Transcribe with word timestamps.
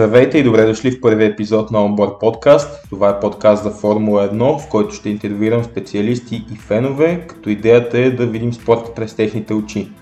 Здравейте 0.00 0.38
и 0.38 0.42
добре 0.42 0.66
дошли 0.66 0.90
в 0.90 1.00
първи 1.00 1.24
епизод 1.24 1.70
на 1.70 1.78
Onboard 1.78 2.20
Podcast. 2.20 2.88
Това 2.90 3.08
е 3.08 3.20
подкаст 3.20 3.62
за 3.62 3.70
Формула 3.70 4.28
1, 4.28 4.58
в 4.58 4.68
който 4.68 4.94
ще 4.94 5.08
интервюирам 5.08 5.64
специалисти 5.64 6.44
и 6.52 6.56
фенове, 6.56 7.26
като 7.26 7.50
идеята 7.50 7.98
е 7.98 8.10
да 8.10 8.26
видим 8.26 8.52
спорта 8.52 8.94
през 8.94 9.14
техните 9.14 9.54
очи. 9.54 9.92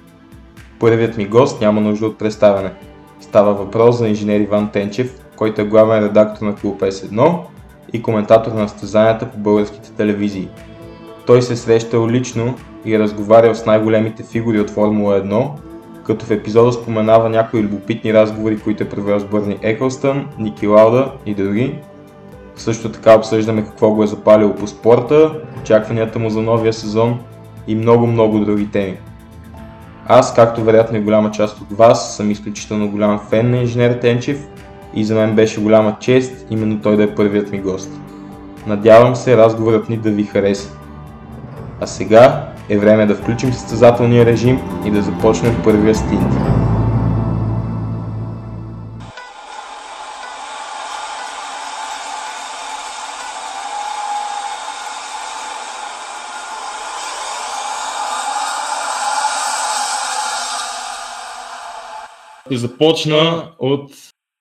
Първият 0.80 1.16
ми 1.16 1.26
гост 1.26 1.60
няма 1.60 1.80
нужда 1.80 2.06
от 2.06 2.18
представяне. 2.18 2.72
Става 3.20 3.54
въпрос 3.54 3.98
за 3.98 4.08
инженер 4.08 4.40
Иван 4.40 4.70
Тенчев, 4.70 5.20
който 5.36 5.60
е 5.60 5.64
главен 5.64 6.04
редактор 6.04 6.46
на 6.46 6.54
Клуб 6.54 6.80
S1 6.80 7.38
и 7.92 8.02
коментатор 8.02 8.52
на 8.52 8.68
състезанията 8.68 9.30
по 9.30 9.38
българските 9.38 9.92
телевизии. 9.92 10.48
Той 11.26 11.42
се 11.42 11.56
срещал 11.56 12.08
лично 12.08 12.54
и 12.84 12.94
е 12.94 12.98
разговарял 12.98 13.54
с 13.54 13.66
най-големите 13.66 14.22
фигури 14.22 14.60
от 14.60 14.70
Формула 14.70 15.22
1, 15.22 15.50
като 16.08 16.26
в 16.26 16.30
епизода 16.30 16.72
споменава 16.72 17.28
някои 17.28 17.62
любопитни 17.62 18.14
разговори, 18.14 18.58
които 18.58 18.82
е 18.82 18.88
провел 18.88 19.18
с 19.18 19.24
Бърни 19.24 19.58
Еклстън, 19.62 20.26
Ники 20.38 20.66
Лауда 20.66 21.12
и 21.26 21.34
други. 21.34 21.78
Също 22.56 22.92
така 22.92 23.16
обсъждаме 23.16 23.64
какво 23.64 23.90
го 23.90 24.02
е 24.02 24.06
запалило 24.06 24.54
по 24.54 24.66
спорта, 24.66 25.32
очакванията 25.60 26.18
му 26.18 26.30
за 26.30 26.42
новия 26.42 26.72
сезон 26.72 27.18
и 27.66 27.74
много-много 27.74 28.38
други 28.38 28.70
теми. 28.70 28.96
Аз, 30.06 30.34
както 30.34 30.64
вероятно 30.64 30.98
и 30.98 31.00
голяма 31.00 31.30
част 31.30 31.60
от 31.60 31.72
вас, 31.72 32.16
съм 32.16 32.30
изключително 32.30 32.90
голям 32.90 33.20
фен 33.30 33.50
на 33.50 33.56
инженер 33.56 33.94
Тенчев 33.94 34.48
и 34.94 35.04
за 35.04 35.14
мен 35.14 35.34
беше 35.34 35.60
голяма 35.60 35.96
чест 36.00 36.46
именно 36.50 36.80
той 36.80 36.96
да 36.96 37.02
е 37.02 37.14
първият 37.14 37.52
ми 37.52 37.58
гост. 37.58 37.90
Надявам 38.66 39.16
се 39.16 39.36
разговорът 39.36 39.88
ни 39.88 39.96
да 39.96 40.10
ви 40.10 40.24
хареса. 40.24 40.76
А 41.80 41.86
сега 41.86 42.48
е 42.68 42.78
време 42.78 43.06
да 43.06 43.14
включим 43.14 43.52
състезателния 43.52 44.26
режим 44.26 44.60
и 44.86 44.90
да 44.90 45.02
започнем 45.02 45.62
първия 45.64 45.94
стинт. 45.94 46.32
Започна 62.50 63.52
от 63.58 63.92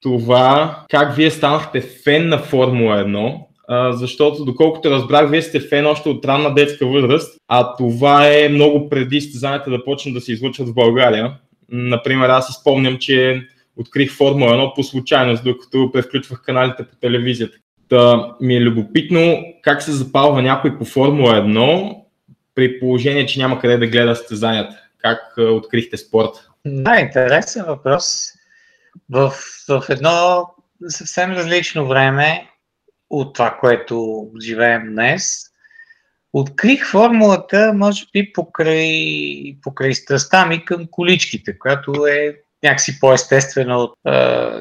това 0.02 0.80
как 0.89 1.16
вие 1.16 1.31
станахте 1.31 1.81
фен 1.81 2.30
на 2.30 2.38
Формула 2.38 2.97
1 2.97 3.47
защото 3.69 4.45
доколкото 4.45 4.91
разбрах, 4.91 5.29
вие 5.29 5.41
сте 5.41 5.59
фен 5.59 5.85
още 5.85 6.09
от 6.09 6.25
ранна 6.25 6.53
детска 6.53 6.87
възраст, 6.87 7.37
а 7.47 7.75
това 7.75 8.27
е 8.27 8.49
много 8.49 8.89
преди 8.89 9.21
състезанията 9.21 9.69
да 9.69 9.83
почнат 9.83 10.13
да 10.13 10.21
се 10.21 10.31
излучват 10.31 10.69
в 10.69 10.73
България. 10.73 11.33
Например, 11.69 12.29
аз 12.29 12.49
изпомням, 12.49 12.97
че 12.97 13.47
открих 13.77 14.11
Формула 14.11 14.51
1 14.51 14.75
по 14.75 14.83
случайност, 14.83 15.43
докато 15.43 15.91
превключвах 15.93 16.41
каналите 16.41 16.83
по 16.83 16.95
телевизията. 16.95 17.57
Та 17.89 18.31
ми 18.41 18.55
е 18.55 18.61
любопитно 18.61 19.43
как 19.61 19.81
се 19.83 19.91
запалва 19.91 20.41
някой 20.41 20.77
по 20.77 20.85
Формула 20.85 21.33
1 21.33 21.95
при 22.55 22.79
положение, 22.79 23.25
че 23.25 23.39
няма 23.39 23.59
къде 23.59 23.77
да 23.77 23.88
гледа 23.88 24.15
състезанията. 24.15 24.75
Как 24.97 25.19
открихте 25.38 25.97
спорт? 25.97 26.29
Да, 26.65 26.99
интересен 26.99 27.65
въпрос. 27.67 28.27
В, 29.09 29.33
в 29.69 29.83
едно 29.89 30.47
съвсем 30.88 31.31
различно 31.31 31.88
време 31.88 32.47
от 33.09 33.33
това, 33.33 33.58
което 33.59 34.27
живеем 34.41 34.83
днес. 34.88 35.44
Открих 36.33 36.91
формулата, 36.91 37.73
може 37.75 38.05
би, 38.13 38.33
покрай, 38.33 39.02
покрай 39.61 39.94
страстта 39.94 40.45
ми 40.45 40.66
към 40.66 40.88
количките, 40.91 41.59
която 41.59 42.08
е 42.08 42.35
някакси 42.63 43.00
по-естествена 43.00 43.78
от 43.78 43.94
е, 44.07 44.12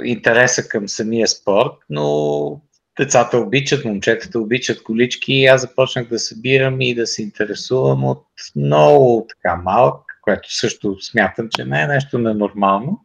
интереса 0.04 0.68
към 0.68 0.88
самия 0.88 1.28
спорт, 1.28 1.72
но 1.90 2.60
децата 2.98 3.38
обичат, 3.38 3.84
момчетата 3.84 4.40
обичат 4.40 4.82
колички 4.82 5.32
и 5.32 5.46
аз 5.46 5.60
започнах 5.60 6.08
да 6.08 6.18
събирам 6.18 6.80
и 6.80 6.94
да 6.94 7.06
се 7.06 7.22
интересувам 7.22 8.04
от 8.04 8.26
много 8.56 9.26
така 9.28 9.56
малък, 9.56 10.00
което 10.22 10.56
също 10.56 11.00
смятам, 11.00 11.48
че 11.56 11.64
не 11.64 11.82
е 11.82 11.86
нещо 11.86 12.18
ненормално. 12.18 13.00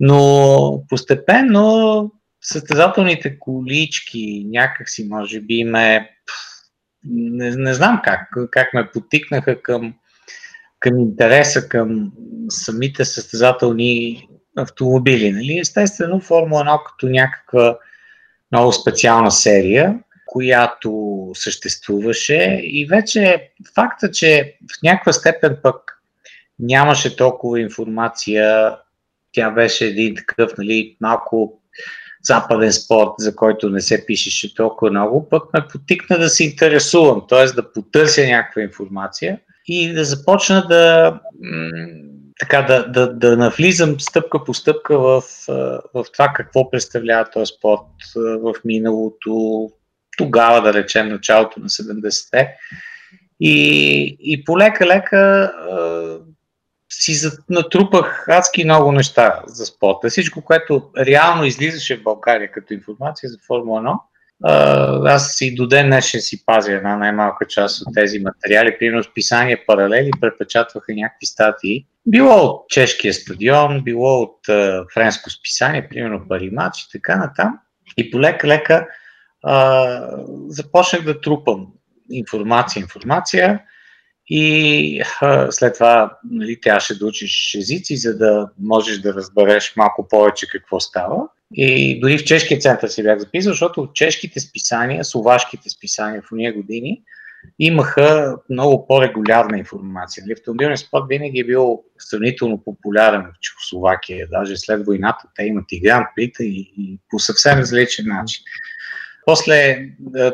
Но 0.00 0.84
постепенно 0.88 2.12
състезателните 2.44 3.38
колички 3.38 4.44
някакси, 4.48 5.08
може 5.08 5.40
би, 5.40 5.64
ме... 5.64 6.10
Не, 7.04 7.50
не 7.50 7.74
знам 7.74 8.00
как, 8.04 8.28
как 8.50 8.74
ме 8.74 8.90
потикнаха 8.92 9.62
към, 9.62 9.94
към 10.80 10.98
интереса 10.98 11.68
към 11.68 12.12
самите 12.48 13.04
състезателни 13.04 14.28
автомобили. 14.56 15.32
Нали? 15.32 15.58
Естествено, 15.58 16.20
Формула 16.20 16.64
1 16.64 16.84
като 16.86 17.08
някаква 17.08 17.78
много 18.52 18.72
специална 18.72 19.30
серия, 19.30 19.98
която 20.26 21.30
съществуваше 21.34 22.60
и 22.62 22.86
вече 22.86 23.50
факта, 23.74 24.10
че 24.10 24.56
в 24.72 24.82
някаква 24.82 25.12
степен 25.12 25.56
пък 25.62 26.02
нямаше 26.58 27.16
толкова 27.16 27.60
информация, 27.60 28.76
тя 29.32 29.50
беше 29.50 29.86
един 29.86 30.14
такъв 30.14 30.52
нали, 30.58 30.96
малко 31.00 31.60
западен 32.24 32.72
спорт, 32.72 33.10
за 33.18 33.36
който 33.36 33.70
не 33.70 33.80
се 33.80 34.06
пишеше 34.06 34.54
толкова 34.54 34.90
много, 34.90 35.28
пък 35.28 35.42
ме 35.54 35.66
потикна 35.72 36.18
да 36.18 36.28
се 36.28 36.44
интересувам, 36.44 37.22
т.е. 37.28 37.44
да 37.44 37.72
потърся 37.72 38.26
някаква 38.26 38.62
информация 38.62 39.40
и 39.66 39.92
да 39.92 40.04
започна 40.04 40.66
да, 40.68 41.20
така, 42.40 42.62
да, 42.62 42.88
да, 42.88 43.14
да 43.14 43.36
навлизам 43.36 44.00
стъпка 44.00 44.44
по 44.44 44.54
стъпка 44.54 44.98
в, 44.98 45.22
в 45.94 46.04
това 46.12 46.32
какво 46.34 46.70
представлява 46.70 47.30
този 47.30 47.52
спорт 47.58 47.86
в 48.16 48.54
миналото, 48.64 49.70
тогава, 50.16 50.62
да 50.62 50.74
речем, 50.74 51.08
началото 51.08 51.60
на 51.60 51.68
70-те. 51.68 52.56
И, 53.40 54.16
и 54.20 54.44
полека-лека 54.44 55.52
си 57.02 57.28
натрупах 57.50 58.28
адски 58.28 58.64
много 58.64 58.92
неща 58.92 59.42
за 59.46 59.66
спорта. 59.66 60.08
Всичко, 60.08 60.42
което 60.42 60.90
реално 60.98 61.44
излизаше 61.44 61.96
в 61.96 62.02
България 62.02 62.52
като 62.52 62.74
информация 62.74 63.30
за 63.30 63.38
Формула 63.46 64.00
1, 64.42 65.08
аз 65.14 65.40
и 65.40 65.54
до 65.54 65.66
ден 65.66 65.86
днешен 65.86 66.20
си 66.20 66.46
пазя 66.46 66.72
една 66.72 66.96
най-малка 66.96 67.46
част 67.46 67.80
от 67.80 67.94
тези 67.94 68.18
материали. 68.18 68.78
Примерно 68.78 69.02
с 69.02 69.14
писание 69.14 69.64
паралели 69.66 70.10
препечатваха 70.20 70.92
някакви 70.94 71.26
статии. 71.26 71.86
Било 72.06 72.36
от 72.36 72.68
чешкия 72.68 73.14
стадион, 73.14 73.84
било 73.84 74.22
от 74.22 74.38
френско 74.94 75.30
списание, 75.30 75.88
примерно 75.88 76.28
Паримач 76.28 76.82
и 76.82 76.90
така 76.92 77.16
натам. 77.16 77.58
И 77.96 78.10
полека-лека 78.10 78.86
започнах 80.48 81.04
да 81.04 81.20
трупам 81.20 81.66
информация, 82.10 82.80
информация 82.80 83.60
и 84.28 85.02
а, 85.20 85.52
след 85.52 85.74
това 85.74 86.18
нали, 86.30 86.60
трябваше 86.60 86.98
да 86.98 87.06
учиш 87.06 87.54
езици, 87.54 87.96
за 87.96 88.18
да 88.18 88.48
можеш 88.58 88.98
да 88.98 89.14
разбереш 89.14 89.76
малко 89.76 90.08
повече 90.08 90.48
какво 90.48 90.80
става. 90.80 91.28
И 91.54 92.00
дори 92.00 92.18
в 92.18 92.24
чешкия 92.24 92.58
център 92.58 92.88
си 92.88 93.02
бях 93.02 93.18
записал, 93.18 93.52
защото 93.52 93.90
чешките 93.94 94.40
списания, 94.40 95.04
словашките 95.04 95.70
списания 95.70 96.22
в 96.22 96.32
уния 96.32 96.54
години 96.54 97.02
имаха 97.58 98.36
много 98.50 98.86
по-регулярна 98.86 99.58
информация. 99.58 100.22
Нали, 100.22 100.32
автомобилният 100.32 100.80
спорт 100.80 101.04
винаги 101.08 101.40
е 101.40 101.44
бил 101.44 101.82
сравнително 101.98 102.64
популярен 102.64 103.20
в 103.22 103.40
Чехословакия. 103.40 104.28
Даже 104.30 104.56
след 104.56 104.86
войната 104.86 105.28
те 105.34 105.44
имат 105.44 105.64
и 105.72 105.80
Гранд 105.80 106.06
Прита 106.16 106.44
и, 106.44 106.72
и 106.78 106.98
по 107.10 107.18
съвсем 107.18 107.58
различен 107.58 108.04
начин. 108.08 108.44
После, 109.26 109.88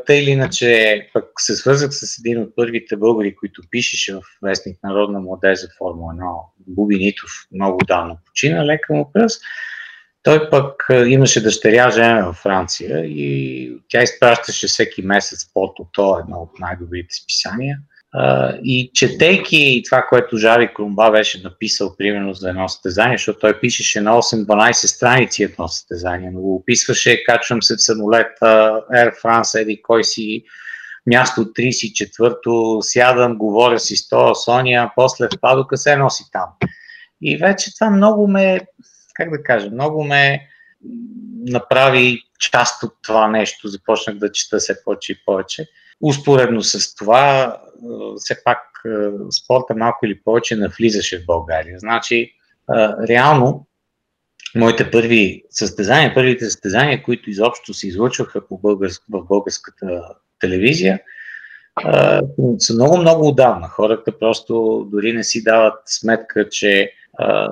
тъй 0.07 0.19
или 0.19 0.31
иначе, 0.31 1.11
пък 1.13 1.25
се 1.39 1.57
свързах 1.57 1.91
с 1.93 2.19
един 2.19 2.43
от 2.43 2.57
първите 2.57 2.97
българи, 2.97 3.37
които 3.37 3.63
пишеше 3.71 4.15
в 4.15 4.21
вестник 4.43 4.79
Народна 4.85 5.21
младежа 5.21 5.67
Формула 5.79 6.13
1, 6.15 6.41
Буби 6.67 6.97
Нитов, 6.97 7.31
много 7.53 7.79
давно 7.87 8.19
почина, 8.27 8.67
лека 8.67 8.95
му 8.95 9.13
пръст. 9.13 9.43
Той 10.23 10.51
пък 10.51 10.87
имаше 11.07 11.43
дъщеря 11.43 11.91
жена 11.91 12.27
във 12.27 12.37
Франция 12.37 13.05
и 13.05 13.73
тя 13.89 14.03
изпращаше 14.03 14.67
всеки 14.67 15.03
месец 15.03 15.51
от 15.55 15.77
то 15.93 16.19
едно 16.19 16.37
от 16.37 16.61
най-добрите 16.61 17.15
списания– 17.15 17.79
и 18.65 18.91
четейки 18.95 19.83
това, 19.85 20.07
което 20.09 20.37
Жари 20.37 20.75
Крумба 20.75 21.11
беше 21.11 21.43
написал, 21.43 21.97
примерно 21.97 22.35
за 22.35 22.49
едно 22.49 22.69
състезание, 22.69 23.19
защото 23.19 23.39
той 23.39 23.61
пишеше 23.61 24.01
на 24.01 24.11
8-12 24.13 24.73
страници 24.73 25.43
едно 25.43 25.69
състезание, 25.69 26.31
но 26.31 26.41
го 26.41 26.55
описваше, 26.55 27.25
качвам 27.25 27.63
се 27.63 27.75
в 27.75 27.83
самолета, 27.83 28.83
Air 28.95 29.23
France, 29.23 29.61
еди 29.61 29.83
кой 29.83 30.05
си, 30.05 30.45
място 31.07 31.41
34-то, 31.41 32.79
сядам, 32.83 33.39
говоря 33.39 33.79
си 33.79 33.97
с 33.97 34.09
то, 34.09 34.35
Соня, 34.35 34.91
после 34.97 35.27
в 35.27 35.41
падока 35.41 35.77
се 35.77 35.97
носи 35.97 36.25
там. 36.33 36.49
И 37.23 37.37
вече 37.37 37.75
това 37.75 37.91
много 37.91 38.29
ме, 38.29 38.61
как 39.15 39.31
да 39.31 39.43
кажа, 39.43 39.71
много 39.71 40.05
ме 40.05 40.49
направи 41.47 42.23
част 42.39 42.83
от 42.83 42.93
това 43.03 43.29
нещо. 43.29 43.69
Започнах 43.69 44.17
да 44.17 44.33
чета 44.33 44.59
все 44.59 44.85
повече 44.85 45.13
и 45.13 45.25
повече. 45.27 45.67
Успоредно 46.03 46.63
с 46.63 46.95
това, 46.95 47.57
все 48.17 48.45
пак 48.45 48.59
спорта 49.45 49.75
малко 49.77 50.07
или 50.07 50.21
повече 50.21 50.57
навлизаше 50.57 51.19
в 51.19 51.27
България. 51.27 51.79
Значи, 51.79 52.33
реално, 53.09 53.67
моите 54.57 54.91
първи 54.91 55.45
състезания, 55.51 56.15
първите 56.15 56.45
състезания, 56.45 57.03
които 57.03 57.31
изобщо 57.31 57.75
се 57.75 57.89
излъчваха 57.89 58.47
по 58.47 58.59
българск, 58.59 59.03
в 59.11 59.25
българската 59.25 60.03
телевизия, 60.39 61.01
са 62.59 62.75
много-много 62.75 63.29
отдавна. 63.29 63.69
Хората 63.69 64.19
просто 64.19 64.87
дори 64.93 65.13
не 65.13 65.25
си 65.25 65.45
дават 65.45 65.83
сметка, 65.87 66.49
че 66.49 66.93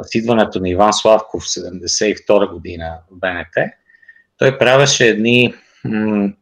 с 0.02 0.14
идването 0.14 0.60
на 0.60 0.68
Иван 0.68 0.92
Славков 0.92 1.42
в 1.42 1.46
72 1.46 2.52
година 2.52 2.98
в 3.10 3.18
БНТ, 3.18 3.72
той 4.38 4.58
правеше 4.58 5.06
едни 5.06 5.54
м- 5.84 6.32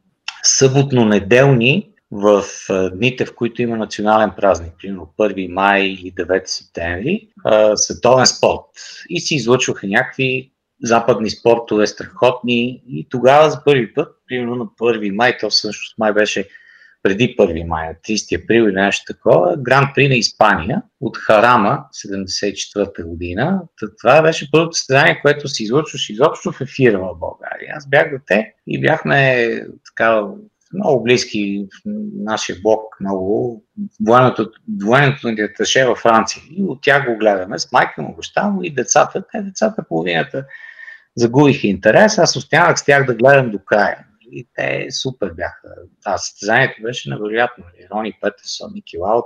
съботно-неделни 0.42 1.90
в 2.16 2.44
дните, 2.92 3.24
в 3.24 3.34
които 3.34 3.62
има 3.62 3.76
национален 3.76 4.30
празник, 4.36 4.72
примерно 4.78 5.14
1 5.18 5.52
май 5.52 5.82
или 5.82 6.12
9 6.12 6.42
септември, 6.44 7.28
световен 7.74 8.26
спорт. 8.26 8.60
И 9.08 9.20
се 9.20 9.34
излъчваха 9.34 9.86
някакви 9.86 10.52
западни 10.82 11.30
спортове, 11.30 11.86
страхотни. 11.86 12.82
И 12.88 13.06
тогава 13.10 13.50
за 13.50 13.64
първи 13.64 13.94
път, 13.94 14.08
примерно 14.28 14.54
на 14.54 14.64
1 14.64 15.10
май, 15.10 15.38
то 15.40 15.50
всъщност 15.50 15.98
май 15.98 16.12
беше 16.12 16.48
преди 17.02 17.36
1 17.36 17.66
май, 17.66 17.88
на 17.88 17.94
30 17.94 18.44
април 18.44 18.62
или 18.62 18.74
нещо 18.74 19.12
такова, 19.12 19.56
Гран 19.58 19.88
При 19.94 20.08
на 20.08 20.14
Испания 20.14 20.82
от 21.00 21.16
Харама, 21.16 21.84
74-та 22.06 23.02
година. 23.02 23.62
Това 23.98 24.22
беше 24.22 24.50
първото 24.50 24.76
състезание, 24.76 25.20
което 25.22 25.48
се 25.48 25.62
излъчваше 25.62 26.12
изобщо 26.12 26.52
в 26.52 26.60
ефира 26.60 26.98
в 26.98 27.18
България. 27.18 27.74
Аз 27.76 27.88
бях 27.88 28.10
дете 28.10 28.54
и 28.66 28.80
бяхме 28.80 29.46
така 29.86 30.22
много 30.72 31.02
близки 31.02 31.66
в 31.72 31.82
нашия 32.14 32.56
блок, 32.62 33.00
много 33.00 33.64
военното, 34.06 34.50
военното 34.84 35.28
ни 35.28 35.34
деташе 35.34 35.86
във 35.86 35.98
Франция. 35.98 36.42
И 36.50 36.62
от 36.62 36.82
тях 36.82 37.06
го 37.06 37.18
гледаме 37.18 37.58
с 37.58 37.72
майка 37.72 38.02
му, 38.02 38.16
баща 38.16 38.48
му 38.48 38.62
и 38.62 38.74
децата. 38.74 39.24
Те 39.32 39.42
децата 39.42 39.84
половината 39.88 40.44
загубиха 41.16 41.66
интерес, 41.66 42.18
аз 42.18 42.36
останах 42.36 42.78
с 42.78 42.84
тях 42.84 43.06
да 43.06 43.14
гледам 43.14 43.50
до 43.50 43.58
края. 43.58 43.98
И 44.32 44.48
те 44.54 44.86
супер 44.90 45.32
бяха. 45.36 45.68
Това 46.04 46.18
състезанието 46.18 46.82
беше 46.82 47.10
невероятно. 47.10 47.64
Рони 47.92 48.18
Петерсон, 48.20 48.70
Ники 48.74 48.98
Лаут. 48.98 49.24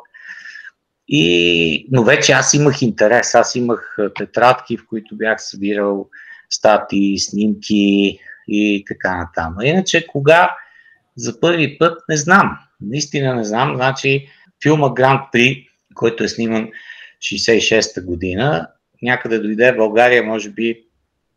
И, 1.09 1.89
но 1.93 2.05
вече 2.05 2.33
аз 2.33 2.55
имах 2.55 2.83
интерес. 2.83 3.35
Аз 3.35 3.55
имах 3.55 3.97
тетрадки, 4.19 4.77
в 4.77 4.87
които 4.87 5.17
бях 5.17 5.43
събирал 5.43 6.09
статии, 6.51 7.19
снимки 7.19 8.19
и 8.49 8.85
така 8.89 9.17
натам. 9.17 9.57
Иначе, 9.63 10.07
кога 10.07 10.51
за 11.21 11.41
първи 11.41 11.79
път 11.79 12.03
не 12.09 12.17
знам. 12.17 12.59
Наистина 12.81 13.35
не 13.35 13.45
знам. 13.45 13.77
Значи, 13.77 14.29
филма 14.63 14.93
Гранд 14.95 15.21
При, 15.33 15.67
който 15.95 16.25
е 16.25 16.29
сниман 16.29 16.69
66-та 17.23 18.01
година, 18.01 18.69
някъде 19.03 19.39
дойде 19.39 19.73
в 19.73 19.77
България, 19.77 20.23
може 20.23 20.51
би 20.51 20.83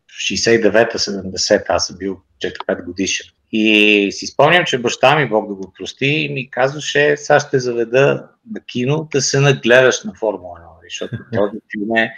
в 0.07 0.33
69-70, 0.33 1.63
аз 1.69 1.88
съм 1.88 1.97
бил 1.97 2.18
4-5 2.41 2.85
годишен. 2.85 3.27
И 3.51 4.12
си 4.12 4.27
спомням, 4.27 4.65
че 4.65 4.77
баща 4.77 5.15
ми, 5.15 5.30
Бог 5.30 5.47
да 5.47 5.53
го 5.56 5.74
прости, 5.77 6.29
ми 6.31 6.50
казваше, 6.50 7.18
сега 7.18 7.39
ще 7.39 7.59
заведа 7.59 8.27
на 8.51 8.59
кино 8.65 9.07
да 9.12 9.21
се 9.21 9.39
нагледаш 9.39 10.03
на 10.03 10.13
Формула 10.13 10.59
1, 10.59 10.63
защото 10.83 11.24
този 11.33 11.57
филм 11.71 11.95
е 11.95 12.13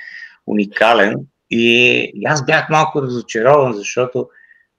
уникален. 0.48 1.16
И 1.50 2.24
аз 2.26 2.46
бях 2.46 2.70
малко 2.70 3.02
разочарован, 3.02 3.74
защото 3.74 4.30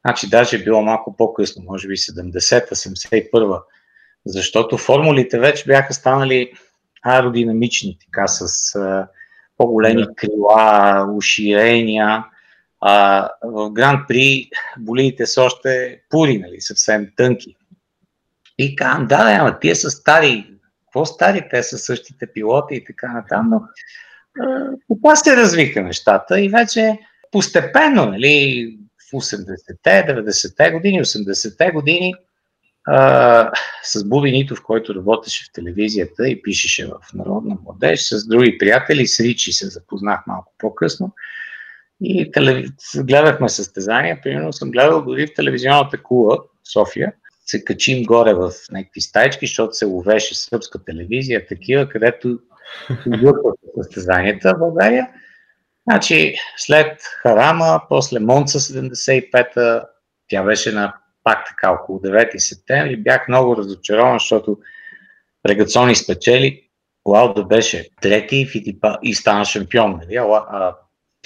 значи 0.06 0.28
даже 0.28 0.56
е 0.56 0.62
било 0.62 0.82
малко 0.82 1.16
по-късно, 1.16 1.64
може 1.64 1.88
би 1.88 1.96
70-та, 1.96 2.74
71-та, 2.74 3.62
защото 4.26 4.78
формулите 4.78 5.38
вече 5.38 5.64
бяха 5.66 5.94
станали 5.94 6.52
аеродинамични, 7.02 7.98
така 8.06 8.26
с 8.26 8.74
а, 8.74 9.08
по-големи 9.56 10.02
да. 10.02 10.14
крила, 10.14 11.06
уширения, 11.16 12.24
а, 12.80 13.28
в 13.44 13.70
Гран 13.70 14.04
При 14.08 14.50
болиите 14.78 15.26
са 15.26 15.42
още 15.42 16.00
пури, 16.10 16.38
нали, 16.38 16.60
съвсем 16.60 17.08
тънки. 17.16 17.56
И 18.58 18.76
казвам, 18.76 19.06
да, 19.06 19.24
да, 19.24 19.30
ама 19.30 19.58
тия 19.60 19.76
са 19.76 19.90
стари. 19.90 20.54
Какво 20.86 21.04
стари? 21.06 21.48
Те 21.50 21.62
са 21.62 21.78
същите 21.78 22.32
пилоти 22.32 22.74
и 22.74 22.84
така 22.84 23.12
натам, 23.12 23.50
но 23.50 23.62
това 24.88 25.16
се 25.16 25.36
развиха 25.36 25.82
нещата 25.82 26.40
и 26.40 26.48
вече 26.48 26.98
постепенно, 27.32 28.06
нали, 28.06 28.78
80-те, 29.14 30.04
90-те 30.08 30.70
години, 30.70 31.00
80-те 31.00 31.70
години, 31.70 32.14
а, 32.86 33.50
с 33.82 34.04
Буби 34.04 34.32
Нитов, 34.32 34.62
който 34.62 34.94
работеше 34.94 35.44
в 35.44 35.52
телевизията 35.52 36.28
и 36.28 36.42
пишеше 36.42 36.86
в 36.86 37.14
Народна 37.14 37.56
младеж, 37.64 38.08
с 38.08 38.26
други 38.28 38.58
приятели, 38.58 39.06
с 39.06 39.20
Ричи 39.20 39.52
се 39.52 39.66
запознах 39.66 40.26
малко 40.26 40.54
по-късно. 40.58 41.12
И 42.00 42.30
телев... 42.30 42.66
гледахме 42.96 43.48
състезания. 43.48 44.20
Примерно 44.22 44.52
съм 44.52 44.70
гледал 44.70 45.04
дори 45.04 45.26
в 45.26 45.34
телевизионната 45.34 46.02
кула 46.02 46.36
в 46.36 46.72
София. 46.72 47.12
Се 47.46 47.64
качим 47.64 48.02
горе 48.02 48.34
в 48.34 48.52
някакви 48.70 49.00
стайчки, 49.00 49.46
защото 49.46 49.74
се 49.74 49.84
ловеше 49.84 50.34
сръбска 50.34 50.84
телевизия, 50.84 51.46
такива, 51.46 51.88
където 51.88 52.38
състезанията 53.82 54.54
в 54.54 54.58
България. 54.58 55.08
Значи, 55.90 56.34
след 56.56 57.02
Харама, 57.22 57.82
после 57.88 58.20
Монца 58.20 58.58
75-та, 58.58 59.84
тя 60.28 60.42
беше 60.42 60.72
на 60.72 60.94
пак 61.24 61.46
така 61.46 61.70
около 61.70 61.98
9 61.98 62.38
септември, 62.38 62.96
бях 62.96 63.28
много 63.28 63.56
разочарован, 63.56 64.18
защото 64.18 64.58
Регацони 65.48 65.94
спечели, 65.94 66.62
Лауда 67.08 67.44
беше 67.44 67.88
трети 68.00 68.46
и 69.02 69.14
стана 69.14 69.44
шампион. 69.44 70.00
Нали? 70.02 70.16
А, 70.16 70.76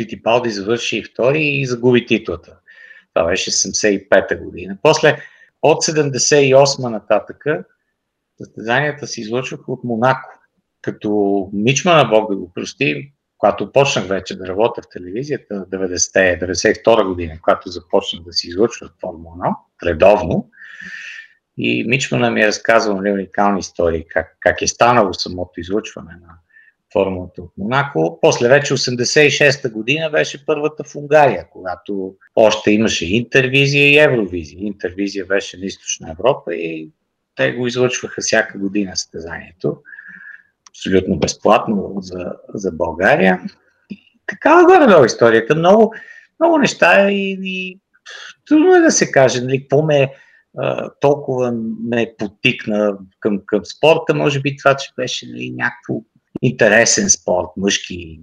Фитипалди 0.00 0.50
завърши 0.50 1.04
втори 1.04 1.42
и 1.42 1.66
загуби 1.66 2.06
титлата. 2.06 2.56
Това 3.14 3.26
беше 3.26 3.50
75-та 3.50 4.36
година. 4.36 4.78
После 4.82 5.18
от 5.62 5.84
78 5.84 6.88
нататъка 6.88 7.64
състезанията 8.38 9.06
се 9.06 9.20
излъчваха 9.20 9.72
от 9.72 9.84
Монако. 9.84 10.30
Като 10.82 11.50
Мичма 11.52 11.94
на 11.94 12.04
Бог 12.04 12.30
да 12.30 12.36
го 12.36 12.52
прости, 12.54 13.12
когато 13.40 13.72
почнах 13.72 14.06
вече 14.06 14.38
да 14.38 14.46
работя 14.46 14.82
в 14.82 14.88
телевизията, 14.92 15.66
90-92 15.72 17.06
година, 17.06 17.38
когато 17.42 17.70
започнах 17.70 18.22
да 18.22 18.32
се 18.32 18.48
излъчва 18.48 18.86
в 18.86 19.00
Формула 19.00 19.34
1, 19.36 19.54
редовно, 19.86 20.50
и 21.58 21.84
Мичмана 21.84 22.30
ми 22.30 22.42
е 22.42 22.46
разказвал 22.46 22.96
нали, 22.96 23.12
уникални 23.12 23.60
истории, 23.60 24.04
как, 24.08 24.36
как 24.40 24.62
е 24.62 24.66
станало 24.66 25.14
самото 25.14 25.60
излъчване 25.60 26.10
на 26.10 26.34
формулата 26.92 27.42
от 27.42 27.52
Монако. 27.58 28.18
После 28.22 28.48
вече 28.48 28.74
86-та 28.74 29.70
година 29.70 30.10
беше 30.10 30.46
първата 30.46 30.84
в 30.84 30.96
Унгария, 30.96 31.46
когато 31.52 32.14
още 32.34 32.70
имаше 32.70 33.06
интервизия 33.06 33.90
и 33.90 33.98
евровизия. 33.98 34.58
Интервизия 34.60 35.26
беше 35.26 35.58
на 35.58 35.66
Източна 35.66 36.10
Европа 36.10 36.54
и 36.54 36.90
те 37.36 37.52
го 37.52 37.66
излъчваха 37.66 38.20
всяка 38.20 38.58
година 38.58 38.96
състезанието. 38.96 39.76
Абсолютно 40.70 41.18
безплатно 41.18 41.94
за, 42.00 42.32
за 42.54 42.72
България. 42.72 43.40
Такава 44.26 44.64
горе 44.64 45.06
историята. 45.06 45.54
Много, 45.54 45.94
много 46.40 46.58
неща 46.58 47.10
и, 47.10 47.38
и 47.42 47.78
трудно 48.48 48.74
е 48.74 48.80
да 48.80 48.90
се 48.90 49.10
каже, 49.10 49.40
нали, 49.40 49.60
какво 49.60 49.82
ме 49.82 50.14
толкова 51.00 51.52
ме 51.84 52.14
потикна 52.18 52.98
към, 53.20 53.40
към 53.46 53.64
спорта. 53.64 54.14
Може 54.14 54.40
би 54.40 54.56
това, 54.56 54.76
че 54.76 54.90
беше 54.96 55.26
нали, 55.26 55.50
някакво 55.50 56.02
интересен 56.42 57.10
спорт, 57.10 57.48
мъжки, 57.56 58.20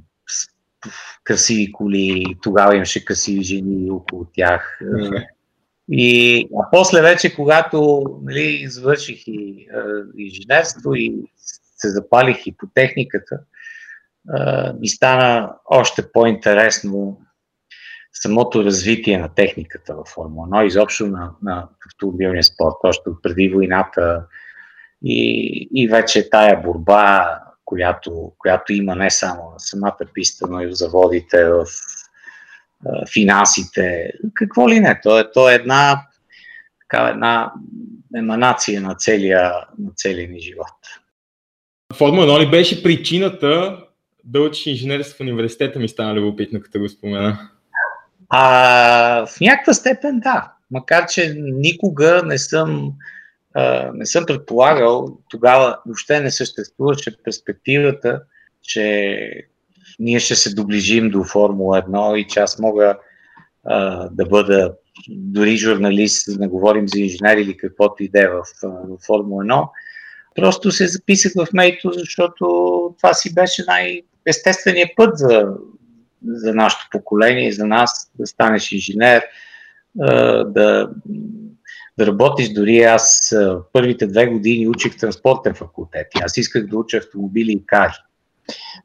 красиви 1.23 1.71
коли, 1.71 2.25
тогава 2.41 2.75
имаше 2.75 3.05
красиви 3.05 3.43
жени 3.43 3.91
около 3.91 4.25
тях. 4.33 4.79
И 5.91 6.39
а 6.59 6.67
после 6.71 7.01
вече, 7.01 7.35
когато 7.35 8.03
нали, 8.23 8.67
завърших 8.67 9.27
и 9.27 9.67
инженерство 10.17 10.95
и 10.95 11.15
се 11.77 11.89
запалих 11.89 12.47
и 12.47 12.57
по 12.57 12.67
техниката, 12.73 13.39
ми 14.79 14.87
стана 14.87 15.53
още 15.65 16.11
по-интересно 16.11 17.21
самото 18.13 18.63
развитие 18.63 19.17
на 19.17 19.29
техниката 19.35 19.95
в 19.95 20.03
Формула 20.13 20.47
1, 20.47 20.65
изобщо 20.65 21.07
на, 21.07 21.31
на 21.43 21.67
автомобилния 21.87 22.43
спорт, 22.43 22.75
още 22.83 23.09
преди 23.23 23.49
войната 23.49 24.25
и, 25.05 25.69
и 25.73 25.87
вече 25.87 26.29
тая 26.29 26.61
борба 26.61 27.39
която, 27.67 28.31
която 28.37 28.73
има 28.73 28.95
не 28.95 29.11
само 29.11 29.51
на 29.51 29.59
самата 29.59 29.97
писта, 30.13 30.47
но 30.49 30.61
и 30.61 30.67
в 30.67 30.73
заводите, 30.73 31.45
в 31.45 31.65
финансите, 33.13 34.11
какво 34.33 34.69
ли 34.69 34.79
не. 34.79 34.99
То 35.03 35.19
е, 35.19 35.31
то 35.31 35.49
е 35.49 35.53
една, 35.53 36.07
така, 36.81 37.07
една 37.07 37.53
еманация 38.15 38.81
на 38.81 38.95
целия, 38.95 39.53
на 39.79 39.91
целия 39.95 40.29
ни 40.29 40.39
живот. 40.39 40.75
Формула 41.95 42.27
1 42.27 42.39
ли 42.39 42.51
беше 42.51 42.83
причината 42.83 43.83
да 44.23 44.41
учиш 44.41 44.65
инженерство 44.65 45.17
в 45.17 45.21
университета 45.21 45.79
ми 45.79 45.89
стана 45.89 46.13
любопитно, 46.13 46.61
като 46.61 46.79
го 46.79 46.89
спомена? 46.89 47.49
А, 48.29 49.25
в 49.25 49.39
някаква 49.41 49.73
степен 49.73 50.19
да. 50.19 50.51
Макар, 50.71 51.07
че 51.07 51.35
никога 51.37 52.21
не 52.25 52.37
съм 52.37 52.93
не 53.93 54.05
съм 54.05 54.25
предполагал, 54.25 55.17
тогава 55.29 55.77
въобще 55.85 56.19
не 56.19 56.31
съществуваше 56.31 57.23
перспективата, 57.23 58.21
че 58.61 59.27
ние 59.99 60.19
ще 60.19 60.35
се 60.35 60.55
доближим 60.55 61.09
до 61.09 61.23
Формула 61.23 61.81
1 61.81 62.15
и 62.15 62.27
че 62.27 62.39
аз 62.39 62.59
мога 62.59 62.97
а, 63.63 64.09
да 64.11 64.25
бъда 64.25 64.73
дори 65.09 65.57
журналист, 65.57 66.33
да 66.33 66.39
не 66.39 66.47
говорим 66.47 66.87
за 66.87 66.99
инженер 66.99 67.37
или 67.37 67.57
каквото 67.57 68.03
и 68.03 68.09
да 68.09 68.21
е 68.21 68.27
в, 68.27 68.43
в 68.63 68.97
Формула 69.05 69.43
1. 69.43 69.67
Просто 70.37 70.71
се 70.71 70.87
записах 70.87 71.31
в 71.35 71.47
Мейто, 71.53 71.91
защото 71.93 72.45
това 72.97 73.13
си 73.13 73.33
беше 73.33 73.63
най-естественият 73.67 74.89
път 74.95 75.17
за, 75.17 75.45
за 76.27 76.53
нашето 76.53 76.87
поколение, 76.91 77.51
за 77.51 77.67
нас 77.67 78.11
да 78.19 78.27
станеш 78.27 78.71
инженер, 78.71 79.23
да, 79.95 80.89
да 81.97 82.07
работиш. 82.07 82.49
Дори 82.49 82.79
аз 82.79 83.35
първите 83.73 84.07
две 84.07 84.27
години 84.27 84.67
учих 84.67 84.97
транспортен 84.97 85.53
факултет. 85.53 86.07
Аз 86.21 86.37
исках 86.37 86.65
да 86.65 86.77
уча 86.77 86.97
автомобили 86.97 87.51
и 87.51 87.65
кари. 87.65 87.93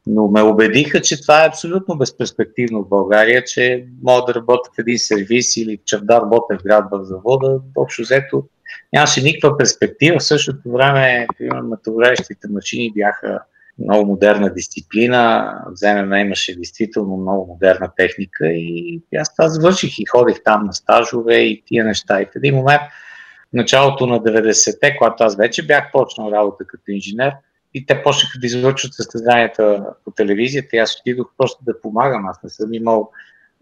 Но 0.07 0.29
ме 0.29 0.43
убедиха, 0.43 1.01
че 1.01 1.23
това 1.23 1.45
е 1.45 1.49
абсолютно 1.49 1.99
безперспективно 1.99 2.83
в 2.83 2.89
България, 2.89 3.45
че 3.45 3.87
мога 4.03 4.23
да 4.27 4.35
работя 4.35 4.71
в 4.77 4.79
един 4.79 4.99
сервис 4.99 5.57
или 5.57 5.81
работя 6.11 6.59
в 6.59 6.63
град 6.63 6.85
в 6.93 7.05
завода. 7.05 7.61
Общо 7.77 8.03
взето 8.03 8.45
нямаше 8.93 9.23
никаква 9.23 9.59
перспектива. 9.59 10.19
В 10.19 10.25
същото 10.25 10.73
време, 10.73 11.27
примерно, 11.39 11.69
металорежещите 11.69 12.49
машини 12.51 12.93
бяха 12.95 13.41
много 13.79 14.07
модерна 14.07 14.53
дисциплина. 14.53 15.55
В 15.67 15.77
ЗММ 15.77 16.13
имаше 16.13 16.57
действително 16.57 17.17
много 17.17 17.47
модерна 17.47 17.91
техника 17.97 18.49
и 18.49 19.01
аз 19.17 19.37
това 19.37 19.49
завърших 19.49 19.99
и 19.99 20.05
ходих 20.05 20.43
там 20.45 20.65
на 20.67 20.73
стажове 20.73 21.37
и 21.37 21.63
тия 21.67 21.85
неща. 21.85 22.23
И 22.23 22.27
в 22.27 22.37
един 22.37 22.55
момент, 22.55 22.83
в 23.51 23.53
началото 23.53 24.07
на 24.07 24.21
90-те, 24.21 24.97
когато 24.97 25.25
аз 25.25 25.37
вече 25.37 25.67
бях 25.67 25.93
почнал 25.93 26.33
работа 26.33 26.65
като 26.67 26.91
инженер, 26.91 27.33
и 27.75 27.87
те 27.87 28.03
почнаха 28.03 28.39
да 28.39 28.47
излъчват 28.47 28.95
състезанията 28.95 29.87
по 30.05 30.11
телевизията 30.11 30.77
и 30.77 30.79
аз 30.79 31.01
отидох 31.01 31.27
просто 31.39 31.65
да 31.65 31.81
помагам. 31.81 32.27
Аз 32.27 32.43
не 32.43 32.51
съм 32.51 32.75
имал 32.75 33.11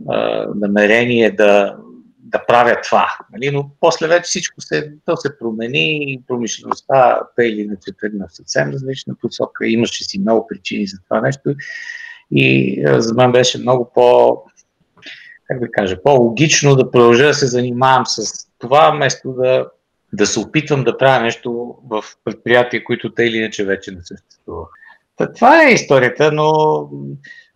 а, 0.08 0.46
намерение 0.54 1.30
да, 1.30 1.76
да 2.18 2.46
правя 2.46 2.76
това. 2.84 3.06
Нали? 3.32 3.50
Но 3.50 3.70
после 3.80 4.06
вече 4.06 4.22
всичко 4.22 4.60
се, 4.60 4.92
то 5.04 5.16
се 5.16 5.38
промени 5.38 6.12
и 6.12 6.22
промишлеността, 6.28 7.20
те 7.36 7.44
или 7.44 7.60
иначе 7.60 7.92
тръгна 8.00 8.26
в 8.28 8.36
съвсем 8.36 8.70
различна 8.70 9.14
посока. 9.20 9.66
Имаше 9.66 10.04
си 10.04 10.18
много 10.18 10.46
причини 10.46 10.86
за 10.86 10.98
това 11.08 11.20
нещо. 11.20 11.54
И 12.30 12.82
а, 12.84 13.00
за 13.00 13.14
мен 13.14 13.32
беше 13.32 13.58
много 13.58 13.90
по, 13.94 14.36
как 15.44 15.60
да 15.60 15.70
кажа, 15.70 16.02
по-логично 16.02 16.76
да 16.76 16.90
продължа 16.90 17.26
да 17.26 17.34
се 17.34 17.46
занимавам 17.46 18.06
с 18.06 18.46
това, 18.58 18.90
вместо 18.90 19.32
да 19.32 19.66
да 20.12 20.26
се 20.26 20.40
опитвам 20.40 20.84
да 20.84 20.98
правя 20.98 21.22
нещо 21.22 21.76
в 21.84 22.04
предприятия, 22.24 22.84
които 22.84 23.14
те 23.14 23.24
или 23.24 23.36
иначе 23.36 23.64
вече 23.64 23.90
не 23.90 24.00
съществуват. 24.02 24.68
Та, 25.16 25.32
това 25.32 25.62
е 25.62 25.72
историята, 25.72 26.32
но 26.32 26.88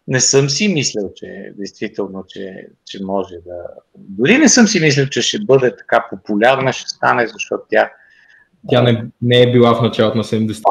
не 0.09 0.21
съм 0.21 0.51
си 0.51 0.69
мислил, 0.69 1.13
че 1.17 1.53
действително, 1.57 2.25
че, 2.29 2.67
че 2.87 3.05
може 3.05 3.35
да... 3.35 3.63
Дори 3.97 4.39
не 4.39 4.49
съм 4.49 4.67
си 4.67 4.81
мислил, 4.81 5.07
че 5.07 5.23
ще 5.23 5.39
бъде 5.39 5.77
така 5.77 6.07
популярна, 6.11 6.73
ще 6.73 6.89
стане, 6.89 7.27
защото 7.27 7.63
тя... 7.71 7.91
Тя 8.69 8.83
не, 8.83 9.07
не 9.23 9.43
е 9.43 9.53
била 9.53 9.75
в 9.75 9.83
началото 9.83 10.19
на 10.19 10.25
70-те. 10.25 10.63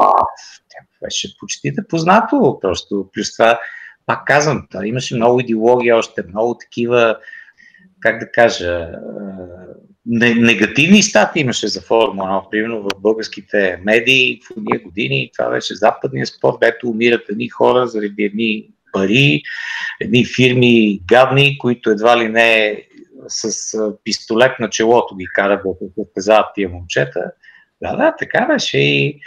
Тя 0.70 0.80
беше 1.04 1.38
почти 1.40 1.72
да 1.72 1.88
познато, 1.88 2.58
просто. 2.62 3.10
Плюс 3.14 3.34
това, 3.34 3.60
пак 4.06 4.26
казвам, 4.26 4.68
имаше 4.84 5.16
много 5.16 5.40
идеологии 5.40 5.92
още, 5.92 6.24
много 6.28 6.58
такива, 6.58 7.18
как 8.00 8.20
да 8.20 8.32
кажа, 8.32 8.92
негативни 10.06 11.04
стати 11.04 11.40
имаше 11.40 11.68
за 11.68 11.82
Формула 11.82 12.28
1, 12.28 12.50
примерно 12.50 12.82
в 12.82 13.02
българските 13.02 13.80
медии 13.86 14.40
в 14.46 14.58
уния 14.58 14.80
години. 14.84 15.32
Това 15.38 15.50
беше 15.50 15.76
западния 15.76 16.26
спорт, 16.26 16.58
дето 16.62 16.90
умират 16.90 17.30
едни 17.30 17.50
хора 17.50 17.88
заради 17.88 18.24
едни 18.24 18.66
пари, 18.94 19.42
едни 20.02 20.26
фирми 20.26 21.02
гадни, 21.08 21.58
които 21.58 21.90
едва 21.90 22.18
ли 22.18 22.30
не 22.30 22.82
с 23.28 23.78
пистолет 24.04 24.60
на 24.60 24.70
челото 24.70 25.16
ги 25.16 25.26
карат 25.34 25.62
да 25.64 26.04
състезават 26.04 26.46
тия 26.56 26.70
момчета. 26.70 27.32
Да, 27.82 27.96
да, 27.96 28.16
така 28.20 28.46
беше 28.46 28.78
и... 28.78 29.20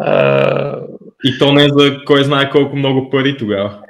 А... 0.00 0.80
И 1.24 1.38
то 1.38 1.52
не 1.52 1.64
е 1.64 1.68
за 1.68 2.04
кой 2.04 2.24
знае 2.24 2.50
колко 2.50 2.76
много 2.76 3.10
пари 3.10 3.36
тогава. 3.36 3.82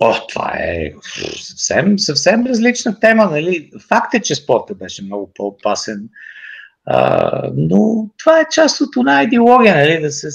О, 0.00 0.14
това 0.28 0.52
е 0.58 0.92
съвсем, 1.36 1.98
съвсем 1.98 2.46
различна 2.46 3.00
тема. 3.00 3.24
Нали? 3.24 3.70
Факт 3.88 4.14
е, 4.14 4.20
че 4.20 4.34
спорта 4.34 4.74
беше 4.74 5.04
много 5.04 5.30
по-опасен. 5.34 6.08
А, 6.84 7.50
но 7.56 8.10
това 8.18 8.40
е 8.40 8.48
част 8.52 8.80
от 8.80 8.96
една 8.96 9.22
идеология, 9.22 9.74
нали? 9.74 10.00
да 10.00 10.12
се, 10.12 10.28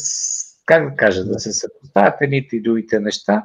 как 0.66 0.90
да 0.90 0.96
кажа, 0.96 1.26
да 1.26 1.40
се 1.40 1.54
съпоставят 1.54 2.14
едните 2.22 2.56
и 2.56 2.62
другите 2.62 3.00
неща. 3.00 3.44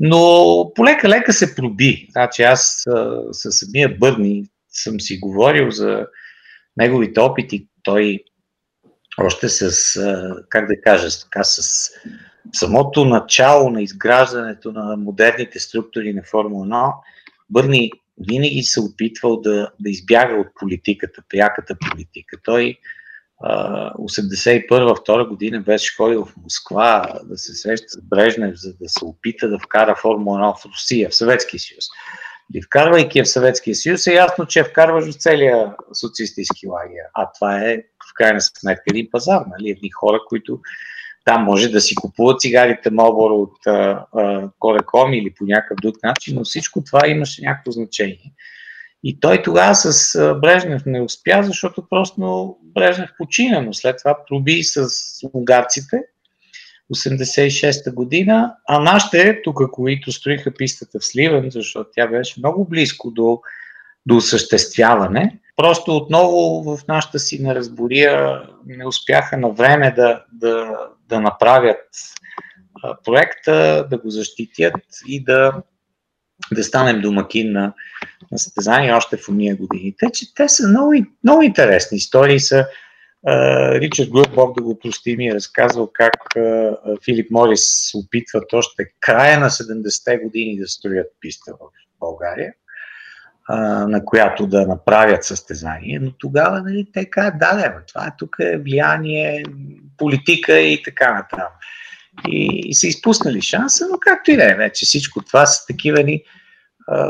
Но 0.00 0.72
полека-лека 0.74 1.32
се 1.32 1.54
проби. 1.54 2.08
Значи 2.10 2.42
аз 2.42 2.84
със 3.32 3.58
самия 3.58 3.98
Бърни 3.98 4.44
съм 4.68 5.00
си 5.00 5.18
говорил 5.18 5.70
за 5.70 6.06
неговите 6.76 7.20
опити. 7.20 7.68
Той 7.82 8.24
още 9.18 9.48
с, 9.48 10.00
как 10.48 10.68
да 10.68 10.80
кажа, 10.80 11.08
така 11.22 11.44
с 11.44 11.90
самото 12.52 13.04
начало 13.04 13.70
на 13.70 13.82
изграждането 13.82 14.72
на 14.72 14.96
модерните 14.96 15.60
структури 15.60 16.12
на 16.12 16.22
Формула 16.22 16.66
1, 16.66 16.92
Бърни 17.50 17.90
винаги 18.18 18.62
се 18.62 18.80
опитвал 18.80 19.40
да, 19.40 19.70
да 19.80 19.90
избяга 19.90 20.34
от 20.34 20.46
политиката, 20.60 21.22
пряката 21.28 21.76
политика. 21.90 22.36
Той 22.42 22.78
81-2 23.42 25.28
година 25.28 25.60
беше 25.60 25.96
ходил 25.96 26.24
в 26.24 26.36
Москва 26.36 27.20
да 27.24 27.38
се 27.38 27.54
среща 27.54 27.88
с 27.88 28.02
Брежнев, 28.02 28.54
за 28.56 28.74
да 28.74 28.88
се 28.88 29.04
опита 29.04 29.48
да 29.48 29.58
вкара 29.58 29.96
Формула 29.96 30.38
1 30.38 30.60
в 30.60 30.66
Русия, 30.66 31.10
в 31.10 31.14
Съветския 31.14 31.60
съюз. 31.60 31.84
И 32.54 32.62
вкарвайки 32.62 33.22
в 33.22 33.28
Съветския 33.28 33.74
съюз 33.74 34.06
е 34.06 34.14
ясно, 34.14 34.46
че 34.46 34.64
вкарваш 34.64 35.04
в 35.04 35.22
целия 35.22 35.74
социалистически 35.92 36.66
лагер. 36.66 37.04
А 37.14 37.30
това 37.32 37.60
е 37.60 37.76
в 37.76 38.14
крайна 38.14 38.40
сметка 38.40 38.82
един 38.90 39.08
пазар, 39.12 39.42
нали? 39.50 39.70
Едни 39.70 39.90
хора, 39.90 40.20
които 40.28 40.60
там 41.24 41.44
може 41.44 41.68
да 41.68 41.80
си 41.80 41.94
купуват 41.94 42.40
цигарите 42.40 42.90
Marlboro 42.90 43.42
от 43.42 43.56
Кореком 44.58 45.12
или 45.12 45.34
по 45.34 45.44
някакъв 45.44 45.76
друг 45.82 46.02
начин, 46.02 46.36
но 46.36 46.44
всичко 46.44 46.84
това 46.84 47.08
имаше 47.08 47.42
някакво 47.42 47.70
значение. 47.70 48.32
И 49.04 49.20
той 49.20 49.42
тогава 49.42 49.74
с 49.74 50.18
Брежнев 50.42 50.82
не 50.86 51.00
успя, 51.00 51.42
защото 51.42 51.88
просто 51.88 52.56
Брежнев 52.62 53.10
почина, 53.18 53.60
но 53.60 53.72
след 53.72 53.98
това 53.98 54.18
проби 54.28 54.64
с 54.64 54.88
унгарците 55.34 56.02
86-та 56.92 57.90
година, 57.90 58.54
а 58.68 58.80
нашите, 58.80 59.40
тук, 59.44 59.70
които 59.70 60.12
строиха 60.12 60.54
пистата 60.54 60.98
в 61.00 61.04
Сливен, 61.04 61.50
защото 61.50 61.90
тя 61.94 62.06
беше 62.06 62.40
много 62.40 62.64
близко 62.68 63.10
до, 63.10 63.40
до 64.06 64.16
осъществяване, 64.16 65.38
просто 65.56 65.96
отново 65.96 66.62
в 66.62 66.80
нашата 66.88 67.18
си 67.18 67.42
неразбория 67.42 68.42
не 68.66 68.86
успяха 68.86 69.36
на 69.36 69.50
време 69.50 69.90
да, 69.96 70.24
да, 70.32 70.76
да 71.08 71.20
направят 71.20 71.80
проекта, 73.04 73.86
да 73.90 73.98
го 73.98 74.10
защитят 74.10 74.74
и 75.06 75.24
да, 75.24 75.62
да 76.52 76.64
станем 76.64 77.00
домакин 77.00 77.52
на, 77.52 77.72
на 78.32 78.38
състезание 78.38 78.92
още 78.92 79.16
в 79.16 79.28
уния 79.28 79.56
години. 79.56 79.94
Те, 79.98 80.10
че 80.10 80.34
те 80.34 80.48
са 80.48 80.68
много, 80.68 80.92
много 81.24 81.42
интересни 81.42 81.96
истории. 81.96 82.40
Са, 82.40 82.66
Ричард 83.80 84.10
Гур, 84.10 84.28
Бог 84.34 84.56
да 84.56 84.62
го 84.62 84.78
прости, 84.78 85.16
ми 85.16 85.28
е 85.28 85.34
разказвал 85.34 85.90
как 85.92 86.14
Филип 87.04 87.30
Морис 87.30 87.90
се 87.90 87.96
опитват 87.96 88.52
още 88.52 88.84
края 89.00 89.40
на 89.40 89.50
70-те 89.50 90.18
години 90.18 90.58
да 90.58 90.68
строят 90.68 91.06
писта 91.20 91.52
в 91.52 91.64
България 92.00 92.52
на 93.88 94.04
която 94.04 94.46
да 94.46 94.66
направят 94.66 95.24
състезание, 95.24 95.98
но 96.02 96.12
тогава 96.18 96.62
нали, 96.62 96.86
те 96.92 97.10
казват, 97.10 97.38
да, 97.38 97.54
да, 97.54 97.82
това 97.88 98.06
е 98.06 98.14
тук 98.18 98.36
е 98.40 98.58
влияние, 98.58 99.44
политика 99.96 100.58
и 100.58 100.82
така 100.82 101.14
нататък. 101.14 101.52
И, 102.28 102.62
и 102.66 102.74
са 102.74 102.86
изпуснали 102.86 103.42
шанса, 103.42 103.86
но 103.90 103.98
както 104.00 104.30
и 104.30 104.36
да 104.36 104.52
е, 104.52 104.54
вече 104.54 104.86
всичко 104.86 105.24
това 105.24 105.46
са 105.46 105.66
такива 105.66 106.02
ни 106.02 106.22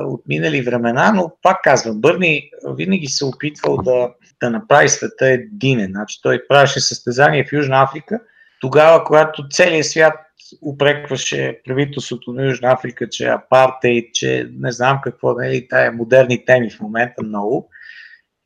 от 0.06 0.22
минали 0.28 0.62
времена, 0.62 1.12
но 1.12 1.32
пак 1.42 1.62
казвам, 1.62 2.00
Бърни 2.00 2.50
винаги 2.76 3.06
се 3.06 3.24
опитвал 3.24 3.76
да, 3.76 4.10
да 4.44 4.50
направи 4.50 4.88
света 4.88 5.26
единен. 5.28 5.90
Значи 5.90 6.20
той 6.22 6.46
правеше 6.48 6.80
състезание 6.80 7.44
в 7.44 7.52
Южна 7.52 7.82
Африка, 7.82 8.20
тогава, 8.60 9.04
когато 9.04 9.48
целият 9.48 9.86
свят 9.86 10.14
упрекваше 10.62 11.60
правителството 11.64 12.32
на 12.32 12.46
Южна 12.46 12.72
Африка, 12.72 13.08
че 13.08 13.26
апартейт, 13.26 14.14
че 14.14 14.48
не 14.52 14.72
знам 14.72 15.00
какво, 15.02 15.34
нали, 15.34 15.68
тая 15.68 15.92
модерни 15.92 16.44
теми 16.44 16.70
в 16.70 16.80
момента 16.80 17.22
много. 17.22 17.70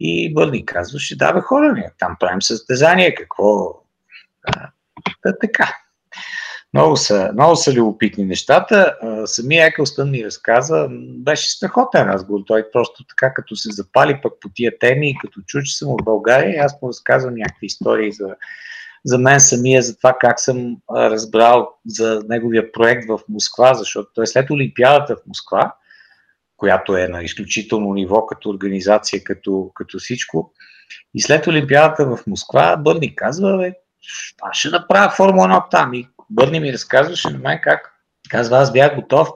И 0.00 0.34
Бърни 0.34 0.66
казваше, 0.66 1.18
да 1.18 1.32
бе 1.32 1.40
хора, 1.40 1.72
ние 1.72 1.90
там 1.98 2.16
правим 2.20 2.42
състезание, 2.42 3.14
какво... 3.14 3.74
Да 5.26 5.38
така. 5.38 5.74
Много 6.74 6.96
са, 6.96 7.30
много 7.32 7.56
са 7.56 7.72
любопитни 7.72 8.24
нещата. 8.24 8.96
Самия 9.26 9.66
Екълстън 9.66 10.10
ми 10.10 10.24
разказа, 10.24 10.88
беше 11.16 11.50
страхотен 11.50 12.02
разговор. 12.02 12.40
Той 12.46 12.70
просто 12.72 13.04
така, 13.04 13.34
като 13.34 13.56
се 13.56 13.68
запали 13.72 14.20
пък 14.22 14.32
по 14.40 14.48
тия 14.54 14.78
теми, 14.78 15.14
като 15.20 15.40
чу, 15.46 15.62
че 15.62 15.76
съм 15.76 15.88
в 15.88 16.04
България, 16.04 16.64
аз 16.64 16.82
му 16.82 16.88
разказвам 16.88 17.34
някакви 17.34 17.66
истории 17.66 18.12
за 18.12 18.28
за 19.04 19.18
мен 19.18 19.40
самия, 19.40 19.82
за 19.82 19.96
това 19.96 20.16
как 20.20 20.40
съм 20.40 20.76
разбрал 20.92 21.68
за 21.86 22.22
неговия 22.28 22.72
проект 22.72 23.08
в 23.08 23.20
Москва, 23.28 23.74
защото 23.74 24.10
той 24.14 24.26
след 24.26 24.50
Олимпиадата 24.50 25.16
в 25.16 25.26
Москва 25.26 25.72
която 26.58 26.96
е 26.96 27.08
на 27.08 27.22
изключително 27.22 27.94
ниво 27.94 28.26
като 28.26 28.50
организация, 28.50 29.24
като, 29.24 29.70
като 29.74 29.98
всичко. 29.98 30.52
И 31.14 31.22
след 31.22 31.46
Олимпиадата 31.46 32.06
в 32.06 32.26
Москва 32.26 32.76
Бърни 32.76 33.16
казва, 33.16 33.58
бе, 33.58 33.72
аз 34.42 34.56
ще 34.56 34.68
направя 34.68 35.10
Формула 35.10 35.48
1 35.48 35.70
там. 35.70 35.94
И 35.94 36.08
Бърни 36.30 36.60
ми 36.60 36.72
разказваше 36.72 37.30
на 37.30 37.38
мен 37.38 37.58
как. 37.62 37.94
Казва, 38.30 38.58
аз 38.58 38.72
бях 38.72 38.94
готов 38.94 39.28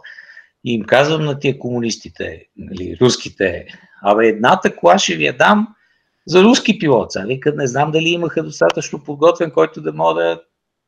и 0.64 0.74
им 0.74 0.82
казвам 0.82 1.24
на 1.24 1.38
тия 1.38 1.58
комунистите, 1.58 2.46
нали, 2.56 2.96
руските, 3.00 3.66
абе 4.02 4.26
едната 4.26 4.76
кола 4.76 4.98
ще 4.98 5.14
ви 5.14 5.24
я 5.24 5.36
дам 5.36 5.68
за 6.26 6.42
руски 6.42 6.78
пилот. 6.78 7.10
Нали? 7.14 7.40
Не 7.54 7.66
знам 7.66 7.90
дали 7.90 8.08
имаха 8.08 8.42
достатъчно 8.42 9.04
подготвен, 9.04 9.50
който 9.50 9.80
да 9.80 9.92
мога 9.92 10.40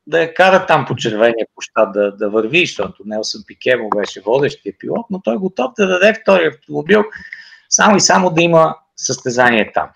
да, 0.07 0.21
я 0.21 0.33
кара 0.33 0.65
там 0.65 0.85
по 0.85 0.95
червения 0.95 1.47
площад 1.55 1.93
да, 1.93 2.11
да 2.11 2.29
върви, 2.29 2.65
защото 2.65 3.03
Нелсън 3.05 3.41
Пике 3.47 3.77
беше 3.97 4.21
водещия 4.21 4.73
пилот, 4.79 5.05
но 5.09 5.21
той 5.21 5.35
е 5.35 5.37
готов 5.37 5.71
да 5.77 5.87
даде 5.87 6.13
втори 6.21 6.47
автомобил, 6.47 7.03
само 7.69 7.95
и 7.95 8.01
само 8.01 8.29
да 8.29 8.41
има 8.41 8.75
състезание 8.95 9.71
там. 9.73 9.89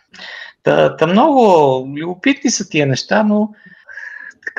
Та, 0.64 0.98
та 0.98 1.08
много 1.08 1.88
любопитни 1.98 2.52
са 2.52 2.70
тия 2.70 2.88
неща, 2.88 3.24
но 3.24 3.50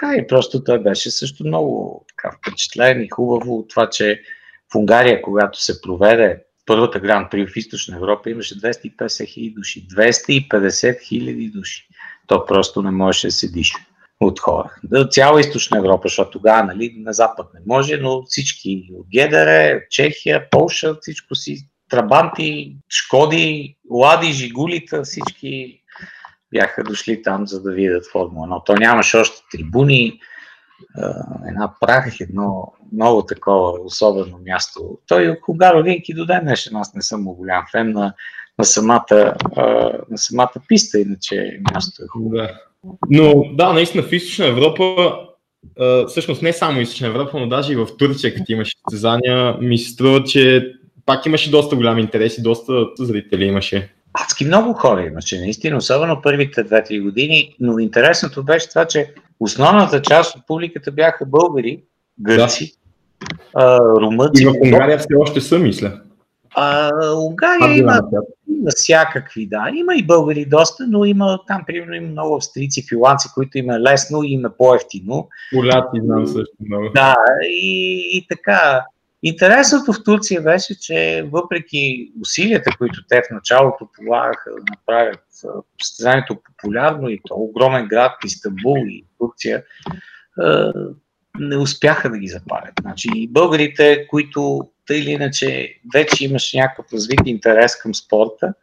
така 0.01 0.17
и 0.17 0.27
просто 0.27 0.65
той 0.65 0.79
беше 0.79 1.11
също 1.11 1.47
много 1.47 2.05
така, 2.09 2.37
впечатлен 2.37 3.03
и 3.03 3.09
хубаво 3.09 3.59
от 3.59 3.69
това, 3.69 3.91
че 3.91 4.23
в 4.73 4.77
Унгария, 4.77 5.23
когато 5.23 5.63
се 5.63 5.81
проведе 5.81 6.43
първата 6.67 7.01
гран 7.01 7.29
при 7.31 7.47
в 7.47 7.57
Източна 7.57 7.97
Европа, 7.97 8.31
имаше 8.31 8.61
250 8.61 9.27
хиляди 9.27 9.55
души. 9.57 9.89
250 9.89 11.01
хиляди 11.09 11.49
души. 11.49 11.89
То 12.27 12.47
просто 12.47 12.83
не 12.83 12.91
можеше 12.91 13.27
да 13.27 13.33
се 13.33 13.49
диша 13.49 13.79
от 14.21 14.41
хора. 14.41 14.71
Цяла 15.11 15.41
Източна 15.41 15.79
Европа, 15.79 16.09
защото 16.09 16.31
тогава 16.31 16.65
нали, 16.65 16.95
на 16.97 17.13
Запад 17.13 17.47
не 17.55 17.61
може, 17.67 17.97
но 17.97 18.23
всички 18.23 18.89
от 18.95 19.07
Гедере, 19.13 19.87
Чехия, 19.91 20.51
Полша, 20.51 20.97
всичко 21.01 21.35
си, 21.35 21.67
Трабанти, 21.91 22.77
Шкоди, 22.89 23.77
Лади, 23.91 24.33
Жигулита, 24.33 25.03
всички 25.03 25.80
бяха 26.55 26.85
дошли 26.85 27.23
там, 27.23 27.47
за 27.47 27.63
да 27.63 27.73
видят 27.73 28.11
Формула 28.13 28.47
1. 28.47 28.67
То 28.67 28.75
нямаше 28.75 29.17
още 29.17 29.43
трибуни, 29.53 30.21
една 31.49 31.75
прах, 31.81 32.21
едно 32.21 32.73
много 32.93 33.27
такова 33.27 33.79
особено 33.85 34.39
място. 34.47 34.99
Той 35.07 35.37
Хугаро 35.43 35.83
Винки 35.83 36.15
до 36.15 36.27
ден 36.27 36.41
днешен, 36.43 36.77
аз 36.77 36.95
не 36.95 37.03
съм 37.03 37.25
голям 37.25 37.65
фен 37.73 37.93
на, 37.93 38.15
на, 38.59 38.65
самата, 38.65 39.35
на 40.11 40.19
самата 40.19 40.53
писта, 40.69 41.01
иначе 41.01 41.61
място 41.75 42.03
е 42.03 42.07
хубаво. 42.09 42.49
Но 43.11 43.45
да, 43.55 43.73
наистина 43.73 44.03
в 44.03 44.13
Източна 44.13 44.47
Европа, 44.47 45.15
всъщност 46.09 46.43
не 46.43 46.53
само 46.53 46.81
Източна 46.81 47.07
Европа, 47.07 47.41
но 47.41 47.49
даже 47.49 47.73
и 47.73 47.77
в 47.77 47.89
Турция, 47.99 48.35
като 48.35 48.53
имаше 48.53 48.77
състезания, 48.89 49.57
ми 49.61 49.79
се 49.79 49.91
струва, 49.91 50.25
че 50.25 50.73
пак 51.07 51.27
имаше 51.27 51.51
доста 51.51 51.77
голям 51.77 51.99
интерес 51.99 52.39
и 52.39 52.43
доста 52.43 52.87
зрители 52.99 53.45
имаше. 53.45 53.95
Адски 54.13 54.45
много 54.45 54.73
хора 54.73 55.03
имаше, 55.03 55.41
наистина, 55.41 55.77
особено 55.77 56.23
първите 56.23 56.65
2-3 56.65 57.03
години, 57.03 57.57
но 57.61 57.79
интересното 57.79 58.45
беше 58.45 58.69
това, 58.69 58.85
че 58.85 59.15
основната 59.41 60.03
част 60.03 60.37
от 60.37 60.47
публиката 60.47 60.93
бяха 60.93 61.27
българи, 61.27 61.83
гърци, 62.21 62.75
да. 63.55 63.79
румънци. 64.01 64.43
И 64.43 64.47
в 64.47 64.53
Унгария 64.65 64.99
все 64.99 65.15
още 65.19 65.41
са, 65.41 65.59
мисля. 65.59 66.01
А, 66.55 66.91
Унгария 67.15 67.79
има, 67.79 68.01
има 68.49 68.71
всякакви, 68.77 69.47
да. 69.47 69.71
Има 69.75 69.95
и 69.95 70.07
българи 70.07 70.45
доста, 70.45 70.87
но 70.89 71.05
има 71.05 71.39
там, 71.47 71.65
примерно, 71.67 71.95
има 71.95 72.09
много 72.09 72.37
австрийци, 72.37 72.87
филанци, 72.89 73.29
които 73.35 73.59
им 73.59 73.71
е 73.71 73.81
лесно 73.81 74.23
и 74.23 74.33
им 74.33 74.45
е 74.45 74.49
по-ефтино. 74.59 75.29
Поляци 75.53 76.01
знам 76.05 76.27
също 76.27 76.57
много. 76.61 76.89
Да, 76.95 77.15
и, 77.43 77.97
и 78.13 78.27
така. 78.29 78.85
Интересното 79.23 79.93
в 79.93 80.05
Турция 80.05 80.43
беше, 80.43 80.81
че 80.81 81.29
въпреки 81.33 82.13
усилията, 82.21 82.71
които 82.79 83.01
те 83.09 83.23
в 83.23 83.35
началото 83.35 83.89
полагаха 83.97 84.51
да 84.51 84.63
направят 84.71 85.21
състезанието 85.83 86.37
популярно 86.45 87.09
и 87.09 87.21
то 87.29 87.35
огромен 87.35 87.87
град, 87.87 88.13
Истанбул 88.25 88.79
и 88.87 89.05
Турция, 89.19 89.63
не 91.39 91.57
успяха 91.57 92.11
да 92.11 92.19
ги 92.19 92.29
запалят. 92.29 92.73
Значи 92.81 93.09
и 93.15 93.29
българите, 93.29 94.07
които 94.07 94.71
тъй 94.87 94.99
или 94.99 95.11
иначе 95.11 95.75
вече 95.95 96.25
имаше 96.25 96.59
някакъв 96.59 96.93
развит 96.93 97.21
интерес 97.27 97.77
към 97.77 97.95
спорта, 97.95 98.55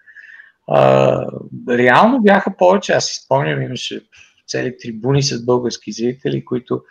реално 1.70 2.22
бяха 2.22 2.58
повече. 2.58 2.94
Аз 2.94 3.06
си 3.06 3.22
спомням, 3.26 3.62
имаше 3.62 4.02
цели 4.48 4.78
трибуни 4.78 5.24
с 5.24 5.46
български 5.46 5.92
зрители, 5.92 6.46
които 6.46 6.84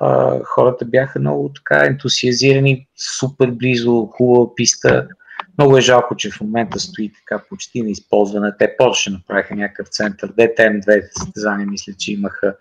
а, 0.00 0.38
хората 0.44 0.84
бяха 0.84 1.20
много 1.20 1.52
така 1.54 1.86
ентусиазирани, 1.86 2.86
супер 3.18 3.50
близо, 3.50 4.06
хубава 4.06 4.54
писта. 4.54 5.08
Много 5.58 5.76
е 5.76 5.80
жалко, 5.80 6.16
че 6.16 6.30
в 6.30 6.40
момента 6.40 6.80
стои 6.80 7.12
така 7.12 7.42
почти 7.48 7.82
неизползвана. 7.82 8.56
Те 8.58 8.76
Порше 8.76 9.10
направиха 9.10 9.54
някакъв 9.54 9.88
център, 9.88 10.28
ДТМ 10.28 10.80
две 10.80 11.02
състезания, 11.12 11.66
мисля, 11.66 11.92
че 11.98 12.12
имаха. 12.12 12.56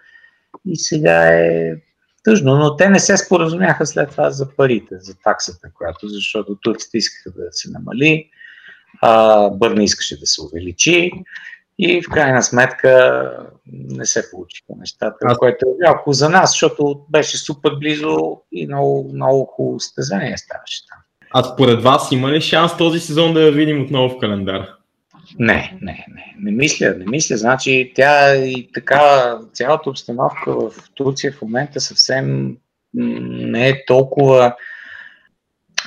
И 0.65 0.75
сега 0.75 1.27
е 1.27 1.75
тъжно, 2.23 2.55
но 2.55 2.75
те 2.75 2.89
не 2.89 2.99
се 2.99 3.17
споразумяха 3.17 3.85
след 3.85 4.09
това 4.09 4.31
за 4.31 4.55
парите, 4.55 4.95
за 4.99 5.15
таксата, 5.23 5.67
която, 5.73 6.07
защото 6.07 6.55
турците 6.55 6.97
искаха 6.97 7.31
да 7.37 7.47
се 7.51 7.71
намали, 7.71 8.29
а 9.01 9.49
Бърна 9.49 9.83
искаше 9.83 10.19
да 10.19 10.27
се 10.27 10.41
увеличи. 10.41 11.11
И 11.79 12.01
в 12.01 12.09
крайна 12.09 12.43
сметка 12.43 13.23
не 13.73 14.05
се 14.05 14.31
получиха 14.31 14.73
нещата, 14.79 15.17
Аз... 15.23 15.37
което 15.37 15.65
е 15.65 15.85
жалко 15.85 16.13
за 16.13 16.29
нас, 16.29 16.51
защото 16.51 17.01
беше 17.09 17.37
супер 17.37 17.71
близо 17.79 18.41
и 18.51 18.67
много, 18.67 19.11
много 19.13 19.45
хубаво 19.45 19.79
състезание 19.79 20.37
ставаше 20.37 20.87
там. 20.89 20.99
А 21.31 21.43
според 21.43 21.83
вас 21.83 22.11
има 22.11 22.31
ли 22.31 22.41
шанс 22.41 22.77
този 22.77 22.99
сезон 22.99 23.33
да 23.33 23.41
я 23.41 23.51
видим 23.51 23.81
отново 23.81 24.09
в 24.09 24.19
календар? 24.19 24.67
Не, 25.39 25.77
не, 25.81 26.05
не. 26.13 26.35
Не 26.39 26.51
мисля, 26.51 26.95
не 26.97 27.05
мисля. 27.05 27.37
Значи 27.37 27.91
тя 27.95 28.35
и 28.35 28.71
така, 28.73 29.37
цялата 29.53 29.89
обстановка 29.89 30.53
в 30.53 30.71
Турция 30.93 31.31
в 31.31 31.41
момента 31.41 31.79
съвсем 31.79 32.57
не 32.93 33.69
е 33.69 33.85
толкова 33.85 34.55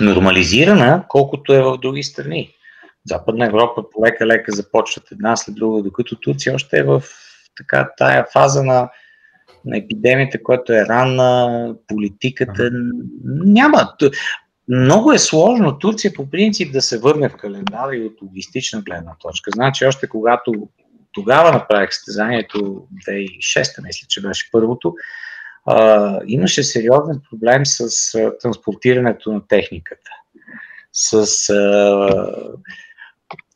нормализирана, 0.01 1.05
колкото 1.09 1.53
е 1.53 1.63
в 1.63 1.79
други 1.79 2.03
страни. 2.03 2.51
Западна 3.07 3.47
Европа 3.47 3.91
полека-лека 3.91 4.53
започват 4.53 5.13
една 5.13 5.37
след 5.37 5.55
друга, 5.55 5.83
докато 5.83 6.17
Турция 6.17 6.55
още 6.55 6.79
е 6.79 6.83
в 6.83 7.03
така 7.57 7.91
тая 7.97 8.27
фаза 8.33 8.63
на, 8.63 8.91
на 9.65 9.79
епидемията, 9.79 10.43
която 10.43 10.73
е 10.73 10.87
ранна, 10.87 11.75
политиката. 11.89 12.71
Няма. 13.25 13.93
Много 14.69 15.13
е 15.13 15.19
сложно 15.19 15.79
Турция 15.79 16.13
по 16.15 16.31
принцип 16.31 16.73
да 16.73 16.83
се 16.83 16.99
върне 16.99 17.29
в 17.29 17.37
календара 17.37 17.97
и 17.97 18.05
от 18.05 18.23
логистична 18.23 18.83
гледна 18.83 19.13
точка. 19.21 19.51
Значи 19.55 19.85
още 19.85 20.09
когато 20.09 20.53
тогава 21.13 21.53
направих 21.53 21.95
състезанието, 21.95 22.87
2006 23.09 23.85
мисля, 23.85 24.07
че 24.09 24.23
беше 24.23 24.49
първото, 24.53 24.95
а, 25.67 26.21
имаше 26.27 26.63
сериозен 26.63 27.21
проблем 27.31 27.67
с 27.67 28.15
а, 28.15 28.39
транспортирането 28.39 29.33
на 29.33 29.47
техниката. 29.49 30.11
С 30.93 31.51
а, 31.51 32.33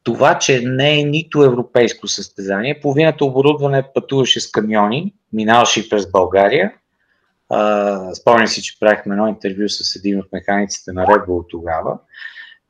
това, 0.02 0.38
че 0.38 0.60
не 0.64 1.00
е 1.00 1.04
нито 1.04 1.44
европейско 1.44 2.08
състезание. 2.08 2.80
Половината 2.80 3.24
оборудване 3.24 3.84
пътуваше 3.94 4.40
с 4.40 4.50
камиони, 4.50 5.14
минаваше 5.32 5.80
и 5.80 5.88
през 5.88 6.10
България. 6.10 6.72
спомням 8.14 8.46
си, 8.46 8.62
че 8.62 8.80
правихме 8.80 9.14
едно 9.14 9.28
интервю 9.28 9.68
с 9.68 9.96
един 9.96 10.18
от 10.18 10.26
механиците 10.32 10.92
на 10.92 11.06
Red 11.06 11.26
Bull 11.26 11.44
тогава. 11.50 11.98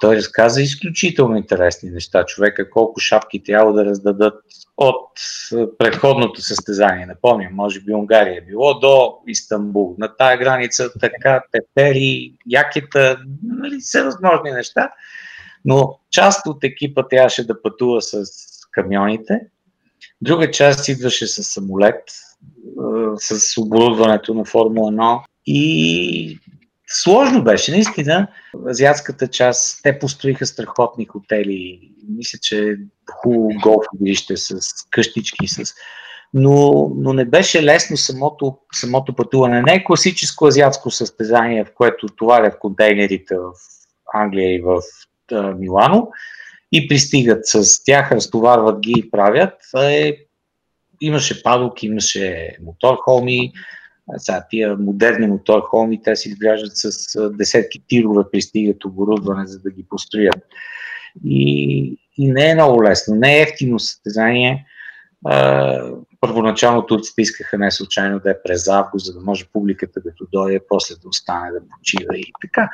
Той 0.01 0.17
разказа 0.17 0.63
изключително 0.63 1.37
интересни 1.37 1.91
неща. 1.91 2.25
Човека 2.25 2.71
колко 2.71 3.01
шапки 3.01 3.43
трябва 3.43 3.73
да 3.73 3.85
раздадат 3.85 4.45
от 4.77 5.11
предходното 5.79 6.43
състезание. 6.43 7.07
Напомням, 7.07 7.55
може 7.55 7.81
би 7.81 7.95
Унгария 7.95 8.39
е 8.39 8.45
било 8.45 8.79
до 8.79 9.15
Истанбул. 9.27 9.95
На 9.99 10.17
тая 10.17 10.39
граница 10.39 10.91
така, 11.01 11.43
тепери, 11.53 12.35
якета, 12.47 13.19
нали, 13.43 13.77
всевъзможни 13.81 14.51
неща 14.51 14.91
но 15.65 15.99
част 16.11 16.47
от 16.47 16.65
екипа 16.65 17.09
трябваше 17.09 17.47
да 17.47 17.63
пътува 17.63 18.03
с 18.03 18.25
камионите, 18.71 19.41
друга 20.21 20.51
част 20.51 20.89
идваше 20.89 21.27
с 21.27 21.43
самолет, 21.43 22.03
с 23.17 23.61
оборудването 23.61 24.35
на 24.35 24.45
Формула 24.45 24.93
1 24.93 25.21
и 25.47 26.39
сложно 26.91 27.45
беше, 27.45 27.71
наистина. 27.71 28.29
Азиатската 28.69 29.29
част, 29.29 29.81
те 29.83 29.99
построиха 29.99 30.47
страхотни 30.47 31.07
хотели, 31.07 31.81
мисля, 32.09 32.39
че 32.43 32.77
хубаво 33.11 33.49
голф 33.63 33.85
игрище 34.01 34.37
с 34.37 34.61
къщички, 34.91 35.49
с... 35.49 35.75
Но, 36.35 36.89
но 36.97 37.13
не 37.13 37.25
беше 37.25 37.63
лесно 37.63 37.97
самото, 37.97 38.59
самото 38.73 39.15
пътуване. 39.15 39.63
Не 39.63 39.75
е 39.75 39.85
класическо 39.85 40.47
азиатско 40.47 40.91
състезание, 40.91 41.65
в 41.65 41.75
което 41.75 42.07
товарят 42.07 42.59
контейнерите 42.59 43.35
в 43.37 43.53
Англия 44.15 44.55
и 44.55 44.61
в 44.61 44.81
Милано 45.33 46.09
и 46.73 46.89
пристигат 46.89 47.47
с 47.47 47.85
тях, 47.85 48.13
разтоварват 48.13 48.81
ги 48.81 48.95
и 48.97 49.11
правят. 49.11 49.55
Е, 49.83 50.17
имаше 51.01 51.43
падок, 51.43 51.83
имаше 51.83 52.57
моторхолми, 52.65 53.53
сега, 54.17 54.47
тия 54.51 54.77
модерни 54.77 55.27
моторхолми, 55.27 56.03
те 56.03 56.17
се 56.17 56.29
изграждат 56.29 56.73
с 56.75 57.31
десетки 57.31 57.83
тирове, 57.89 58.25
пристигат 58.33 58.85
оборудване, 58.85 59.47
за 59.47 59.61
да 59.61 59.71
ги 59.71 59.87
построят. 59.89 60.43
И, 61.25 61.99
и 62.19 62.33
не 62.33 62.51
е 62.51 62.55
много 62.55 62.85
лесно, 62.85 63.15
не 63.15 63.39
е 63.39 63.43
ефтино 63.43 63.79
състезание. 63.79 64.67
Първоначално 66.21 66.87
турците 66.87 67.23
искаха 67.23 67.59
не 67.59 67.71
случайно 67.71 68.21
да 68.21 68.31
е 68.31 68.43
през 68.45 68.69
август, 68.69 69.07
за 69.07 69.15
да 69.15 69.21
може 69.21 69.49
публиката 69.53 70.01
като 70.03 70.27
дойде, 70.33 70.61
после 70.69 70.95
да 70.95 71.09
остане 71.09 71.51
да 71.51 71.61
почива 71.69 72.19
и 72.19 72.33
така. 72.41 72.71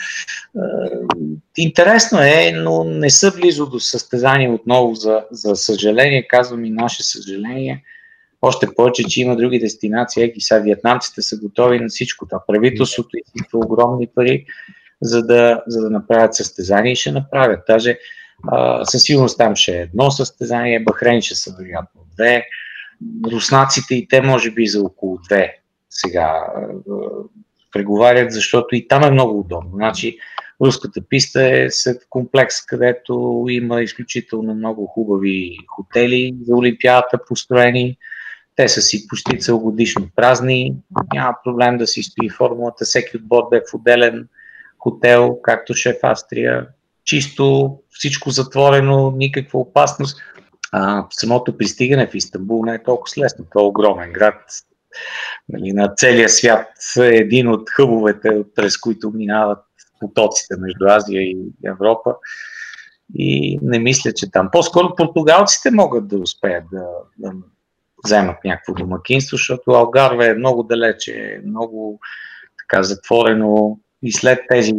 Интересно 1.56 2.18
е, 2.18 2.52
но 2.54 2.84
не 2.84 3.10
са 3.10 3.32
близо 3.36 3.66
до 3.66 3.80
състезание 3.80 4.50
отново, 4.50 4.94
за, 4.94 5.24
за 5.30 5.56
съжаление, 5.56 6.28
казвам 6.28 6.64
и 6.64 6.70
наше 6.70 7.04
съжаление. 7.04 7.82
Още 8.42 8.74
повече, 8.76 9.04
че 9.04 9.20
има 9.20 9.36
други 9.36 9.58
дестинации. 9.58 10.22
Еки 10.22 10.40
сега 10.40 10.60
вьетнамците 10.60 11.22
са 11.22 11.36
готови 11.36 11.80
на 11.80 11.88
всичко 11.88 12.26
това. 12.28 12.44
Правителството 12.46 13.10
изисква 13.16 13.58
огромни 13.58 14.06
пари, 14.14 14.46
за 15.02 15.22
да, 15.22 15.62
за 15.66 15.80
да 15.80 15.90
направят 15.90 16.34
състезание 16.34 16.92
и 16.92 16.96
ще 16.96 17.12
направят. 17.12 17.60
Даже 17.68 17.98
със 18.84 19.02
сигурност 19.02 19.38
там 19.38 19.56
ще 19.56 19.72
е 19.72 19.82
едно 19.82 20.10
състезание, 20.10 20.80
Бахрейн 20.80 21.22
ще 21.22 21.34
са 21.34 21.56
вероятно 21.58 22.00
две, 22.14 22.44
руснаците 23.32 23.94
и 23.94 24.08
те 24.08 24.22
може 24.22 24.50
би 24.50 24.66
за 24.66 24.82
около 24.82 25.18
две 25.18 25.54
сега 25.90 26.46
преговарят, 27.72 28.32
защото 28.32 28.74
и 28.74 28.88
там 28.88 29.02
е 29.02 29.10
много 29.10 29.40
удобно. 29.40 29.70
Значи, 29.74 30.18
руската 30.64 31.00
писта 31.08 31.56
е 31.56 31.70
след 31.70 32.02
комплекс, 32.10 32.66
където 32.66 33.44
има 33.48 33.82
изключително 33.82 34.54
много 34.54 34.86
хубави 34.86 35.56
хотели 35.66 36.36
за 36.42 36.56
Олимпиадата 36.56 37.18
построени. 37.28 37.96
Те 38.56 38.68
са 38.68 38.82
си 38.82 39.08
почти 39.08 39.38
целогодишно 39.38 40.08
празни, 40.16 40.74
няма 41.14 41.34
проблем 41.44 41.78
да 41.78 41.86
си 41.86 42.02
стои 42.02 42.30
формулата, 42.30 42.84
всеки 42.84 43.16
отбор 43.16 43.42
да 43.50 43.56
е 43.56 43.60
в 43.60 43.74
отделен 43.74 44.28
хотел, 44.78 45.38
както 45.42 45.74
ще 45.74 45.92
в 45.92 45.98
Австрия. 46.02 46.66
Чисто, 47.04 47.76
всичко 47.90 48.30
затворено, 48.30 49.10
никаква 49.16 49.60
опасност. 49.60 50.20
А, 50.78 51.06
самото 51.10 51.58
пристигане 51.58 52.06
в 52.06 52.14
Истанбул 52.14 52.64
не 52.64 52.74
е 52.74 52.82
толкова 52.82 53.24
лесно. 53.24 53.44
Това 53.50 53.62
е 53.62 53.68
огромен 53.68 54.12
град. 54.12 54.42
Нали, 55.48 55.72
на 55.72 55.94
целия 55.96 56.28
свят 56.28 56.68
е 57.00 57.06
един 57.06 57.48
от 57.48 57.70
хъбовете, 57.70 58.44
през 58.54 58.78
които 58.78 59.10
минават 59.10 59.64
потоците 60.00 60.54
между 60.58 60.86
Азия 60.86 61.22
и 61.22 61.38
Европа. 61.66 62.14
И 63.14 63.58
не 63.62 63.78
мисля, 63.78 64.12
че 64.12 64.30
там. 64.30 64.48
По-скоро 64.52 64.94
португалците 64.96 65.70
могат 65.70 66.08
да 66.08 66.18
успеят 66.18 66.64
да, 66.72 66.84
да 67.18 67.32
вземат 68.04 68.36
някакво 68.44 68.74
домакинство, 68.74 69.36
защото 69.36 69.70
Алгарве 69.70 70.26
е 70.26 70.34
много 70.34 70.62
далече, 70.62 71.40
много 71.46 72.00
така 72.58 72.82
затворено 72.82 73.78
и 74.02 74.12
след 74.12 74.38
тези 74.48 74.74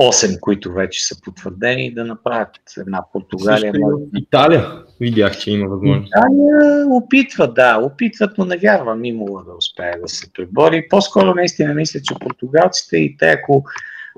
8, 0.00 0.40
които 0.40 0.72
вече 0.72 1.06
са 1.06 1.20
потвърдени, 1.20 1.94
да 1.94 2.04
направят 2.04 2.50
една 2.78 3.04
Португалия. 3.12 3.72
Също 3.72 4.00
Италия 4.16 4.66
видях, 5.00 5.38
че 5.38 5.50
има 5.50 5.68
възможност. 5.68 6.12
Италия 6.16 6.86
опитват, 6.90 7.54
да, 7.54 7.78
опитват, 7.78 8.38
но 8.38 8.44
не 8.44 8.56
вярвам 8.56 9.04
имало 9.04 9.42
да 9.42 9.54
успее 9.58 9.92
да 10.02 10.08
се 10.08 10.32
пребори. 10.32 10.88
По-скоро 10.90 11.34
наистина 11.34 11.74
мисля, 11.74 12.00
че 12.00 12.14
португалците 12.20 12.96
и 12.96 13.16
те, 13.16 13.30
ако, 13.30 13.64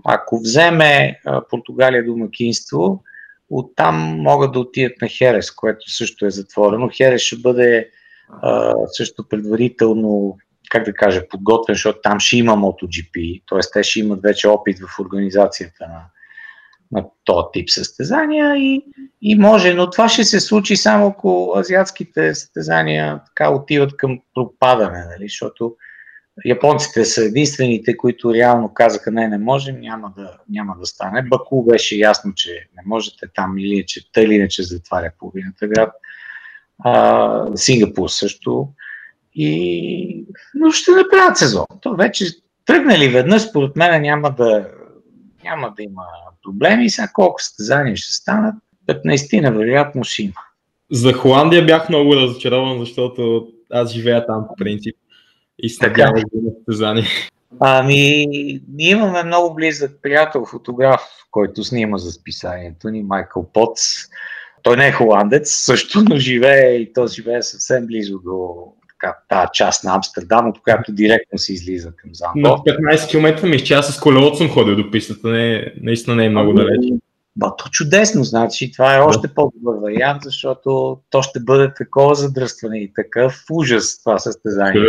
ако 0.04 0.38
вземе 0.38 1.20
Португалия 1.50 2.04
домакинство, 2.04 3.02
оттам 3.50 3.96
могат 4.18 4.52
да 4.52 4.60
отидат 4.60 4.92
на 5.02 5.08
Херес, 5.08 5.50
което 5.50 5.90
също 5.90 6.26
е 6.26 6.30
затворено. 6.30 6.90
Херес 6.96 7.22
ще 7.22 7.36
бъде 7.36 7.88
а, 8.42 8.74
също 8.86 9.28
предварително 9.28 10.36
как 10.68 10.84
да 10.84 10.92
кажа, 10.92 11.28
подготвен, 11.28 11.74
защото 11.74 11.98
там 12.02 12.20
ще 12.20 12.36
има 12.36 12.52
MotoGP, 12.52 13.42
т.е. 13.48 13.58
те 13.72 13.82
ще 13.82 14.00
имат 14.00 14.22
вече 14.22 14.48
опит 14.48 14.78
в 14.78 15.00
организацията 15.00 15.86
на, 15.88 16.04
на 16.92 17.08
този 17.24 17.46
тип 17.52 17.70
състезания 17.70 18.56
и, 18.56 18.84
и 19.22 19.38
може, 19.38 19.74
но 19.74 19.90
това 19.90 20.08
ще 20.08 20.24
се 20.24 20.40
случи 20.40 20.76
само 20.76 21.06
ако 21.06 21.54
азиатските 21.56 22.34
състезания 22.34 23.20
така 23.26 23.50
отиват 23.50 23.96
към 23.96 24.20
пропадане, 24.34 25.04
нали? 25.04 25.28
защото 25.28 25.76
японците 26.44 27.04
са 27.04 27.24
единствените, 27.24 27.96
които 27.96 28.34
реално 28.34 28.74
казаха 28.74 29.10
не, 29.10 29.28
не 29.28 29.38
можем, 29.38 29.80
няма 29.80 30.12
да, 30.16 30.38
няма 30.48 30.76
да 30.80 30.86
стане. 30.86 31.22
Баку 31.22 31.64
беше 31.64 31.96
ясно, 31.96 32.32
че 32.34 32.68
не 32.76 32.82
можете 32.86 33.26
там 33.34 33.58
или 33.58 33.84
че 33.86 34.12
тъй 34.12 34.24
или 34.24 34.34
иначе 34.34 34.62
затваря 34.62 35.12
половината 35.18 35.66
град. 35.66 35.92
А, 36.84 37.56
Сингапур 37.56 38.08
също. 38.08 38.68
И... 39.40 40.24
Но 40.54 40.70
ще 40.70 40.90
направят 40.90 41.36
сезон. 41.36 41.66
То 41.80 41.94
вече 41.94 42.24
тръгнали 42.66 43.08
веднъж, 43.08 43.42
според 43.42 43.76
мен 43.76 44.02
няма 44.02 44.30
да, 44.30 44.68
няма 45.44 45.72
да 45.76 45.82
има 45.82 46.02
проблеми. 46.44 46.90
Сега 46.90 47.08
колко 47.12 47.42
състезания 47.42 47.96
ще 47.96 48.12
станат, 48.12 48.54
15 48.88 49.40
на 49.40 49.52
вероятно 49.52 50.04
ще 50.04 50.22
има. 50.22 50.40
За 50.90 51.12
Холандия 51.12 51.66
бях 51.66 51.88
много 51.88 52.16
разочарован, 52.16 52.78
защото 52.78 53.48
аз 53.72 53.90
живея 53.90 54.26
там 54.26 54.44
по 54.48 54.54
принцип 54.56 54.96
и 55.58 55.68
се 55.68 55.86
надявам 55.86 56.22
да 56.34 56.50
състезание. 56.56 57.04
Ами, 57.60 58.26
ние 58.68 58.90
имаме 58.90 59.22
много 59.22 59.54
близък 59.54 59.98
приятел, 60.02 60.44
фотограф, 60.44 61.00
който 61.30 61.64
снима 61.64 61.98
за 61.98 62.12
списанието 62.12 62.88
ни, 62.88 63.02
Майкъл 63.02 63.46
Потс. 63.52 63.82
Той 64.62 64.76
не 64.76 64.88
е 64.88 64.92
холандец, 64.92 65.54
също, 65.54 66.04
но 66.08 66.16
живее 66.16 66.74
и 66.74 66.92
то 66.92 67.06
живее 67.06 67.42
съвсем 67.42 67.86
близо 67.86 68.18
до, 68.18 68.56
така, 69.00 69.16
тази 69.28 69.48
част 69.52 69.84
на 69.84 69.94
Амстердам, 69.94 70.48
от 70.48 70.62
която 70.62 70.92
директно 70.92 71.38
се 71.38 71.52
излиза 71.52 71.92
към 71.96 72.10
Занко. 72.14 72.38
На 72.38 72.48
15 72.48 73.10
км 73.10 73.46
ми 73.46 73.64
че 73.64 73.74
аз 73.74 73.94
с 73.94 74.00
колелото 74.00 74.36
съм 74.36 74.50
ходил 74.50 74.76
до 74.76 74.90
пистата, 74.90 75.28
не, 75.28 75.72
наистина 75.80 76.16
не 76.16 76.24
е 76.24 76.28
много 76.28 76.50
ами, 76.50 76.60
далеч. 76.60 76.92
Ба, 77.36 77.56
то 77.56 77.64
чудесно, 77.70 78.24
значи 78.24 78.72
това 78.72 78.96
е 78.96 79.00
още 79.00 79.28
по-добър 79.34 79.74
вариант, 79.82 80.22
защото 80.24 80.98
то 81.10 81.22
ще 81.22 81.40
бъде 81.40 81.74
такова 81.74 82.14
задръстване 82.14 82.78
и 82.78 82.92
такъв 82.94 83.44
ужас 83.50 84.02
това 84.02 84.18
състезание. 84.18 84.82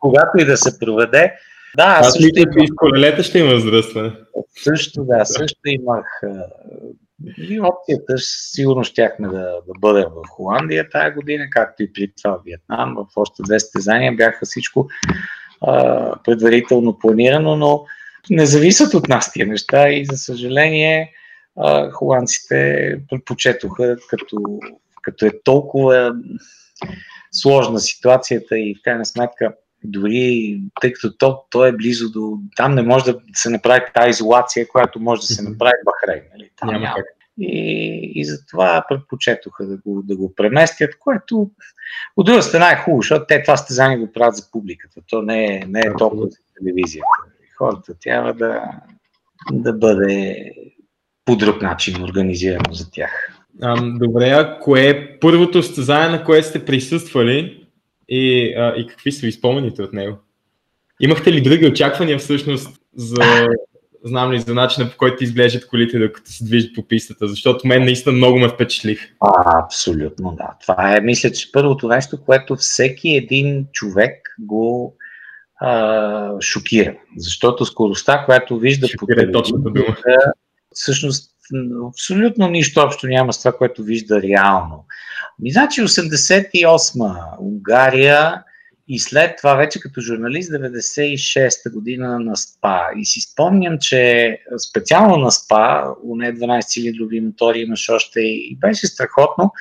Когато 0.00 0.38
и 0.38 0.44
да 0.44 0.56
се 0.56 0.78
проведе, 0.78 1.32
да, 1.76 1.84
аз, 1.84 2.06
аз 2.06 2.12
също 2.12 2.38
имах... 2.38 2.54
и 2.56 2.76
колелета 2.76 3.22
ще 3.22 3.38
има 3.38 3.60
задръстване. 3.60 4.12
Също, 4.64 5.04
да, 5.04 5.24
също 5.24 5.60
имах 5.64 6.20
и 7.38 7.60
опцията 7.60 8.14
сигурно 8.18 8.84
щяхме 8.84 9.28
да, 9.28 9.40
да 9.66 9.72
бъдем 9.78 10.04
в 10.10 10.28
Холандия 10.28 10.88
тая 10.90 11.14
година, 11.14 11.46
както 11.50 11.82
и 11.82 11.92
при 11.92 12.12
това 12.22 12.38
в 12.38 12.40
Виетнам. 12.44 12.94
В 12.94 13.06
още 13.16 13.42
две 13.42 13.60
стезания 13.60 14.12
бяха 14.12 14.46
всичко 14.46 14.88
а, 15.60 16.16
предварително 16.24 16.98
планирано, 16.98 17.56
но 17.56 17.84
не 18.30 18.46
зависят 18.46 18.94
от 18.94 19.08
нас 19.08 19.32
тия 19.32 19.46
неща 19.46 19.88
и 19.88 20.04
за 20.04 20.16
съжаление 20.16 21.12
а, 21.56 21.90
холандците 21.90 22.98
предпочетоха, 23.10 23.96
като, 24.08 24.36
като 25.02 25.26
е 25.26 25.30
толкова 25.44 26.14
сложна 27.32 27.80
ситуацията 27.80 28.58
и 28.58 28.74
в 28.74 28.82
крайна 28.82 29.06
сметка 29.06 29.54
дори 29.84 30.60
тъй 30.80 30.92
като 30.92 31.16
то, 31.16 31.44
то 31.50 31.66
е 31.66 31.72
близо 31.72 32.12
до... 32.12 32.38
Там 32.56 32.74
не 32.74 32.82
може 32.82 33.04
да 33.04 33.20
се 33.34 33.50
направи 33.50 33.80
тази 33.94 34.10
изолация, 34.10 34.68
която 34.68 35.00
може 35.00 35.20
да 35.20 35.26
се 35.26 35.42
направи 35.42 35.72
в 35.82 35.84
Бахрейн. 35.84 36.24
Нали? 36.32 36.50
Там 36.56 36.68
няма. 36.68 36.80
няма. 36.80 36.96
И, 37.40 38.12
и 38.14 38.24
затова 38.24 38.84
предпочетоха 38.88 39.66
да 39.66 39.76
го, 39.76 40.02
да 40.02 40.16
го 40.16 40.34
преместят, 40.34 40.98
което 40.98 41.50
от 42.16 42.26
друга 42.26 42.42
страна 42.42 42.70
е 42.70 42.76
хубаво, 42.76 43.02
защото 43.02 43.24
те 43.28 43.42
това 43.42 43.56
стезание 43.56 43.98
го 43.98 44.12
правят 44.12 44.36
за 44.36 44.50
публиката. 44.50 45.00
То 45.10 45.22
не 45.22 45.44
е, 45.44 45.64
не 45.68 45.80
е 45.80 45.96
толкова 45.98 46.26
за 46.26 46.38
телевизията. 46.58 47.08
Хората 47.58 47.94
трябва 48.00 48.34
да, 48.34 48.64
да 49.52 49.72
бъде 49.72 50.36
по 51.24 51.36
друг 51.36 51.62
начин 51.62 52.04
организирано 52.04 52.72
за 52.72 52.90
тях. 52.90 53.38
А, 53.62 53.82
добре, 53.98 54.30
а 54.30 54.58
кое 54.60 54.88
е 54.88 55.18
първото 55.18 55.62
състезание, 55.62 56.08
на 56.08 56.24
което 56.24 56.46
сте 56.46 56.64
присъствали 56.64 57.61
и, 58.14 58.54
а, 58.56 58.74
и 58.76 58.86
какви 58.86 59.12
са 59.12 59.26
ви 59.26 59.32
спомените 59.32 59.82
от 59.82 59.92
него? 59.92 60.16
Имахте 61.00 61.32
ли 61.32 61.40
други 61.40 61.66
очаквания 61.66 62.18
всъщност 62.18 62.80
за, 62.96 63.48
знам 64.04 64.32
ли, 64.32 64.40
за 64.40 64.54
начина 64.54 64.90
по 64.90 64.96
който 64.96 65.24
изглеждат 65.24 65.66
колите, 65.66 65.98
докато 65.98 66.30
се 66.30 66.44
движат 66.44 66.74
по 66.74 66.88
пистата, 66.88 67.28
защото 67.28 67.66
мен 67.66 67.84
наистина 67.84 68.16
много 68.16 68.38
ме 68.38 68.48
впечатлих. 68.48 69.00
А, 69.20 69.64
абсолютно, 69.64 70.34
да. 70.36 70.56
Това 70.60 70.96
е, 70.96 71.00
мисля, 71.00 71.30
че 71.30 71.52
първото 71.52 71.88
нещо, 71.88 72.24
което 72.24 72.56
всеки 72.56 73.08
един 73.10 73.66
човек 73.72 74.36
го 74.38 74.96
а, 75.60 76.40
шокира. 76.40 76.96
Защото 77.16 77.64
скоростта, 77.64 78.24
която 78.24 78.58
вижда 78.58 78.88
шокира, 78.88 79.32
по 79.32 79.42
телевизията, 79.42 80.32
всъщност 80.74 81.31
абсолютно 81.88 82.48
нищо 82.48 82.80
общо 82.80 83.06
няма 83.06 83.32
с 83.32 83.38
това, 83.38 83.52
което 83.52 83.82
вижда 83.82 84.22
реално. 84.22 84.84
Ми, 85.38 85.52
значи 85.52 85.82
88-ма 85.82 87.16
Унгария 87.40 88.42
и 88.88 88.98
след 88.98 89.36
това 89.36 89.54
вече 89.54 89.80
като 89.80 90.00
журналист 90.00 90.52
96-та 90.52 91.70
година 91.70 92.18
на 92.18 92.36
СПА. 92.36 92.80
И 92.96 93.04
си 93.04 93.20
спомням, 93.20 93.78
че 93.80 94.38
специално 94.68 95.16
на 95.16 95.30
СПА, 95.30 95.94
у 96.02 96.16
не 96.16 96.34
12 96.34 96.66
цилиндрови 96.66 97.20
мотори 97.20 97.60
имаше 97.60 97.92
още 97.92 98.20
и 98.20 98.56
беше 98.60 98.86
страхотно. 98.86 99.52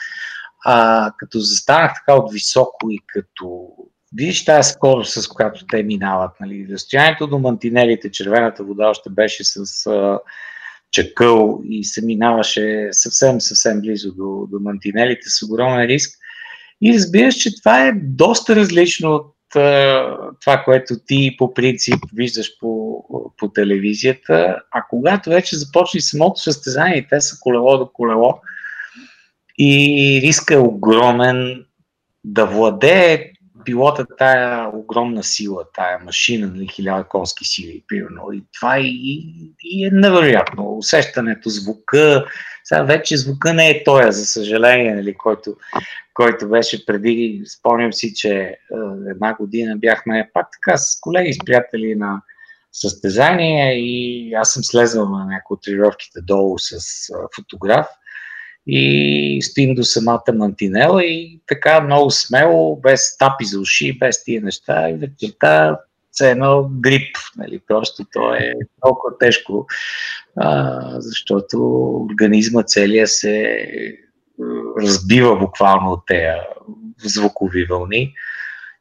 А, 0.65 1.11
като 1.17 1.39
застанах 1.39 1.91
така 1.93 2.17
от 2.17 2.33
високо 2.33 2.89
и 2.89 2.99
като 3.07 3.67
видиш 4.15 4.45
тази 4.45 4.71
скорост, 4.71 5.21
с 5.21 5.27
която 5.27 5.65
те 5.65 5.83
минават. 5.83 6.31
Нали. 6.39 6.67
Разстоянието 6.71 7.27
до 7.27 7.39
мантинелите, 7.39 8.11
червената 8.11 8.63
вода 8.63 8.87
още 8.87 9.09
беше 9.09 9.43
с 9.43 9.85
а, 9.85 10.19
чакъл 10.91 11.61
и 11.69 11.83
се 11.83 12.05
минаваше 12.05 12.87
съвсем, 12.91 13.41
съвсем 13.41 13.81
близо 13.81 14.11
до, 14.15 14.47
до 14.51 14.59
мантинелите 14.59 15.29
с 15.29 15.45
огромен 15.45 15.85
риск. 15.85 16.17
И 16.81 16.93
разбираш, 16.93 17.35
че 17.35 17.59
това 17.59 17.87
е 17.87 17.93
доста 18.03 18.55
различно 18.55 19.09
от 19.09 19.35
това, 20.41 20.63
което 20.65 20.95
ти 21.07 21.35
по 21.37 21.53
принцип 21.53 21.95
виждаш 22.13 22.59
по, 22.59 23.03
по 23.37 23.49
телевизията, 23.49 24.61
а 24.71 24.83
когато 24.89 25.29
вече 25.29 25.57
започне 25.57 26.01
самото 26.01 26.41
състезание, 26.41 27.07
те 27.09 27.21
са 27.21 27.37
колело 27.39 27.77
до 27.77 27.91
колело 27.93 28.39
и 29.57 30.19
риска 30.23 30.53
е 30.53 30.57
огромен 30.57 31.65
да 32.23 32.45
владее 32.45 33.31
пилота 33.63 34.05
тая 34.17 34.69
огромна 34.73 35.23
сила, 35.23 35.63
тая 35.73 35.99
машина, 35.99 36.47
нали, 36.47 36.67
хиляда 36.67 37.03
конски 37.03 37.45
сили, 37.45 37.83
примерно. 37.87 38.33
И 38.33 38.43
това 38.59 38.79
и, 38.79 39.23
и 39.63 39.85
е 39.85 39.89
невероятно. 39.91 40.77
Усещането, 40.77 41.49
звука, 41.49 42.25
сега 42.63 42.83
вече 42.83 43.17
звука 43.17 43.53
не 43.53 43.69
е 43.69 43.83
тоя, 43.83 44.11
за 44.11 44.25
съжаление, 44.25 44.95
нали, 44.95 45.13
който, 45.13 45.55
който 46.13 46.49
беше 46.49 46.85
преди, 46.85 47.43
спомням 47.47 47.93
си, 47.93 48.13
че 48.13 48.33
е, 48.37 48.57
една 49.09 49.35
година 49.35 49.77
бяхме 49.77 50.29
пак 50.33 50.47
така 50.51 50.77
с 50.77 50.99
колеги, 50.99 51.33
с 51.33 51.37
приятели 51.45 51.95
на 51.95 52.21
състезание 52.71 53.73
и 53.73 54.33
аз 54.33 54.53
съм 54.53 54.63
слезал 54.63 55.09
на 55.09 55.25
някои 55.25 55.55
от 55.55 55.63
тренировките 55.63 56.21
долу 56.21 56.59
с 56.59 56.79
фотограф 57.35 57.87
и 58.67 59.39
стоим 59.41 59.75
до 59.75 59.83
самата 59.83 60.33
мантинела 60.33 61.03
и 61.03 61.41
така 61.47 61.81
много 61.81 62.11
смело, 62.11 62.75
без 62.75 63.17
тапи 63.17 63.45
за 63.45 63.59
уши, 63.59 63.97
без 63.99 64.23
тия 64.23 64.41
неща 64.41 64.89
и 64.89 64.93
вечерта 64.93 65.79
все 66.11 66.31
едно 66.31 66.69
грип. 66.79 67.15
Нали? 67.37 67.61
Просто 67.67 68.05
то 68.13 68.33
е 68.33 68.53
толкова 68.81 69.17
тежко, 69.17 69.67
а, 70.35 70.79
защото 71.01 71.57
организма 72.11 72.63
целия 72.63 73.07
се 73.07 73.67
разбива 74.81 75.35
буквално 75.35 75.91
от 75.91 76.05
тези 76.07 76.37
звукови 77.03 77.65
вълни. 77.65 78.13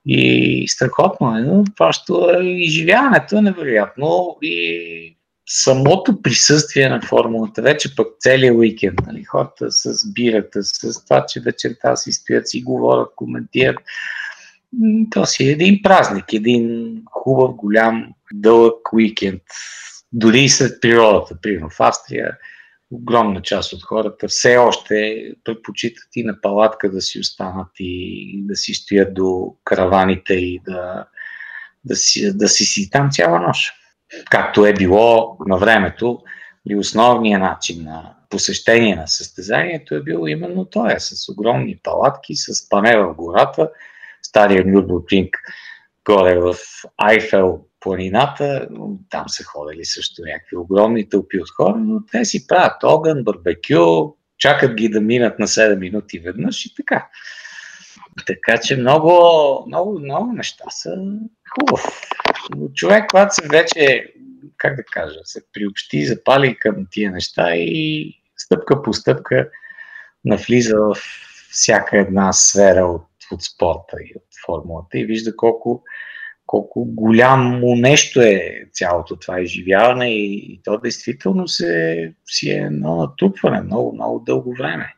И 0.06 0.64
страхотно 0.68 1.36
е, 1.36 1.40
но 1.40 1.64
просто 1.76 2.30
изживяването 2.42 3.36
е 3.36 3.42
невероятно 3.42 4.36
и 4.42 5.16
самото 5.52 6.22
присъствие 6.22 6.88
на 6.88 7.00
формулата, 7.00 7.62
вече 7.62 7.96
пък 7.96 8.06
целият 8.20 8.56
уикенд, 8.56 9.00
нали, 9.06 9.24
хората 9.24 9.70
с 9.70 10.12
бирата, 10.12 10.62
с 10.62 11.04
това, 11.04 11.26
че 11.26 11.40
вечерта 11.40 11.96
си 11.96 12.12
стоят, 12.12 12.48
си 12.48 12.62
говорят, 12.62 13.08
коментират, 13.16 13.78
то 15.10 15.26
си 15.26 15.48
е 15.48 15.50
един 15.50 15.82
празник, 15.82 16.32
един 16.32 16.94
хубав, 17.10 17.54
голям, 17.54 18.14
дълъг 18.32 18.92
уикенд. 18.92 19.42
Дори 20.12 20.40
и 20.40 20.48
след 20.48 20.80
природата, 20.80 21.38
примерно 21.42 21.70
в 21.70 21.80
Австрия, 21.80 22.36
огромна 22.90 23.42
част 23.42 23.72
от 23.72 23.82
хората 23.82 24.28
все 24.28 24.56
още 24.56 25.24
предпочитат 25.44 26.08
и 26.16 26.24
на 26.24 26.40
палатка 26.40 26.90
да 26.90 27.00
си 27.00 27.20
останат 27.20 27.68
и 27.78 28.42
да 28.42 28.56
си 28.56 28.74
стоят 28.74 29.14
до 29.14 29.54
караваните 29.64 30.34
и 30.34 30.60
да, 30.64 31.06
да, 31.84 31.96
си, 31.96 32.36
да 32.38 32.48
си 32.48 32.64
си 32.64 32.90
там 32.90 33.08
цяла 33.10 33.40
нощ. 33.40 33.79
Както 34.30 34.66
е 34.66 34.72
било 34.72 35.36
на 35.46 35.56
времето, 35.56 36.18
и 36.68 36.76
основният 36.76 37.42
начин 37.42 37.84
на 37.84 38.14
посещение 38.30 38.96
на 38.96 39.08
състезанието 39.08 39.94
е 39.94 40.02
бил 40.02 40.28
именно 40.28 40.64
това, 40.64 40.98
с 40.98 41.28
огромни 41.28 41.80
палатки, 41.82 42.36
с 42.36 42.68
пане 42.68 42.96
в 42.96 43.14
гората, 43.14 43.70
стария 44.22 44.64
Нюрбургринг 44.66 45.36
горе 46.04 46.38
в 46.38 46.54
Айфел 46.96 47.60
планината, 47.80 48.68
там 49.10 49.28
са 49.28 49.44
ходили 49.44 49.84
също 49.84 50.22
някакви 50.22 50.56
огромни 50.56 51.08
тълпи 51.08 51.40
от 51.40 51.50
хора, 51.50 51.76
но 51.76 52.06
те 52.12 52.24
си 52.24 52.46
правят 52.46 52.84
огън, 52.84 53.24
барбекю, 53.24 54.14
чакат 54.38 54.74
ги 54.74 54.88
да 54.88 55.00
минат 55.00 55.38
на 55.38 55.46
7 55.46 55.78
минути 55.78 56.18
веднъж 56.18 56.66
и 56.66 56.74
така. 56.74 57.08
Така 58.26 58.58
че 58.58 58.76
много, 58.76 59.12
много, 59.66 59.98
много 59.98 60.32
неща 60.32 60.64
са 60.70 60.96
хубав. 61.50 62.00
Но 62.56 62.68
човек, 62.74 63.04
когато 63.10 63.34
се 63.34 63.48
вече, 63.48 64.12
как 64.56 64.76
да 64.76 64.84
кажа, 64.84 65.18
се 65.24 65.40
приобщи, 65.52 66.06
запали 66.06 66.56
към 66.56 66.86
тия 66.90 67.10
неща 67.10 67.56
и 67.56 68.12
стъпка 68.36 68.82
по 68.82 68.92
стъпка 68.92 69.48
навлиза 70.24 70.76
в 70.78 70.96
всяка 71.50 71.98
една 71.98 72.32
сфера 72.32 72.84
от, 72.84 73.06
от 73.32 73.42
спорта 73.42 73.96
и 74.04 74.12
от 74.16 74.26
формулата 74.46 74.98
и 74.98 75.04
вижда 75.04 75.36
колко, 75.36 75.82
колко 76.46 76.84
голямо 76.84 77.74
нещо 77.76 78.20
е 78.20 78.64
цялото 78.72 79.16
това 79.16 79.40
изживяване 79.40 80.14
и, 80.14 80.52
и 80.52 80.60
то 80.64 80.78
действително 80.78 81.48
се, 81.48 82.12
си 82.26 82.50
е 82.50 82.54
едно 82.54 82.96
натрупване 82.96 83.60
много, 83.60 83.92
много 83.92 84.20
дълго 84.20 84.54
време. 84.54 84.94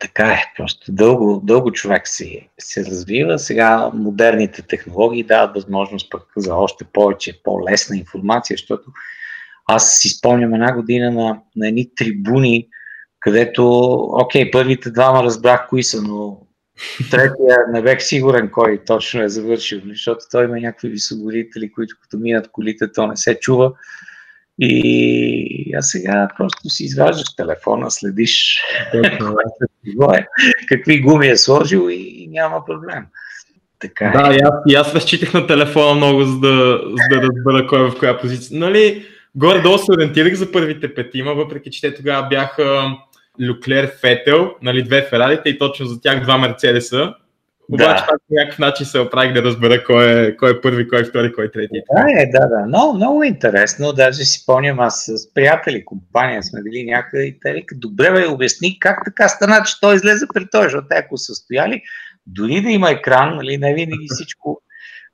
Така 0.00 0.26
е, 0.26 0.52
просто 0.56 0.92
дълго, 0.92 1.40
дълго 1.44 1.72
човек 1.72 2.08
се, 2.08 2.48
се 2.58 2.84
развива. 2.84 3.38
Сега 3.38 3.90
модерните 3.94 4.62
технологии 4.62 5.22
дават 5.22 5.54
възможност 5.54 6.10
пък 6.10 6.22
за 6.36 6.54
още 6.54 6.84
повече, 6.84 7.42
по-лесна 7.42 7.96
информация, 7.96 8.54
защото 8.54 8.90
аз 9.66 9.98
си 9.98 10.08
спомням 10.08 10.54
една 10.54 10.72
година 10.72 11.10
на, 11.10 11.40
на 11.56 11.68
едни 11.68 11.94
трибуни, 11.94 12.68
където, 13.20 13.92
окей, 14.12 14.50
първите 14.50 14.90
двама 14.90 15.22
разбрах 15.22 15.68
кои 15.68 15.82
са, 15.82 16.02
но 16.02 16.40
третия 17.10 17.56
не 17.72 17.82
бех 17.82 18.02
сигурен 18.02 18.50
кой 18.50 18.84
точно 18.86 19.22
е 19.22 19.28
завършил, 19.28 19.80
защото 19.88 20.18
той 20.30 20.44
има 20.44 20.60
някакви 20.60 20.88
високорители, 20.88 21.72
които 21.72 21.96
като 22.02 22.18
минат 22.18 22.48
колите, 22.52 22.92
то 22.92 23.06
не 23.06 23.16
се 23.16 23.40
чува. 23.40 23.72
И 24.58 25.74
а 25.76 25.82
сега 25.82 26.28
просто 26.36 26.70
си 26.70 26.84
изваждаш 26.84 27.36
телефона, 27.36 27.90
следиш 27.90 28.60
е, 28.94 30.26
какви 30.68 31.00
гуми 31.00 31.28
е 31.28 31.36
сложил 31.36 31.88
и 31.90 32.28
няма 32.30 32.64
проблем. 32.64 33.04
Така 33.78 34.04
е. 34.04 34.10
Да, 34.10 34.34
и 34.34 34.38
аз, 34.38 34.54
и 34.68 34.74
аз 34.74 34.94
разчитах 34.94 35.34
на 35.34 35.46
телефона 35.46 35.94
много, 35.94 36.24
за 36.24 36.38
да, 36.40 36.80
за 36.84 37.20
да 37.20 37.22
разбера 37.22 37.66
кой 37.66 37.86
е 37.86 37.90
в 37.90 37.98
коя 37.98 38.18
позиция. 38.18 38.60
Нали, 38.60 39.06
горе-долу 39.34 39.78
се 39.78 39.92
ориентирах 39.92 40.34
за 40.34 40.52
първите 40.52 40.94
петима, 40.94 41.34
въпреки 41.34 41.70
че 41.70 41.80
те 41.80 41.94
тогава 41.94 42.28
бяха 42.28 42.96
Люклер 43.40 43.90
Фетел, 44.00 44.54
нали, 44.62 44.82
две 44.82 45.02
Ферарите 45.02 45.48
и 45.48 45.58
точно 45.58 45.86
за 45.86 46.00
тях 46.00 46.22
два 46.22 46.38
Мерцедеса. 46.38 47.14
Обаче 47.72 48.04
да. 48.04 48.06
по 48.06 48.34
някакъв 48.34 48.58
начин 48.58 48.86
се 48.86 49.00
оправих 49.00 49.32
да 49.32 49.42
разбера 49.42 49.84
кой 49.84 50.22
е, 50.22 50.36
кой 50.36 50.50
е 50.50 50.60
първи, 50.60 50.88
кой 50.88 51.00
е 51.00 51.04
втори, 51.04 51.32
кой 51.32 51.44
е 51.44 51.50
трети. 51.50 51.82
Да, 51.92 52.04
е, 52.22 52.26
да, 52.26 52.46
да. 52.46 52.66
Много, 52.66 52.94
много 52.94 53.22
интересно. 53.22 53.92
Даже 53.92 54.24
си 54.24 54.40
спомням, 54.40 54.80
аз 54.80 55.04
с 55.04 55.34
приятели, 55.34 55.84
компания 55.84 56.42
сме 56.42 56.62
били 56.62 56.84
някъде 56.84 57.24
и 57.24 57.40
те 57.40 57.52
вика, 57.52 57.74
добре 57.74 58.12
бе, 58.12 58.26
обясни 58.26 58.78
как 58.80 59.04
така 59.04 59.28
стана, 59.28 59.62
че 59.66 59.80
той 59.80 59.94
излезе 59.94 60.26
при 60.34 60.46
той, 60.50 60.62
защото 60.62 60.88
те 60.88 60.96
ако 60.96 61.16
са 61.16 61.34
стояли, 61.34 61.82
дори 62.26 62.62
да 62.62 62.70
има 62.70 62.90
екран, 62.90 63.36
нали, 63.36 63.58
не 63.58 63.74
винаги 63.74 64.06
всичко, 64.10 64.60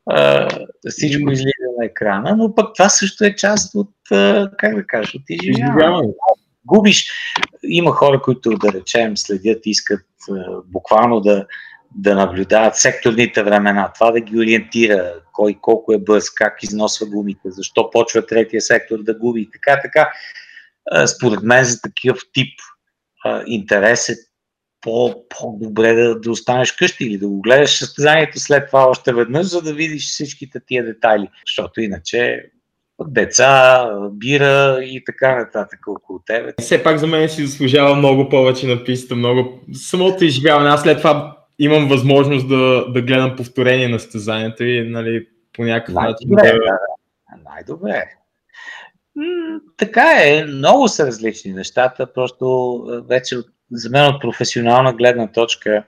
а, 0.07 0.49
всичко 0.89 1.31
излиза 1.31 1.69
на 1.79 1.85
екрана, 1.85 2.37
но 2.37 2.55
пък 2.55 2.75
това 2.75 2.89
също 2.89 3.25
е 3.25 3.35
част 3.35 3.75
от, 3.75 3.93
а, 4.11 4.51
как 4.59 4.75
да 4.75 4.87
кажа, 4.87 5.13
от 5.15 5.23
изживяване. 5.29 6.09
Губиш. 6.67 7.11
Има 7.63 7.91
хора, 7.91 8.23
които, 8.23 8.51
да 8.51 8.73
речем, 8.73 9.17
следят, 9.17 9.67
искат 9.67 10.07
а, 10.31 10.35
буквално 10.67 11.21
да, 11.21 11.47
да 11.97 12.15
наблюдават 12.15 12.77
секторните 12.77 13.43
времена, 13.43 13.93
това 13.95 14.11
да 14.11 14.21
ги 14.21 14.39
ориентира, 14.39 15.15
кой 15.33 15.59
колко 15.61 15.93
е 15.93 15.99
бърз, 15.99 16.31
как 16.31 16.63
износва 16.63 17.07
гумите, 17.07 17.51
защо 17.51 17.91
почва 17.91 18.27
третия 18.27 18.61
сектор 18.61 19.03
да 19.03 19.19
губи 19.19 19.41
и 19.41 19.51
така, 19.51 19.81
така. 19.83 20.11
Според 21.07 21.43
мен 21.43 21.65
за 21.65 21.81
такъв 21.81 22.19
тип 22.33 22.59
интерес 23.47 24.09
е 24.09 24.17
по, 24.81 25.25
по-добре 25.29 25.95
да, 25.95 26.21
да 26.21 26.31
останеш 26.31 26.73
къщи 26.73 27.05
или 27.05 27.19
да 27.19 27.29
го 27.29 27.41
гледаш 27.41 27.79
състезанието 27.79 28.41
след 28.41 28.67
това 28.67 28.89
още 28.89 29.13
веднъж, 29.13 29.47
за 29.47 29.63
да 29.63 29.75
видиш 29.75 30.07
всичките 30.07 30.61
тия 30.67 30.85
детайли. 30.85 31.29
Защото 31.47 31.81
иначе 31.81 32.43
деца, 33.07 33.89
бира 34.13 34.79
и 34.83 35.05
така 35.05 35.37
нататък 35.37 35.81
около 35.87 36.19
тебе. 36.27 36.53
Все 36.61 36.83
пак 36.83 36.99
за 36.99 37.07
мен 37.07 37.29
си 37.29 37.47
заслужава 37.47 37.95
много 37.95 38.29
повече 38.29 38.67
на 38.67 38.85
писта, 38.85 39.17
много 39.17 39.61
самото 39.73 40.25
изживяване. 40.25 40.71
Аз 40.71 40.83
след 40.83 40.99
това 40.99 41.34
имам 41.59 41.89
възможност 41.89 42.49
да, 42.49 42.93
да 42.93 43.03
гледам 43.03 43.37
повторение 43.37 43.89
на 43.89 44.01
състезанието 44.01 44.65
и 44.65 44.89
нали, 44.89 45.29
по 45.53 45.63
някакъв 45.65 45.95
начин. 45.95 46.29
Да... 46.31 46.43
да. 46.43 46.79
Най-добре. 47.45 48.05
М- 49.17 49.61
така 49.77 50.23
е, 50.25 50.45
много 50.45 50.89
са 50.89 51.07
различни 51.07 51.53
нещата, 51.53 52.13
просто 52.13 52.77
вече 53.09 53.37
за 53.73 53.91
мен 53.91 54.07
от 54.07 54.21
професионална 54.21 54.93
гледна 54.93 55.33
точка 55.33 55.85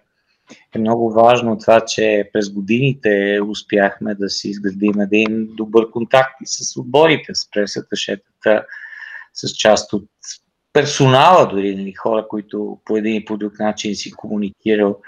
е 0.74 0.79
много 0.79 1.12
важно 1.12 1.59
това, 1.59 1.81
че 1.81 2.31
през 2.33 2.50
годините 2.50 3.40
успяхме 3.48 4.14
да 4.14 4.31
си 4.31 4.48
изградим 4.48 5.00
един 5.00 5.48
добър 5.57 5.90
контакт 5.90 6.35
и 6.42 6.46
с 6.46 6.76
отборите, 6.76 7.35
с 7.35 7.50
пресата, 7.50 7.96
шетата, 7.96 8.66
с 9.35 9.48
част 9.48 9.92
от 9.92 10.05
персонала 10.72 11.48
дори, 11.48 11.76
нали, 11.76 11.92
хора, 11.92 12.29
които 12.29 12.79
по 12.85 12.96
един 12.96 13.16
и 13.16 13.24
по 13.24 13.37
друг 13.37 13.59
начин 13.59 13.94
си 13.94 14.12
комуникирал 14.12 15.00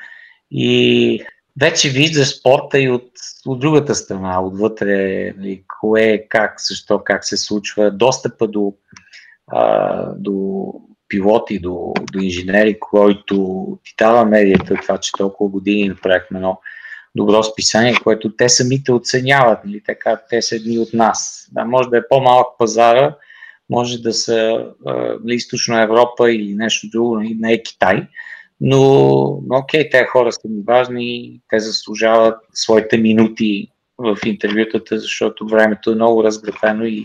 и 0.50 1.24
вече 1.60 1.90
виждаш 1.90 2.38
спорта 2.38 2.80
и 2.80 2.90
от, 2.90 3.10
от 3.46 3.60
другата 3.60 3.94
страна, 3.94 4.42
отвътре, 4.42 5.32
нали, 5.38 5.62
кое, 5.80 6.26
как, 6.28 6.54
защо, 6.68 7.00
как 7.04 7.24
се 7.24 7.36
случва, 7.36 7.90
достъпа 7.90 8.48
до, 8.48 8.74
а, 9.52 10.12
до 10.16 10.72
пилоти, 11.08 11.58
до, 11.58 11.94
до 12.12 12.18
инженери, 12.18 12.80
който 12.80 13.66
ти 13.84 13.94
дава 13.98 14.24
медията, 14.24 14.74
това, 14.82 14.98
че 14.98 15.12
толкова 15.18 15.50
години 15.50 15.88
направихме 15.88 16.38
едно 16.38 16.60
добро 17.14 17.42
списание, 17.42 17.94
което 18.04 18.36
те 18.36 18.48
самите 18.48 18.92
оценяват, 18.92 19.64
нали, 19.64 19.82
така, 19.86 20.20
те 20.30 20.42
са 20.42 20.56
едни 20.56 20.78
от 20.78 20.92
нас. 20.92 21.48
Да, 21.52 21.64
може 21.64 21.88
да 21.88 21.98
е 21.98 22.08
по-малък 22.08 22.46
пазара, 22.58 23.16
може 23.70 23.98
да 23.98 24.12
са 24.12 24.66
нали, 25.24 25.34
източна 25.34 25.82
Европа 25.82 26.32
или 26.32 26.54
нещо 26.54 26.86
друго, 26.92 27.16
нали, 27.16 27.36
не 27.40 27.52
е 27.52 27.62
Китай, 27.62 28.06
но, 28.60 28.80
окей, 29.50 29.90
те 29.90 30.04
хора 30.04 30.32
са 30.32 30.48
ми 30.48 30.62
важни, 30.66 31.40
те 31.48 31.60
заслужават 31.60 32.36
своите 32.52 32.98
минути 32.98 33.68
в 33.98 34.18
интервютата, 34.26 34.98
защото 34.98 35.46
времето 35.46 35.90
е 35.90 35.94
много 35.94 36.24
разграфено 36.24 36.84
и, 36.84 37.04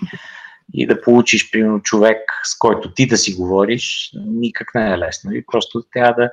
и 0.73 0.87
да 0.87 1.01
получиш, 1.01 1.51
примерно, 1.51 1.81
човек, 1.81 2.19
с 2.43 2.57
който 2.57 2.93
ти 2.93 3.07
да 3.07 3.17
си 3.17 3.33
говориш, 3.33 4.11
никак 4.25 4.75
не 4.75 4.93
е 4.93 4.97
лесно. 4.97 5.31
И 5.31 5.45
просто 5.51 5.83
трябва 5.93 6.13
да, 6.13 6.29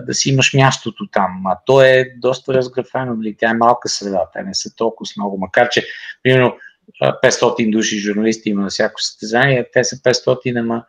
да 0.00 0.14
си 0.14 0.30
имаш 0.30 0.54
мястото 0.54 1.06
там. 1.12 1.42
А 1.46 1.58
то 1.66 1.82
е 1.82 2.12
доста 2.16 2.54
разграфено, 2.54 3.14
нали? 3.14 3.36
тя 3.38 3.50
е 3.50 3.54
малка 3.54 3.88
среда, 3.88 4.28
те 4.32 4.42
не 4.42 4.54
са 4.54 4.74
толкова 4.76 5.10
много. 5.16 5.38
Макар, 5.38 5.68
че, 5.68 5.86
примерно, 6.22 6.56
500 7.02 7.70
души 7.70 7.98
журналисти 7.98 8.50
има 8.50 8.62
на 8.62 8.68
всяко 8.68 9.02
състезание, 9.02 9.66
те 9.72 9.84
са 9.84 9.96
500, 9.96 10.60
ама 10.60 10.84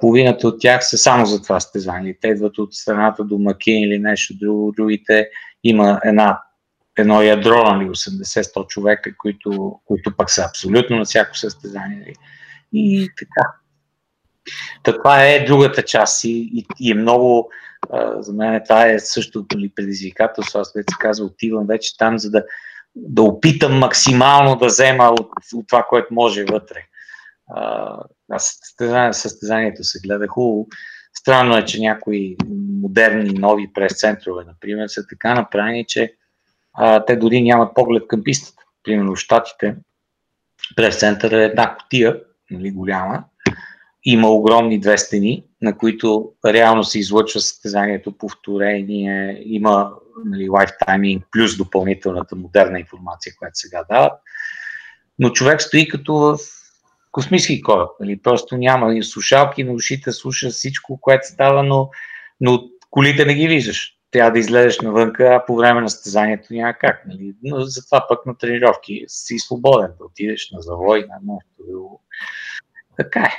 половината 0.00 0.48
от 0.48 0.60
тях 0.60 0.88
са 0.88 0.98
само 0.98 1.26
за 1.26 1.42
това 1.42 1.60
състезание. 1.60 2.18
Те 2.20 2.28
идват 2.28 2.58
от 2.58 2.74
страната 2.74 3.24
до 3.24 3.38
Макин 3.38 3.82
или 3.82 3.98
нещо 3.98 4.34
друго, 4.40 4.72
другите 4.76 5.28
има 5.64 6.00
една, 6.04 6.42
едно 6.98 7.22
ядро, 7.22 7.62
нали, 7.64 7.88
80-100 7.88 8.66
човека, 8.66 9.16
които, 9.16 9.80
които 9.84 10.16
пък 10.16 10.30
са 10.30 10.44
абсолютно 10.48 10.96
на 10.96 11.04
всяко 11.04 11.36
състезание. 11.36 11.98
Нали. 11.98 12.14
И 12.72 13.08
така. 13.18 13.48
Това 14.82 15.24
е 15.24 15.44
другата 15.44 15.82
част 15.82 16.24
и, 16.24 16.50
и, 16.54 16.66
и 16.80 16.90
е 16.90 16.94
много, 16.94 17.50
а, 17.92 18.22
за 18.22 18.32
мен 18.32 18.60
това 18.64 18.86
е 18.86 18.98
също 18.98 19.46
нали, 19.54 19.72
предизвикателство. 19.76 20.58
Аз 20.58 20.72
вече 20.72 20.94
казвам, 21.00 21.28
отивам 21.28 21.66
вече 21.66 21.96
там, 21.96 22.18
за 22.18 22.30
да, 22.30 22.44
да 22.96 23.22
опитам 23.22 23.78
максимално 23.78 24.56
да 24.56 24.66
взема 24.66 25.04
от, 25.04 25.30
от 25.54 25.68
това, 25.68 25.86
което 25.88 26.14
може 26.14 26.44
вътре. 26.44 26.86
А, 27.48 28.38
състезание, 28.38 29.12
състезанието 29.12 29.84
се 29.84 30.00
гледа 30.00 30.28
хубаво. 30.28 30.68
Странно 31.14 31.56
е, 31.56 31.64
че 31.64 31.80
някои 31.80 32.36
модерни, 32.80 33.38
нови 33.38 33.72
прес-центрове, 33.72 34.44
например, 34.44 34.88
са 34.88 35.06
така 35.06 35.34
направени, 35.34 35.84
че 35.86 36.14
а, 36.74 37.04
те 37.04 37.16
дори 37.16 37.42
нямат 37.42 37.74
поглед 37.74 38.02
към 38.08 38.24
пистата. 38.24 38.62
Примерно 38.84 39.14
в 39.14 39.18
Штатите 39.18 39.76
прес-център 40.76 41.32
е 41.32 41.44
една 41.44 41.76
котия, 41.76 42.20
нали, 42.50 42.70
голяма, 42.70 43.24
има 44.04 44.28
огромни 44.28 44.80
две 44.80 44.98
стени, 44.98 45.44
на 45.62 45.78
които 45.78 46.32
реално 46.46 46.84
се 46.84 46.98
излъчва 46.98 47.40
състезанието, 47.40 48.18
повторение, 48.18 49.42
има 49.44 49.92
нали, 50.24 50.48
лайфтайминг 50.48 51.24
плюс 51.30 51.56
допълнителната 51.56 52.36
модерна 52.36 52.80
информация, 52.80 53.32
която 53.38 53.58
сега 53.58 53.84
дават. 53.90 54.12
Но 55.18 55.30
човек 55.30 55.62
стои 55.62 55.88
като 55.88 56.14
в 56.14 56.38
космически 57.12 57.62
кораб. 57.62 57.90
Нали? 58.00 58.20
Просто 58.22 58.56
няма 58.56 59.02
слушалки 59.02 59.64
на 59.64 59.72
ушите, 59.72 60.12
слуша 60.12 60.50
всичко, 60.50 61.00
което 61.00 61.26
става, 61.26 61.62
но, 61.62 61.90
но 62.40 62.64
колите 62.90 63.24
не 63.24 63.34
ги 63.34 63.48
виждаш. 63.48 63.96
Трябва 64.10 64.30
да 64.30 64.38
излезеш 64.38 64.80
навънка, 64.80 65.24
а 65.24 65.46
по 65.46 65.56
време 65.56 65.80
на 65.80 65.90
състезанието 65.90 66.54
няма 66.54 66.74
как. 66.74 67.02
Нали? 67.06 67.34
Но 67.42 67.60
затова 67.60 68.06
пък 68.08 68.26
на 68.26 68.38
тренировки 68.38 69.04
си 69.08 69.38
свободен 69.38 69.90
да 69.98 70.04
отидеш 70.04 70.50
на 70.52 70.60
завой, 70.60 71.06
на 71.08 71.34
нещо 71.34 71.98
Така 72.96 73.20
е. 73.20 73.34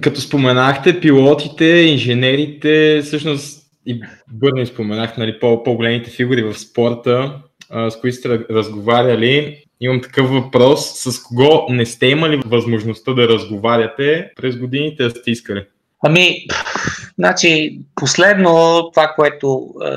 Като 0.00 0.20
споменахте 0.20 1.00
пилотите, 1.00 1.64
инженерите, 1.64 3.02
всъщност 3.04 3.68
и 3.86 4.00
Бърни 4.32 4.66
споменах 4.66 5.16
нали, 5.16 5.40
по-големите 5.40 6.10
фигури 6.10 6.42
в 6.42 6.58
спорта, 6.58 7.42
с 7.70 8.00
които 8.00 8.16
сте 8.16 8.28
разговаряли. 8.28 9.64
Имам 9.80 10.00
такъв 10.02 10.30
въпрос. 10.30 10.92
С 10.94 11.22
кого 11.22 11.66
не 11.70 11.86
сте 11.86 12.06
имали 12.06 12.42
възможността 12.46 13.12
да 13.12 13.28
разговаряте 13.28 14.30
през 14.36 14.56
годините, 14.56 15.04
да 15.04 15.10
сте 15.10 15.30
искали? 15.30 15.66
Ами, 16.04 16.46
значи, 17.18 17.80
последно 17.94 18.82
това, 18.94 19.12
което 19.16 19.74
е, 19.84 19.90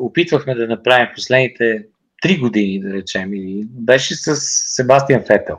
опитвахме 0.00 0.54
да 0.54 0.66
направим 0.66 1.08
последните 1.14 1.84
три 2.22 2.38
години, 2.38 2.80
да 2.80 2.92
речем, 2.92 3.30
беше 3.64 4.14
с 4.14 4.36
Себастиан 4.76 5.22
Фетел. 5.26 5.56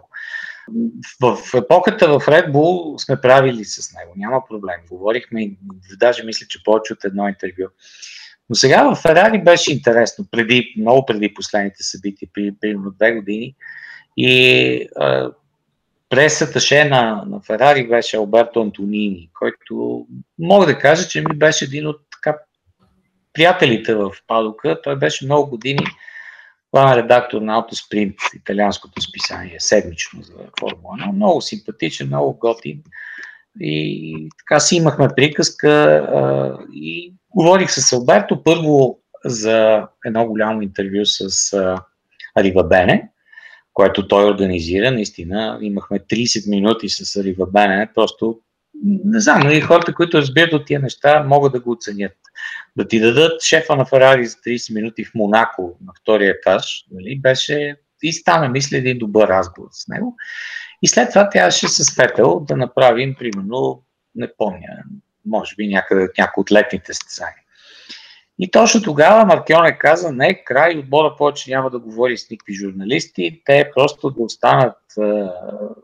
В 1.22 1.38
епохата 1.56 2.08
в 2.08 2.26
Red 2.26 2.52
Bull 2.52 2.98
сме 2.98 3.22
правили 3.22 3.66
с 3.66 3.94
него, 3.94 4.14
няма 4.16 4.42
проблем. 4.50 4.76
Говорихме 4.90 5.52
даже 6.00 6.24
мисля, 6.24 6.46
че 6.50 6.64
повече 6.64 6.94
от 6.94 7.04
едно 7.04 7.28
интервю. 7.28 7.66
Но 8.50 8.56
сега 8.56 8.84
в 8.84 8.96
Ферари 8.96 9.44
беше 9.44 9.74
интересно, 9.74 10.26
преди, 10.32 10.74
много 10.78 11.06
преди 11.06 11.34
последните 11.34 11.84
събития, 11.84 12.30
примерно 12.34 12.92
две 12.92 13.12
години. 13.12 13.56
И 14.18 14.90
а, 14.96 15.32
пресаташе 16.10 16.84
на, 16.84 17.24
на 17.28 17.42
Ферари 17.42 17.88
беше 17.88 18.18
Алберто 18.18 18.62
Антонини, 18.62 19.30
който 19.40 20.06
мога 20.40 20.66
да 20.66 20.80
кажа, 20.80 21.08
че 21.08 21.22
ми 21.22 21.36
беше 21.36 21.66
един 21.66 21.88
от 21.88 22.02
така, 22.12 22.38
приятелите 23.34 23.96
в 23.96 24.12
Падока. 24.28 24.82
Той 24.84 24.96
беше 24.96 25.26
много 25.26 25.50
години 25.50 25.84
главен 26.74 27.04
редактор 27.04 27.42
на 27.42 27.62
Autosprint, 27.62 28.16
италианското 28.36 29.02
списание, 29.02 29.56
седмично 29.60 30.24
за 30.24 30.34
Формула 30.60 30.96
1. 30.98 31.12
Много 31.12 31.42
симпатичен, 31.42 32.08
много 32.08 32.34
готин. 32.34 32.84
И 33.60 34.30
така 34.38 34.60
си 34.60 34.76
имахме 34.76 35.08
приказка 35.16 35.70
а, 35.70 36.58
и 36.74 37.14
говорих 37.36 37.72
с 37.72 37.94
Алберто 37.94 38.44
първо 38.44 39.00
за 39.26 39.88
едно 40.06 40.28
голямо 40.28 40.62
интервю 40.62 41.06
с 41.06 41.54
а, 41.54 41.78
Рива 42.44 42.64
Бене, 42.64 43.10
което 43.74 44.08
той 44.08 44.30
организира. 44.30 44.92
Наистина 44.92 45.60
имахме 45.62 46.00
30 46.00 46.50
минути 46.50 46.90
с 46.90 47.24
Рива 47.24 47.46
Бене, 47.46 47.90
просто 47.96 48.40
не 48.84 49.20
знам, 49.20 49.52
и 49.52 49.62
хората, 49.62 49.94
които 49.94 50.18
разбират 50.18 50.54
от 50.54 50.66
тия 50.66 50.80
неща, 50.80 51.24
могат 51.24 51.52
да 51.52 51.60
го 51.60 51.72
оценят. 51.72 52.18
Да 52.76 52.88
ти 52.88 53.00
дадат 53.00 53.44
шефа 53.44 53.76
на 53.76 53.86
Ферари 53.86 54.26
за 54.26 54.36
30 54.36 54.74
минути 54.74 55.06
в 55.06 55.12
Монако 55.16 55.78
на 55.86 55.94
втория 56.02 56.32
етаж, 56.32 56.86
нали, 56.92 57.20
беше 57.20 57.76
и 58.04 58.14
стана, 58.14 58.50
мисля, 58.50 58.78
един 58.78 58.98
добър 58.98 59.28
разговор 59.28 59.70
с 59.72 59.88
него. 59.88 60.16
И 60.82 60.88
след 60.88 61.10
това 61.10 61.30
трябваше 61.30 61.68
с 61.68 61.96
Фетел 61.96 62.40
да 62.40 62.58
направим, 62.58 63.16
примерно, 63.20 63.84
не 64.16 64.28
помня, 64.38 64.84
може 65.28 65.56
би 65.56 65.68
някъде 65.68 66.04
от 66.04 66.18
някои 66.18 66.42
от 66.42 66.52
летните 66.52 66.94
състезания. 66.94 67.44
И 68.40 68.52
точно 68.52 68.82
тогава 68.82 69.26
Маркионе 69.26 69.78
каза, 69.78 70.12
не, 70.12 70.44
край, 70.44 70.78
отбора 70.78 71.16
повече 71.18 71.52
няма 71.52 71.70
да 71.70 71.80
говори 71.80 72.18
с 72.18 72.30
никакви 72.30 72.54
журналисти, 72.54 73.42
те 73.46 73.72
просто 73.76 74.10
да 74.10 74.24
останат 74.24 74.78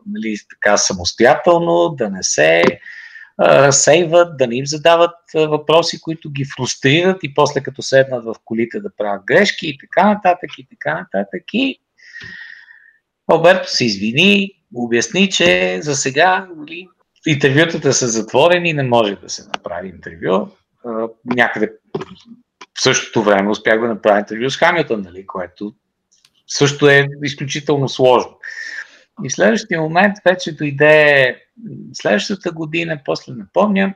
нали, 0.06 0.36
така 0.50 0.76
самостоятелно, 0.76 1.94
да 1.98 2.10
не 2.10 2.22
се 2.22 2.64
разсейват, 3.40 4.36
да 4.36 4.46
не 4.46 4.56
им 4.56 4.66
задават 4.66 5.14
въпроси, 5.34 6.00
които 6.00 6.30
ги 6.30 6.44
фрустрират 6.56 7.18
и 7.22 7.34
после 7.34 7.62
като 7.62 7.82
седнат 7.82 8.24
в 8.24 8.34
колите 8.44 8.80
да 8.80 8.96
правят 8.96 9.24
грешки 9.26 9.68
и 9.68 9.78
така 9.78 10.08
нататък 10.08 10.50
и 10.58 10.66
така 10.70 10.94
нататък. 10.94 11.42
И 11.52 11.80
Алберто 13.26 13.70
се 13.70 13.84
извини, 13.84 14.50
обясни, 14.74 15.30
че 15.30 15.78
за 15.82 15.96
сега 15.96 16.48
нали, 16.56 16.88
интервютата 17.26 17.92
са 17.92 18.08
затворени, 18.08 18.72
не 18.72 18.82
може 18.82 19.16
да 19.16 19.28
се 19.28 19.46
направи 19.46 19.88
интервю. 19.88 20.48
Някъде 21.24 21.72
в 22.78 22.82
същото 22.82 23.22
време 23.22 23.50
успях 23.50 23.80
да 23.80 23.88
направя 23.88 24.18
интервю 24.18 24.50
с 24.50 24.56
Хамилтън, 24.56 25.02
нали, 25.02 25.26
което 25.26 25.74
също 26.46 26.88
е 26.88 27.08
изключително 27.22 27.88
сложно. 27.88 28.38
И 29.24 29.30
следващия 29.30 29.80
момент 29.80 30.16
вече 30.24 30.56
дойде 30.56 31.36
следващата 31.92 32.50
година, 32.50 33.00
после 33.04 33.32
не 33.32 33.44
помня, 33.52 33.94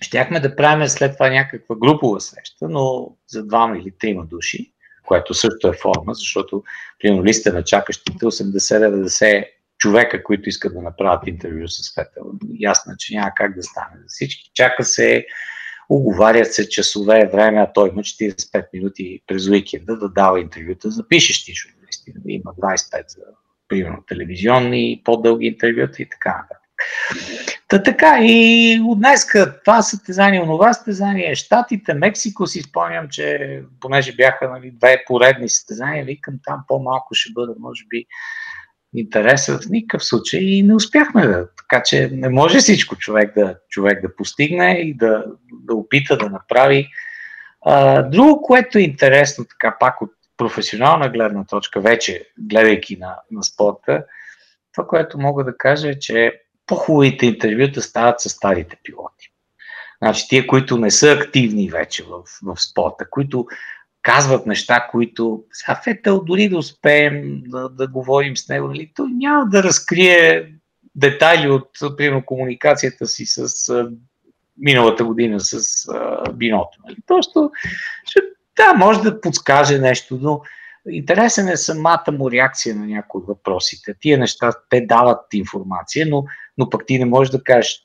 щяхме 0.00 0.40
да 0.40 0.56
правим 0.56 0.88
след 0.88 1.12
това 1.12 1.30
някаква 1.30 1.76
групова 1.76 2.20
среща, 2.20 2.68
но 2.68 3.16
за 3.28 3.46
двама 3.46 3.78
или 3.78 3.92
трима 3.98 4.26
души, 4.26 4.72
което 5.06 5.34
също 5.34 5.68
е 5.68 5.72
форма, 5.72 6.14
защото 6.14 6.62
примерно 6.98 7.24
листа 7.24 7.52
на 7.52 7.64
чакащите 7.64 8.24
80-90 8.24 9.46
човека, 9.80 10.22
които 10.22 10.48
искат 10.48 10.74
да 10.74 10.82
направят 10.82 11.26
интервю 11.26 11.68
с 11.68 11.94
Фетел. 11.94 12.22
Ясно, 12.58 12.92
че 12.98 13.14
няма 13.14 13.30
как 13.36 13.54
да 13.56 13.62
стане 13.62 13.96
за 13.96 14.04
всички. 14.08 14.50
Чака 14.54 14.84
се, 14.84 15.26
оговарят 15.88 16.54
се 16.54 16.68
часове 16.68 17.30
време, 17.32 17.60
а 17.60 17.72
той 17.72 17.88
има 17.88 18.02
45 18.02 18.64
минути 18.74 19.22
през 19.26 19.48
уикенда 19.48 19.98
да 19.98 20.08
дава 20.08 20.40
интервюта 20.40 20.90
за 20.90 21.08
пишещи 21.08 21.54
журналисти. 21.54 22.12
Има 22.26 22.52
25 22.52 23.04
за 23.08 23.22
примерно 23.68 24.04
телевизионни, 24.08 25.02
по-дълги 25.04 25.46
интервюта 25.46 26.02
и 26.02 26.08
така 26.08 26.30
нататък. 26.30 26.60
Та 27.68 27.82
така, 27.82 28.18
и 28.22 28.80
от 28.84 28.98
днеска 28.98 29.60
това 29.64 29.82
състезание, 29.82 30.42
онова 30.42 30.72
състезание, 30.72 31.34
Штатите, 31.34 31.94
Мексико 31.94 32.46
си 32.46 32.62
спомням, 32.62 33.08
че 33.08 33.62
понеже 33.80 34.12
бяха 34.12 34.50
нали, 34.50 34.70
две 34.70 35.04
поредни 35.06 35.48
състезания, 35.48 36.04
викам 36.04 36.34
там 36.44 36.64
по-малко 36.68 37.14
ще 37.14 37.32
бъде, 37.32 37.52
може 37.58 37.84
би, 37.88 38.06
интереса 38.94 39.58
в 39.58 39.70
никакъв 39.70 40.04
случай 40.04 40.40
и 40.40 40.62
не 40.62 40.74
успяхме 40.74 41.26
да. 41.26 41.48
Така 41.56 41.82
че 41.82 42.10
не 42.12 42.28
може 42.28 42.58
всичко 42.58 42.96
човек 42.96 43.34
да, 43.34 43.54
човек 43.68 44.02
да 44.02 44.16
постигне 44.16 44.72
и 44.72 44.94
да, 44.94 45.24
да 45.52 45.74
опита 45.74 46.16
да 46.16 46.30
направи. 46.30 46.88
А, 47.62 48.02
друго, 48.02 48.42
което 48.42 48.78
е 48.78 48.82
интересно, 48.82 49.44
така 49.44 49.76
пак 49.80 50.02
от 50.02 50.10
професионална 50.36 51.08
гледна 51.08 51.44
точка, 51.44 51.80
вече 51.80 52.28
гледайки 52.38 52.96
на, 52.96 53.16
на 53.30 53.42
спорта, 53.42 54.04
това, 54.72 54.86
което 54.86 55.18
мога 55.18 55.44
да 55.44 55.56
кажа 55.56 55.88
е, 55.88 55.98
че 55.98 56.40
по-хубавите 56.66 57.26
интервюта 57.26 57.82
стават 57.82 58.20
с 58.20 58.28
старите 58.28 58.76
пилоти. 58.84 59.32
Значи 60.02 60.28
тия, 60.28 60.46
които 60.46 60.78
не 60.78 60.90
са 60.90 61.12
активни 61.12 61.70
вече 61.70 62.04
в, 62.04 62.22
в 62.42 62.60
спорта, 62.62 63.10
които 63.10 63.46
казват 64.02 64.46
неща, 64.46 64.88
които 64.90 65.44
сега 65.52 65.80
Фетел 65.84 66.24
дори 66.24 66.48
да 66.48 66.58
успеем 66.58 67.42
да, 67.46 67.68
да 67.68 67.88
говорим 67.88 68.36
с 68.36 68.48
него, 68.48 68.68
нали, 68.68 68.92
той 68.96 69.08
няма 69.10 69.46
да 69.46 69.62
разкрие 69.62 70.52
детайли 70.94 71.50
от, 71.50 71.68
примерно, 71.96 72.26
комуникацията 72.26 73.06
си 73.06 73.26
с 73.26 73.68
а, 73.68 73.90
миналата 74.58 75.04
година 75.04 75.40
с 75.40 75.88
а, 75.88 76.32
биното. 76.32 76.78
Нали. 76.86 76.96
Просто, 77.06 77.50
ще, 78.04 78.20
да, 78.56 78.74
може 78.74 79.00
да 79.00 79.20
подскаже 79.20 79.78
нещо, 79.78 80.18
но 80.20 80.40
интересен 80.90 81.48
е 81.48 81.56
самата 81.56 82.04
му 82.12 82.30
реакция 82.30 82.74
на 82.74 82.86
някои 82.86 83.22
въпросите. 83.28 83.94
Тия 84.00 84.18
неща, 84.18 84.52
те 84.70 84.80
дават 84.80 85.34
информация, 85.34 86.06
но, 86.10 86.24
но 86.58 86.70
пък 86.70 86.86
ти 86.86 86.98
не 86.98 87.04
можеш 87.04 87.30
да 87.30 87.42
кажеш, 87.44 87.80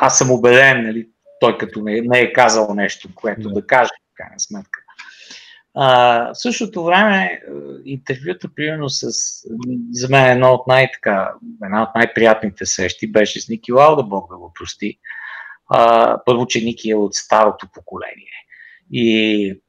аз 0.00 0.18
съм 0.18 0.30
убеден, 0.30 0.82
нали, 0.82 1.08
той 1.40 1.58
като 1.58 1.82
не, 1.82 2.00
не 2.00 2.20
е 2.20 2.32
казал 2.32 2.74
нещо, 2.74 3.08
което 3.14 3.48
да, 3.48 3.54
да 3.54 3.66
каже, 3.66 3.90
в 4.12 4.14
крайна 4.16 4.40
сметка. 4.40 4.81
А, 5.74 6.34
в 6.34 6.38
същото 6.38 6.84
време, 6.84 7.24
е, 7.24 7.40
интервюта, 7.84 8.48
примерно 8.56 8.88
с, 8.88 9.10
за 9.90 10.08
мен 10.08 10.30
едно 10.30 10.52
от 10.52 10.66
най 10.66 10.88
една 11.64 11.82
от 11.82 11.88
най-приятните 11.94 12.66
срещи 12.66 13.12
беше 13.12 13.40
с 13.40 13.48
Ники 13.48 13.72
Лауда, 13.72 14.02
Бог 14.02 14.30
да 14.30 14.38
го 14.38 14.52
прости. 14.54 14.98
А, 15.68 16.18
първо, 16.26 16.46
че 16.46 16.64
Ники 16.64 16.90
е 16.90 16.94
от 16.94 17.14
старото 17.14 17.66
поколение. 17.74 18.46
И 18.90 19.60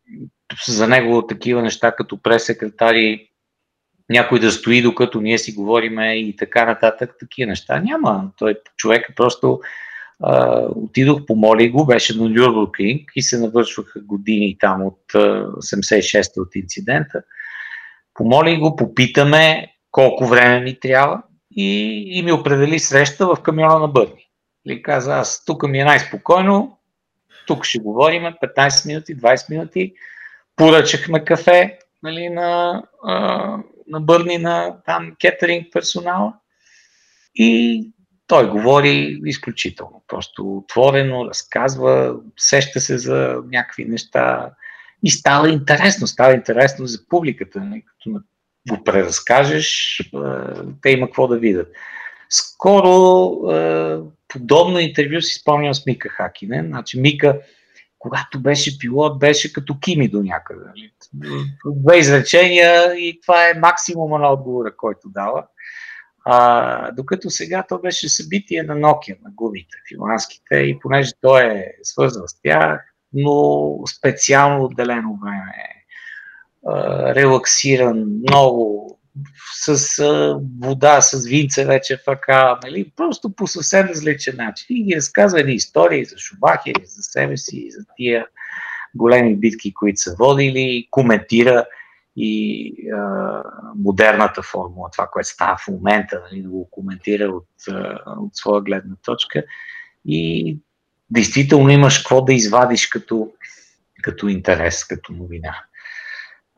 за 0.68 0.88
него 0.88 1.28
такива 1.28 1.62
неща 1.62 1.92
като 1.92 2.22
пресекретари, 2.22 3.30
някой 4.10 4.40
да 4.40 4.52
стои 4.52 4.82
докато 4.82 5.22
ние 5.22 5.38
си 5.38 5.54
говориме 5.54 6.16
и 6.16 6.36
така 6.36 6.66
нататък, 6.66 7.16
такива 7.20 7.50
неща 7.50 7.80
няма. 7.80 8.32
Той 8.38 8.56
човек 8.78 9.10
е 9.10 9.16
просто 9.16 9.62
Отидох, 10.76 11.26
помолих 11.26 11.72
го, 11.72 11.86
беше 11.86 12.18
на 12.18 12.30
Нюрбургинг 12.30 13.12
и 13.16 13.22
се 13.22 13.40
навършваха 13.40 14.02
години 14.02 14.58
там 14.60 14.86
от 14.86 15.00
uh, 15.14 15.52
86-та 15.52 16.42
от 16.42 16.56
инцидента. 16.56 17.22
Помолих 18.14 18.60
го, 18.60 18.76
попитаме 18.76 19.68
колко 19.92 20.26
време 20.26 20.60
ми 20.60 20.80
трябва 20.80 21.22
и, 21.56 22.04
и 22.08 22.24
ми 22.24 22.32
определи 22.32 22.80
среща 22.80 23.28
в 23.28 23.42
камиона 23.44 23.80
на 23.80 23.88
Бърни. 23.88 24.30
Или 24.68 24.82
каза, 24.82 25.14
аз 25.14 25.46
тук 25.46 25.68
ми 25.68 25.80
е 25.80 25.86
най-спокойно, 25.86 26.78
тук 27.48 27.66
ще 27.66 27.80
говорим 27.80 28.24
15 28.24 28.88
минути, 28.88 29.18
20 29.18 29.50
минути. 29.50 29.94
Поръчахме 30.56 31.26
кафе 31.26 31.78
нали, 32.04 32.30
на, 32.30 32.84
uh, 33.06 33.64
на 33.88 34.00
Бърни 34.02 34.38
на 34.38 34.78
там 34.86 35.16
кетеринг 35.20 35.68
персонала 35.74 36.34
и 37.36 37.94
той 38.34 38.50
говори 38.50 39.20
изключително, 39.26 40.04
просто 40.08 40.58
отворено, 40.58 41.26
разказва, 41.26 42.16
сеща 42.38 42.80
се 42.80 42.98
за 42.98 43.42
някакви 43.52 43.86
неща 43.86 44.52
и 45.04 45.10
става 45.10 45.50
интересно, 45.50 46.08
става 46.08 46.34
интересно 46.34 46.86
за 46.86 47.08
публиката? 47.10 47.60
Нали, 47.60 47.84
като 47.86 48.20
го 48.70 48.84
преразкажеш, 48.84 50.00
те 50.82 50.90
има 50.90 51.08
какво 51.08 51.28
да 51.28 51.38
видят. 51.38 51.68
Скоро 52.30 53.32
подобно 54.28 54.80
интервю 54.80 55.22
си 55.22 55.40
спомням 55.40 55.74
с 55.74 55.86
Мика 55.86 56.10
Хакинен. 56.10 56.68
Значи 56.68 57.00
Мика, 57.00 57.40
когато 58.00 58.40
беше 58.40 58.80
пилот, 58.80 59.20
беше 59.20 59.54
като 59.54 59.80
Кими 59.80 60.08
до 60.08 60.24
някъде. 60.24 60.62
Нали. 60.68 60.92
Две 61.66 61.98
изречения 61.98 62.96
и 62.96 63.20
това 63.22 63.50
е 63.50 63.60
максимума 63.60 64.20
на 64.20 64.34
отговора, 64.34 64.78
който 64.78 65.10
дава. 65.10 65.46
А, 66.26 66.92
докато 66.92 67.30
сега 67.30 67.66
то 67.70 67.80
беше 67.80 68.10
събитие 68.10 68.64
на 68.64 68.76
Nokia, 68.76 69.18
на 69.24 69.32
гумите, 69.32 69.78
финландските, 69.90 70.56
и 70.56 70.80
понеже 70.80 71.12
той 71.22 71.44
е 71.44 71.66
свързан 71.84 72.24
с 72.28 72.42
тях, 72.42 72.82
но 73.14 73.78
специално 73.98 74.66
отделено 74.66 75.20
време, 75.24 75.86
а, 76.68 77.16
релаксиран, 77.16 78.06
много, 78.30 79.00
с 79.66 80.00
а, 80.00 80.40
вода, 80.62 81.02
с 81.02 81.26
винце 81.28 81.66
вече 81.66 81.98
в 81.98 82.08
ръка, 82.08 82.60
нали? 82.64 82.92
просто 82.96 83.36
по 83.36 83.48
съвсем 83.48 83.88
различен 83.88 84.36
начин. 84.38 84.66
И 84.70 84.84
ги 84.84 84.96
разказва 84.96 85.40
едни 85.40 85.54
истории 85.54 86.06
за 86.06 86.18
Шубахери, 86.18 86.86
за 86.86 87.04
себе 87.04 87.38
си, 87.38 87.68
за 87.72 87.86
тия 87.96 88.26
големи 88.96 89.36
битки, 89.36 89.74
които 89.74 90.02
са 90.02 90.16
водили, 90.20 90.88
коментира 90.92 91.66
и 92.16 92.76
а, 92.92 93.44
модерната 93.76 94.42
формула, 94.42 94.90
това, 94.92 95.08
което 95.08 95.30
става 95.30 95.58
в 95.58 95.68
момента, 95.68 96.22
нали, 96.32 96.42
да 96.42 96.50
го 96.50 96.70
коментира 96.72 97.26
от, 97.26 97.48
от 98.08 98.36
своя 98.36 98.62
гледна 98.62 98.96
точка. 99.06 99.44
И 100.06 100.58
действително 101.10 101.70
имаш 101.70 101.98
какво 101.98 102.22
да 102.22 102.34
извадиш 102.34 102.88
като, 102.88 103.32
като 104.04 104.28
интерес, 104.28 104.86
като 104.86 105.14
новина. 105.14 105.56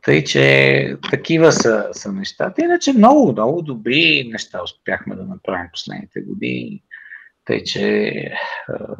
Тъй, 0.01 0.23
че 0.23 0.97
такива 1.11 1.51
са, 1.51 1.89
са 1.91 2.13
нещата. 2.13 2.61
Иначе 2.61 2.93
много, 2.93 3.31
много 3.31 3.61
добри 3.61 4.29
неща 4.31 4.63
успяхме 4.63 5.15
да 5.15 5.23
направим 5.23 5.69
последните 5.71 6.21
години. 6.21 6.83
Тъй, 7.45 7.63
че 7.63 8.11
а, 8.67 8.95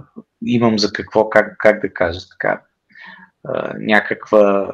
имам 0.46 0.80
за 0.80 0.94
какво, 0.94 1.30
как, 1.30 1.56
как 1.60 1.82
да 1.82 1.94
кажа 1.94 2.20
така, 2.30 2.62
а, 3.44 3.74
някаква 3.80 4.72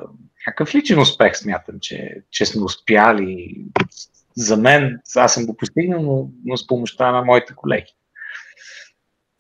някакъв 0.48 0.76
личен 0.76 1.00
успех 1.00 1.38
смятам, 1.38 1.76
че, 1.82 2.22
че 2.32 2.46
сме 2.46 2.64
успяли. 2.64 3.66
За 4.36 4.58
мен, 4.58 5.00
аз 5.16 5.34
съм 5.34 5.46
го 5.46 5.58
постигнал, 5.58 6.02
но, 6.02 6.30
но 6.46 6.58
с 6.58 6.68
помощта 6.68 7.12
на 7.12 7.22
моите 7.22 7.54
колеги. 7.56 7.96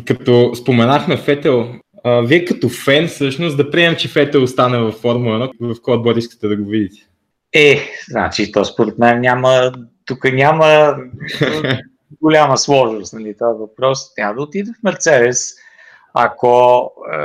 Като 0.05 0.55
споменахме 0.55 1.17
Фетел, 1.17 1.75
а, 2.03 2.21
вие 2.21 2.45
като 2.45 2.69
фен 2.69 3.07
всъщност 3.07 3.57
да 3.57 3.71
приемем, 3.71 3.97
че 3.97 4.07
Фетел 4.07 4.43
остане 4.43 4.77
във 4.77 4.95
Формула 4.95 5.49
1, 5.61 5.75
в 5.75 5.81
кой 5.81 5.93
отбор 5.93 6.15
искате 6.15 6.47
да 6.47 6.55
го 6.55 6.69
видите? 6.69 7.07
Е, 7.53 7.79
значи 8.09 8.51
то 8.51 8.65
според 8.65 8.97
мен 8.97 9.19
няма, 9.19 9.71
тук 10.05 10.23
няма 10.33 10.95
голяма 12.21 12.57
сложност, 12.57 13.13
нали, 13.13 13.35
този 13.39 13.59
въпрос. 13.59 14.15
Трябва 14.15 14.35
да 14.35 14.41
отиде 14.41 14.71
в 14.71 14.83
Мерцедес, 14.83 15.53
ако 16.13 16.83
е, 17.13 17.17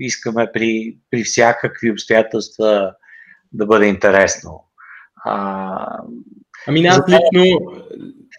искаме 0.00 0.50
при, 0.52 0.96
при 1.10 1.22
всякакви 1.22 1.90
обстоятелства 1.90 2.94
да 3.54 3.66
бъде 3.66 3.86
интересно. 3.86 4.64
А, 5.24 5.98
ами 6.66 6.86
аз 6.86 7.00
лично 7.08 7.58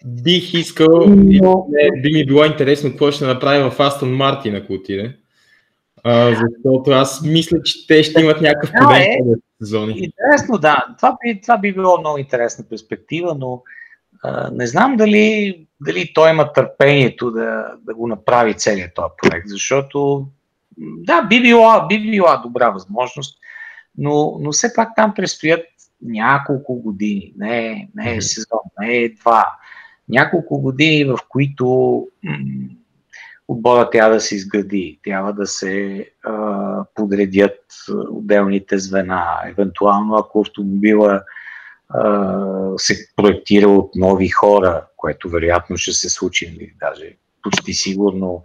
бих 0.04 0.54
искал, 0.54 1.06
но... 1.08 1.66
би 2.02 2.12
ми 2.12 2.26
било 2.26 2.44
интересно 2.44 2.90
какво 2.90 3.10
ще 3.10 3.24
направи 3.24 3.70
в 3.70 3.80
Астон 3.80 4.16
Мартин, 4.16 4.56
ако 4.56 4.72
отиде. 4.72 5.16
А, 6.04 6.30
защото 6.30 6.90
аз 6.90 7.22
мисля, 7.22 7.62
че 7.62 7.86
те 7.86 8.02
ще 8.02 8.20
имат 8.20 8.40
някакъв 8.40 8.70
проблем 8.72 8.98
да, 8.98 9.32
е. 9.32 9.34
сезони. 9.62 9.92
Интересно, 9.92 10.58
да. 10.58 10.86
Това 10.96 11.16
би, 11.24 11.40
това 11.40 11.58
би 11.58 11.72
било 11.72 12.00
много 12.00 12.18
интересна 12.18 12.64
перспектива, 12.70 13.36
но 13.38 13.62
а, 14.22 14.50
не 14.52 14.66
знам 14.66 14.96
дали, 14.96 15.66
дали 15.80 16.12
той 16.14 16.30
има 16.30 16.52
търпението 16.52 17.30
да, 17.30 17.66
да 17.82 17.94
го 17.94 18.06
направи 18.06 18.54
целият 18.54 18.94
този 18.94 19.08
проект, 19.22 19.48
защото 19.48 20.26
да, 20.78 21.22
би 21.22 21.40
била, 21.40 21.86
би 21.88 22.10
била 22.10 22.36
добра 22.36 22.70
възможност 22.70 23.38
но, 23.98 24.38
но 24.40 24.52
все 24.52 24.74
пак 24.74 24.88
там 24.96 25.14
предстоят 25.14 25.64
няколко 26.02 26.74
години, 26.74 27.32
не, 27.36 27.88
не 27.94 28.16
е 28.16 28.20
сезон, 28.20 28.58
не 28.80 28.96
е 28.96 29.14
два, 29.14 29.46
няколко 30.08 30.60
години, 30.60 31.04
в 31.04 31.18
които 31.28 31.66
м- 32.24 32.36
отбора 33.48 33.90
трябва 33.90 34.14
да 34.14 34.20
се 34.20 34.34
изгради, 34.34 35.00
трябва 35.04 35.32
да 35.32 35.46
се 35.46 36.06
а, 36.24 36.84
подредят 36.94 37.58
отделните 38.10 38.78
звена, 38.78 39.24
евентуално 39.46 40.16
ако 40.16 40.40
автомобила 40.40 41.22
а, 41.88 42.72
се 42.76 43.08
проектира 43.16 43.68
от 43.68 43.90
нови 43.94 44.28
хора, 44.28 44.86
което 44.96 45.28
вероятно 45.28 45.76
ще 45.76 45.92
се 45.92 46.08
случи, 46.08 46.44
или 46.44 46.54
нали, 46.54 46.72
даже 46.80 47.16
почти 47.42 47.72
сигурно, 47.72 48.42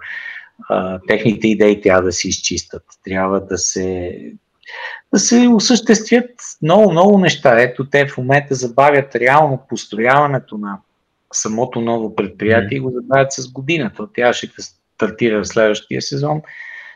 а, 0.70 0.99
техните 1.08 1.47
идеи 1.47 1.82
трябва 1.82 2.02
да 2.02 2.12
се 2.12 2.28
изчистят, 2.28 2.84
трябва 3.04 3.45
да 3.45 3.58
се 3.58 4.18
да 5.14 5.20
се 5.20 5.47
осъществят 5.47 6.30
много, 6.62 6.91
много 6.91 7.18
неща. 7.18 7.62
Ето 7.62 7.89
те 7.89 8.07
в 8.07 8.18
момента 8.18 8.55
забавят 8.55 9.16
реално 9.16 9.66
построяването 9.70 10.57
на, 10.57 10.78
самото 11.34 11.82
ново 11.82 12.16
предприятие 12.16 12.78
и 12.78 12.82
го 12.82 12.91
забавят 12.91 13.34
с 13.34 13.51
година. 13.51 13.91
То 13.97 14.07
трябваше 14.07 14.47
да 14.47 14.64
стартира 14.64 15.43
в 15.43 15.47
следващия 15.47 16.01
сезон. 16.01 16.41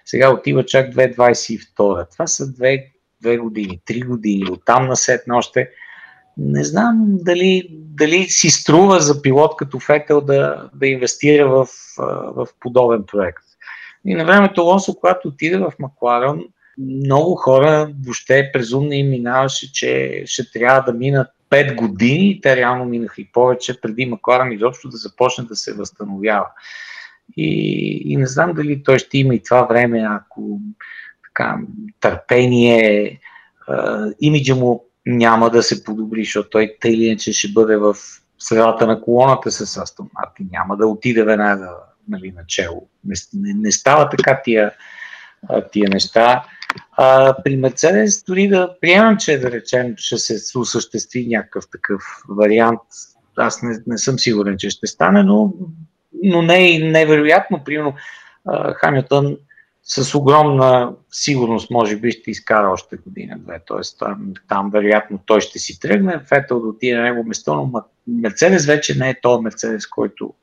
Сега 0.05 0.33
отива 0.33 0.65
чак 0.65 0.93
2022. 0.93 2.11
Това 2.11 2.27
са 2.27 2.53
две, 2.53 2.87
две 3.21 3.37
години, 3.37 3.81
три 3.85 4.01
години. 4.01 4.51
Оттам 4.51 4.87
на 4.87 4.95
сет 4.95 5.21
още. 5.31 5.69
Не 6.37 6.63
знам 6.63 7.05
дали, 7.07 7.67
дали 7.71 8.23
си 8.23 8.49
струва 8.49 8.99
за 8.99 9.21
пилот 9.21 9.55
като 9.57 9.79
Фетел 9.79 10.21
да, 10.21 10.69
да 10.75 10.87
инвестира 10.87 11.49
в, 11.49 11.67
в 12.35 12.47
подобен 12.59 13.03
проект. 13.03 13.43
И 14.05 14.15
на 14.15 14.25
времето 14.25 14.61
Лонсо, 14.61 14.95
когато 14.95 15.27
отиде 15.27 15.57
в 15.57 15.73
Макларен, 15.79 16.43
много 16.77 17.35
хора 17.35 17.91
въобще 18.05 18.49
презумно 18.53 18.91
им 18.91 19.09
минаваше, 19.09 19.73
че 19.73 20.23
ще 20.25 20.51
трябва 20.51 20.91
да 20.91 20.97
минат 20.97 21.27
5 21.49 21.75
години, 21.75 22.39
те 22.41 22.55
реално 22.55 22.85
минаха 22.85 23.21
и 23.21 23.29
повече, 23.33 23.81
преди 23.81 24.05
Макларен 24.05 24.51
изобщо 24.51 24.89
да 24.89 24.97
започне 24.97 25.43
да 25.43 25.55
се 25.55 25.73
възстановява. 25.73 26.47
И, 27.37 28.01
и 28.05 28.17
не 28.17 28.27
знам 28.27 28.53
дали 28.53 28.83
той 28.83 28.99
ще 28.99 29.17
има 29.17 29.35
и 29.35 29.43
това 29.43 29.63
време, 29.63 30.07
ако 30.09 30.59
така, 31.27 31.57
търпение, 31.99 33.19
а, 33.67 34.07
имиджа 34.21 34.55
му 34.55 34.85
няма 35.05 35.49
да 35.49 35.63
се 35.63 35.83
подобри, 35.83 36.23
защото 36.23 36.49
той 36.49 36.75
тъй 36.81 36.91
или 36.91 37.05
иначе 37.05 37.33
ще 37.33 37.47
бъде 37.47 37.77
в 37.77 37.95
средата 38.39 38.87
на 38.87 39.01
колоната 39.01 39.51
с 39.51 39.77
Астон 39.77 40.09
Мартин, 40.13 40.49
няма 40.51 40.77
да 40.77 40.87
отиде 40.87 41.23
веднага 41.23 41.69
нали, 42.09 42.31
начало. 42.31 42.87
Не, 43.05 43.15
не, 43.33 43.53
не 43.53 43.71
става 43.71 44.09
така 44.09 44.41
тия, 44.43 44.71
тия 45.71 45.89
неща. 45.89 46.43
А, 46.91 47.35
при 47.43 47.57
Мерцедес 47.57 48.23
дори 48.23 48.47
да 48.47 48.75
приемам, 48.81 49.17
че 49.17 49.37
да 49.37 49.51
речем 49.51 49.93
ще 49.97 50.17
се 50.17 50.57
осъществи 50.57 51.27
някакъв 51.27 51.65
такъв 51.71 52.01
вариант. 52.29 52.81
Аз 53.37 53.61
не, 53.61 53.77
не 53.87 53.97
съм 53.97 54.19
сигурен, 54.19 54.57
че 54.57 54.69
ще 54.69 54.87
стане, 54.87 55.23
но, 55.23 55.53
но 56.23 56.41
не 56.41 56.75
е 56.75 56.79
невероятно. 56.79 57.63
Примерно 57.63 57.93
Хамилтън 58.75 59.37
с 59.83 60.15
огромна 60.15 60.93
сигурност 61.11 61.71
може 61.71 61.95
би 61.97 62.11
ще 62.11 62.31
изкара 62.31 62.69
още 62.69 62.97
година-две. 62.97 63.59
Тоест 63.65 63.99
там, 63.99 64.33
там 64.49 64.69
вероятно 64.69 65.19
той 65.25 65.41
ще 65.41 65.59
си 65.59 65.79
тръгне, 65.79 66.19
Фетъл 66.19 66.59
да 66.59 66.67
отиде 66.67 66.97
на 66.97 67.03
него 67.03 67.23
место, 67.23 67.55
но 67.55 67.83
Мерцедес 68.07 68.65
вече 68.65 68.97
не 68.97 69.09
е 69.09 69.21
този 69.21 69.43
Мерцедес, 69.43 69.87
който, 69.87 70.33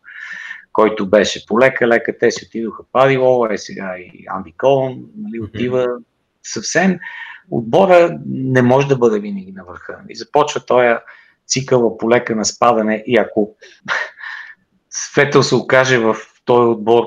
който 0.72 1.08
беше. 1.08 1.46
Полека-лека 1.46 2.18
те 2.18 2.30
си 2.30 2.46
отидоха 2.46 2.82
Пади 2.92 3.16
Лола, 3.16 3.54
е 3.54 3.58
сега 3.58 3.94
и 3.98 4.24
Анди 4.28 4.52
Колон, 4.58 5.04
нали, 5.16 5.40
отива 5.40 5.86
съвсем. 6.42 6.98
Отбора 7.50 8.18
не 8.26 8.62
може 8.62 8.88
да 8.88 8.96
бъде 8.96 9.20
винаги 9.20 9.52
на 9.52 9.64
върха. 9.64 9.98
И 10.08 10.16
започва 10.16 10.60
този 10.60 10.88
цикъл 11.46 11.98
полека 11.98 12.36
на 12.36 12.44
спадане 12.44 13.04
и 13.06 13.16
ако 13.16 13.56
Фетъл 15.14 15.42
се 15.42 15.54
окаже 15.54 15.98
в 15.98 16.16
този 16.44 16.66
отбор 16.66 17.04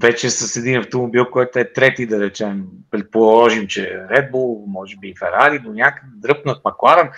вече 0.00 0.30
с 0.30 0.56
един 0.56 0.78
автомобил, 0.78 1.30
който 1.30 1.58
е 1.58 1.72
трети, 1.72 2.06
да 2.06 2.20
речем, 2.20 2.66
предположим, 2.90 3.66
че 3.66 3.80
Red 4.10 4.30
Bull, 4.32 4.64
може 4.66 4.96
би 4.96 5.08
и 5.08 5.14
Ферари, 5.18 5.58
до 5.58 5.72
някъде 5.72 6.12
дръпнат 6.16 6.64
Макларен 6.64 7.10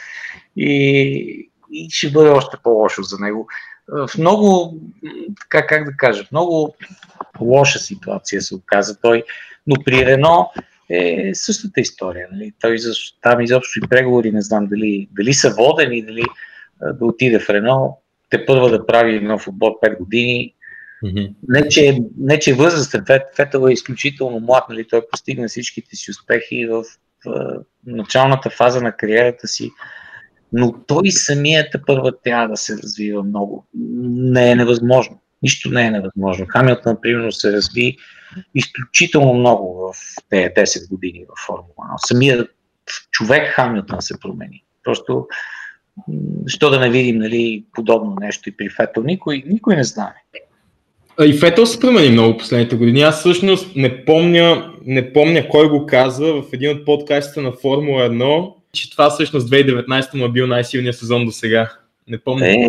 и, 0.57 1.51
и 1.71 1.91
ще 1.91 2.11
бъде 2.11 2.31
още 2.31 2.57
по-лошо 2.63 3.03
за 3.03 3.19
него. 3.19 3.49
В 3.89 4.11
много, 4.19 4.81
така 5.41 5.67
как 5.67 5.85
да 5.85 5.97
кажа, 5.97 6.25
в 6.25 6.33
много 6.33 6.77
лоша 7.41 7.79
ситуация 7.79 8.43
се 8.43 8.55
оказа 8.55 9.01
той, 9.01 9.25
но 9.67 9.77
при 9.85 10.07
Рено 10.07 10.51
е 10.91 11.31
същата 11.35 11.81
история. 11.81 12.29
Нали? 12.33 12.53
Той 12.61 12.77
там 13.23 13.41
изобщо 13.41 13.79
и 13.79 13.89
преговори, 13.89 14.33
не 14.33 14.43
знам 14.43 14.67
дали, 14.67 15.09
дали 15.13 15.35
са 15.35 15.51
водени, 15.51 16.07
дали 16.07 16.23
да 16.81 17.05
отиде 17.05 17.39
в 17.39 17.51
Рено, 17.51 17.99
те 18.31 18.47
първа 18.47 18.71
да 18.71 18.87
прави 18.87 19.21
нов 19.21 19.49
отбор 19.49 19.71
5 19.83 19.99
години, 19.99 20.53
Mm-hmm. 21.05 21.35
Не, 21.49 21.69
че, 21.69 21.99
не, 22.19 22.39
че 22.39 22.55
възрастен. 22.55 23.05
Фетъл 23.37 23.67
е 23.67 23.73
изключително 23.73 24.41
млад, 24.41 24.65
нали? 24.69 24.89
той 24.89 25.03
постигна 25.11 25.49
всичките 25.49 25.97
си 25.97 26.11
успехи 26.11 26.67
в, 26.67 26.85
в 27.27 27.63
началната 27.87 28.51
фаза 28.51 28.83
на 28.83 28.93
кариерата 28.93 29.49
си, 29.49 29.71
но 30.57 30.75
той 30.87 31.11
самият 31.11 31.77
първа 31.87 32.13
трябва 32.25 32.49
да 32.49 32.57
се 32.57 32.77
развива 32.77 33.23
много. 33.23 33.67
Не 33.75 34.51
е 34.51 34.55
невъзможно. 34.55 35.21
Нищо 35.43 35.71
не 35.71 35.87
е 35.87 35.91
невъзможно. 35.91 36.47
Хамилтън, 36.49 36.93
например, 36.93 37.31
се 37.31 37.53
разви 37.53 37.97
изключително 38.55 39.35
много 39.35 39.93
в 39.93 39.97
тези 40.31 40.49
10 40.49 40.91
години 40.91 41.25
в 41.29 41.47
Формула 41.47 41.75
1. 41.79 42.07
Самият 42.07 42.51
човек 43.11 43.53
Хамилтън 43.53 44.03
се 44.03 44.21
промени. 44.21 44.65
Просто, 44.85 45.27
що 46.47 46.71
да 46.71 46.81
не 46.81 46.91
видим 46.91 47.19
нали, 47.19 47.65
подобно 47.73 48.17
нещо 48.21 48.49
и 48.49 48.57
при 48.57 48.71
Фетъл, 48.71 49.03
никой, 49.03 49.43
никой 49.47 49.77
не 49.77 49.85
знае. 49.85 50.15
И 51.25 51.33
Фетъл 51.33 51.67
се 51.67 51.81
промени 51.81 52.11
много 52.11 52.39
последните 52.39 52.77
години. 52.77 53.01
Аз 53.01 53.19
всъщност 53.19 53.77
не 53.77 54.05
помня, 54.05 54.73
не 54.87 55.13
помня 55.13 55.49
кой 55.49 55.69
го 55.69 55.87
казва 55.87 56.43
в 56.43 56.53
един 56.53 56.71
от 56.71 56.85
подкастите 56.85 57.41
на 57.41 57.53
Формула 57.53 58.11
1, 58.11 58.53
че 58.77 58.91
това 58.91 59.11
всъщност 59.11 59.51
2019 59.51 60.19
му 60.19 60.25
е 60.25 60.33
бил 60.33 60.47
най-силният 60.47 60.97
сезон 60.97 61.25
до 61.25 61.31
сега. 61.31 61.73
Не 62.09 62.19
помня 62.19 62.49
е, 62.49 62.67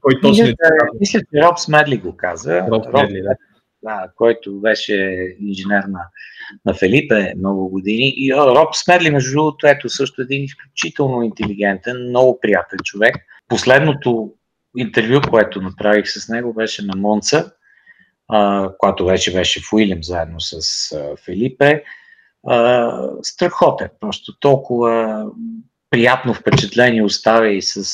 кой, 0.00 0.20
точно 0.22 0.46
е. 0.46 0.54
Мисля, 1.00 1.20
че 1.20 1.42
Роб 1.42 1.58
Смедли 1.58 1.96
го 1.96 2.16
каза. 2.16 2.66
Роб 2.70 2.84
Смедли, 2.90 3.22
да. 3.22 3.34
да. 3.82 4.08
който 4.16 4.60
беше 4.60 4.94
инженер 5.40 5.82
на, 5.88 6.00
на 6.66 6.74
Фелипе 6.74 7.34
много 7.38 7.68
години. 7.68 8.14
И 8.16 8.34
Роб 8.34 8.74
Смедли, 8.74 9.10
между 9.10 9.32
другото, 9.32 9.66
ето 9.66 9.88
също 9.88 10.22
един 10.22 10.44
изключително 10.44 11.22
интелигентен, 11.22 12.08
много 12.08 12.40
приятен 12.40 12.78
човек. 12.84 13.16
Последното 13.48 14.32
интервю, 14.76 15.20
което 15.30 15.60
направих 15.60 16.08
с 16.08 16.28
него, 16.28 16.54
беше 16.54 16.84
на 16.84 16.96
Монца 16.96 17.50
а, 18.28 18.70
която 18.78 19.04
вече 19.04 19.32
беше 19.32 19.60
в 19.60 19.72
Уилям 19.72 20.02
заедно 20.02 20.40
с 20.40 20.56
а, 20.92 21.16
Филипе. 21.24 21.84
А, 22.48 23.08
страхотен, 23.22 23.88
просто 24.00 24.38
толкова 24.38 25.24
приятно 25.90 26.34
впечатление 26.34 27.02
оставя 27.02 27.48
и 27.48 27.62
с, 27.62 27.84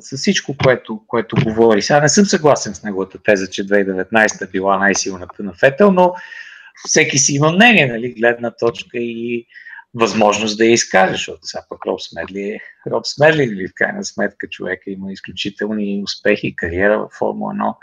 с 0.00 0.16
всичко, 0.16 0.54
което, 0.64 1.00
което 1.06 1.36
говори. 1.44 1.82
Сега 1.82 2.00
не 2.00 2.08
съм 2.08 2.24
съгласен 2.24 2.74
с 2.74 2.82
неговата 2.82 3.18
теза, 3.22 3.50
че 3.50 3.66
2019 3.66 4.42
е 4.42 4.50
била 4.50 4.78
най-силната 4.78 5.42
на 5.42 5.52
Фетел, 5.52 5.92
но 5.92 6.14
всеки 6.86 7.18
си 7.18 7.34
има 7.34 7.52
мнение, 7.52 7.86
нали, 7.86 8.12
гледна 8.12 8.50
точка 8.50 8.98
и 8.98 9.46
възможност 9.94 10.58
да 10.58 10.64
я 10.64 10.72
изкаже, 10.72 11.12
защото 11.12 11.38
сега 11.42 11.62
пък 11.68 11.86
Роб 11.86 12.00
Смедли 12.00 12.40
е 12.40 12.60
Роб 12.90 13.06
Смедли, 13.06 13.46
нали, 13.46 13.68
в 13.68 13.74
крайна 13.74 14.04
сметка 14.04 14.48
човека 14.48 14.90
има 14.90 15.12
изключителни 15.12 16.02
успехи, 16.04 16.56
кариера 16.56 16.98
в 16.98 17.08
Формула 17.18 17.52
1 17.52 17.74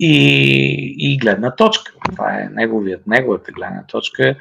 и, 0.00 0.94
и 0.98 1.18
гледна 1.18 1.56
точка. 1.56 1.92
Това 2.10 2.40
е 2.40 2.48
неговият, 2.52 3.06
неговата 3.06 3.52
гледна 3.52 3.84
точка. 3.86 4.36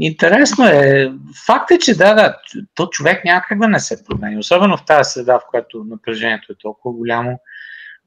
Интересно 0.00 0.66
е. 0.66 1.12
Факт 1.46 1.70
е, 1.70 1.78
че 1.78 1.96
да, 1.96 2.14
да, 2.14 2.36
то 2.74 2.86
човек 2.86 3.24
някак 3.24 3.58
да 3.58 3.68
не 3.68 3.80
се 3.80 4.04
промени. 4.04 4.38
Особено 4.38 4.76
в 4.76 4.84
тази 4.84 5.10
среда, 5.10 5.38
в 5.38 5.42
която 5.50 5.84
напрежението 5.84 6.52
е 6.52 6.56
толкова 6.62 6.94
голямо, 6.94 7.40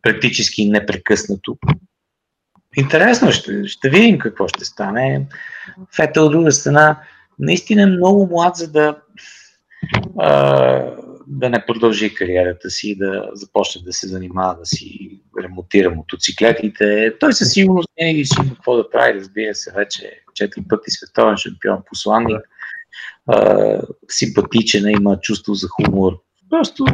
практически 0.01 0.69
непрекъснато. 0.69 1.57
Интересно, 2.77 3.31
ще, 3.31 3.67
ще 3.67 3.89
видим 3.89 4.19
какво 4.19 4.47
ще 4.47 4.65
стане. 4.65 5.27
Фетел 5.95 6.25
от 6.25 6.31
друга 6.31 6.51
страна 6.51 6.99
наистина 7.39 7.81
е 7.81 7.85
много 7.85 8.27
млад, 8.27 8.55
за 8.55 8.71
да 8.71 8.97
а, 10.19 10.95
да 11.27 11.49
не 11.49 11.65
продължи 11.65 12.13
кариерата 12.13 12.69
си, 12.69 12.97
да 12.97 13.29
започне 13.33 13.81
да 13.81 13.93
се 13.93 14.07
занимава, 14.07 14.55
да 14.55 14.65
си 14.65 15.21
ремонтира 15.55 15.89
мотоциклетите. 15.89 17.13
Той 17.19 17.33
със 17.33 17.51
сигурност 17.51 17.89
винаги 17.99 18.25
си 18.25 18.35
има 18.43 18.55
какво 18.55 18.75
да 18.75 18.89
прави, 18.89 19.19
разбира 19.19 19.55
се, 19.55 19.71
вече 19.75 20.21
четири 20.33 20.65
пъти 20.69 20.91
световен 20.91 21.37
шампион, 21.37 21.77
посланник, 21.89 22.41
а, 23.27 23.81
симпатичен, 24.09 24.89
има 24.89 25.19
чувство 25.19 25.53
за 25.53 25.67
хумор. 25.67 26.13
Просто 26.49 26.85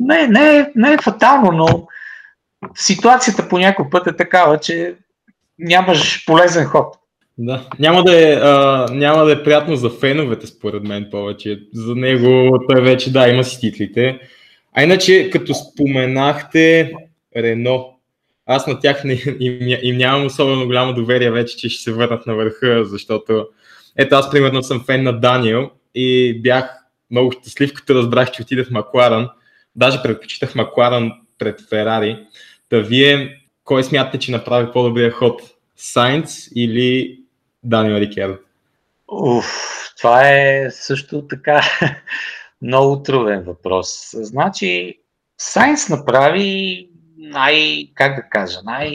не, 0.00 0.26
не, 0.26 0.72
не 0.76 0.92
е 0.92 1.02
фатално, 1.02 1.52
но 1.52 1.88
ситуацията 2.74 3.48
по 3.48 3.58
някой 3.58 3.90
път 3.90 4.06
е 4.06 4.16
такава, 4.16 4.58
че 4.58 4.94
нямаш 5.58 6.26
полезен 6.26 6.64
ход. 6.64 6.86
Да, 7.38 7.68
няма 7.78 8.04
да, 8.04 8.32
е, 8.32 8.34
а, 8.34 8.86
няма 8.92 9.24
да 9.24 9.32
е 9.32 9.42
приятно 9.42 9.76
за 9.76 9.90
феновете, 9.90 10.46
според 10.46 10.82
мен 10.82 11.08
повече. 11.10 11.60
За 11.74 11.94
него 11.94 12.58
той 12.68 12.82
вече, 12.82 13.12
да, 13.12 13.28
има 13.28 13.44
си 13.44 13.60
титлите. 13.60 14.20
А 14.72 14.82
иначе, 14.82 15.30
като 15.30 15.54
споменахте 15.54 16.92
Рено, 17.36 17.95
аз 18.46 18.66
на 18.66 18.80
тях 18.80 19.04
не, 19.04 19.22
им, 19.40 19.78
им 19.82 19.96
нямам 19.96 20.26
особено 20.26 20.66
голямо 20.66 20.94
доверие 20.94 21.30
вече, 21.30 21.56
че 21.56 21.68
ще 21.68 21.82
се 21.82 21.92
върнат 21.92 22.26
на 22.26 22.34
върха, 22.34 22.84
защото 22.84 23.48
ето 23.96 24.14
аз 24.14 24.30
примерно 24.30 24.62
съм 24.62 24.84
фен 24.84 25.02
на 25.02 25.20
Даниел 25.20 25.70
и 25.94 26.40
бях 26.42 26.70
много 27.10 27.32
щастлив, 27.32 27.74
като 27.74 27.94
разбрах, 27.94 28.30
че 28.30 28.42
отида 28.42 28.64
в 28.64 28.70
Макларан. 28.70 29.28
Даже 29.76 30.02
предпочитах 30.02 30.54
Макларан 30.54 31.12
пред 31.38 31.60
Ферари. 31.68 32.26
Та 32.68 32.78
вие, 32.78 33.40
кой 33.64 33.84
смятате, 33.84 34.18
че 34.18 34.32
направи 34.32 34.72
по-добрия 34.72 35.10
ход? 35.10 35.42
Сайнц 35.76 36.48
или 36.54 37.20
Даниел 37.62 38.00
Рикер? 38.00 38.38
Уф, 39.08 39.46
това 39.98 40.28
е 40.30 40.70
също 40.70 41.26
така 41.26 41.60
много 42.62 43.02
труден 43.02 43.42
въпрос. 43.42 44.10
Значи, 44.14 44.98
Сайнс 45.38 45.88
направи 45.88 46.85
най, 47.26 47.88
как 47.94 48.16
да 48.16 48.22
кажа, 48.22 48.58
най, 48.64 48.90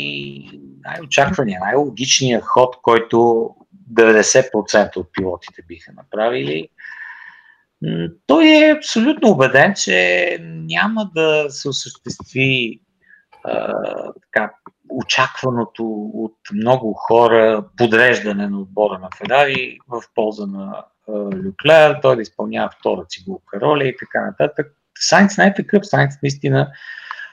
най-очаквания, 0.84 1.60
най-логичният 1.60 2.44
ход, 2.44 2.76
който 2.82 3.50
90% 3.94 4.98
от 4.98 5.08
пилотите 5.14 5.62
биха 5.68 5.92
направили. 5.94 6.68
Той 8.28 8.48
е 8.48 8.74
абсолютно 8.78 9.30
убеден, 9.30 9.74
че 9.74 10.38
няма 10.42 11.10
да 11.16 11.46
се 11.50 11.70
осъществи 11.70 12.80
а, 13.44 13.74
така, 14.22 14.54
очакваното 14.90 15.84
от 16.14 16.38
много 16.54 16.94
хора 16.94 17.66
подреждане 17.78 18.48
на 18.48 18.60
отбора 18.60 19.00
на 19.00 19.10
Ферари 19.18 19.78
в 19.88 20.02
полза 20.16 20.46
на 20.46 20.84
Люклер, 21.46 22.00
той 22.02 22.16
да 22.16 22.22
изпълнява 22.22 22.70
втора 22.80 23.06
цигулка 23.10 23.62
роля 23.62 23.88
и 23.88 23.98
така 23.98 24.26
нататък. 24.26 24.68
Сайнц 24.98 25.38
не 25.38 25.46
е 25.46 25.54
такъв. 25.54 25.88
Сайнц 25.88 26.14
наистина 26.24 26.72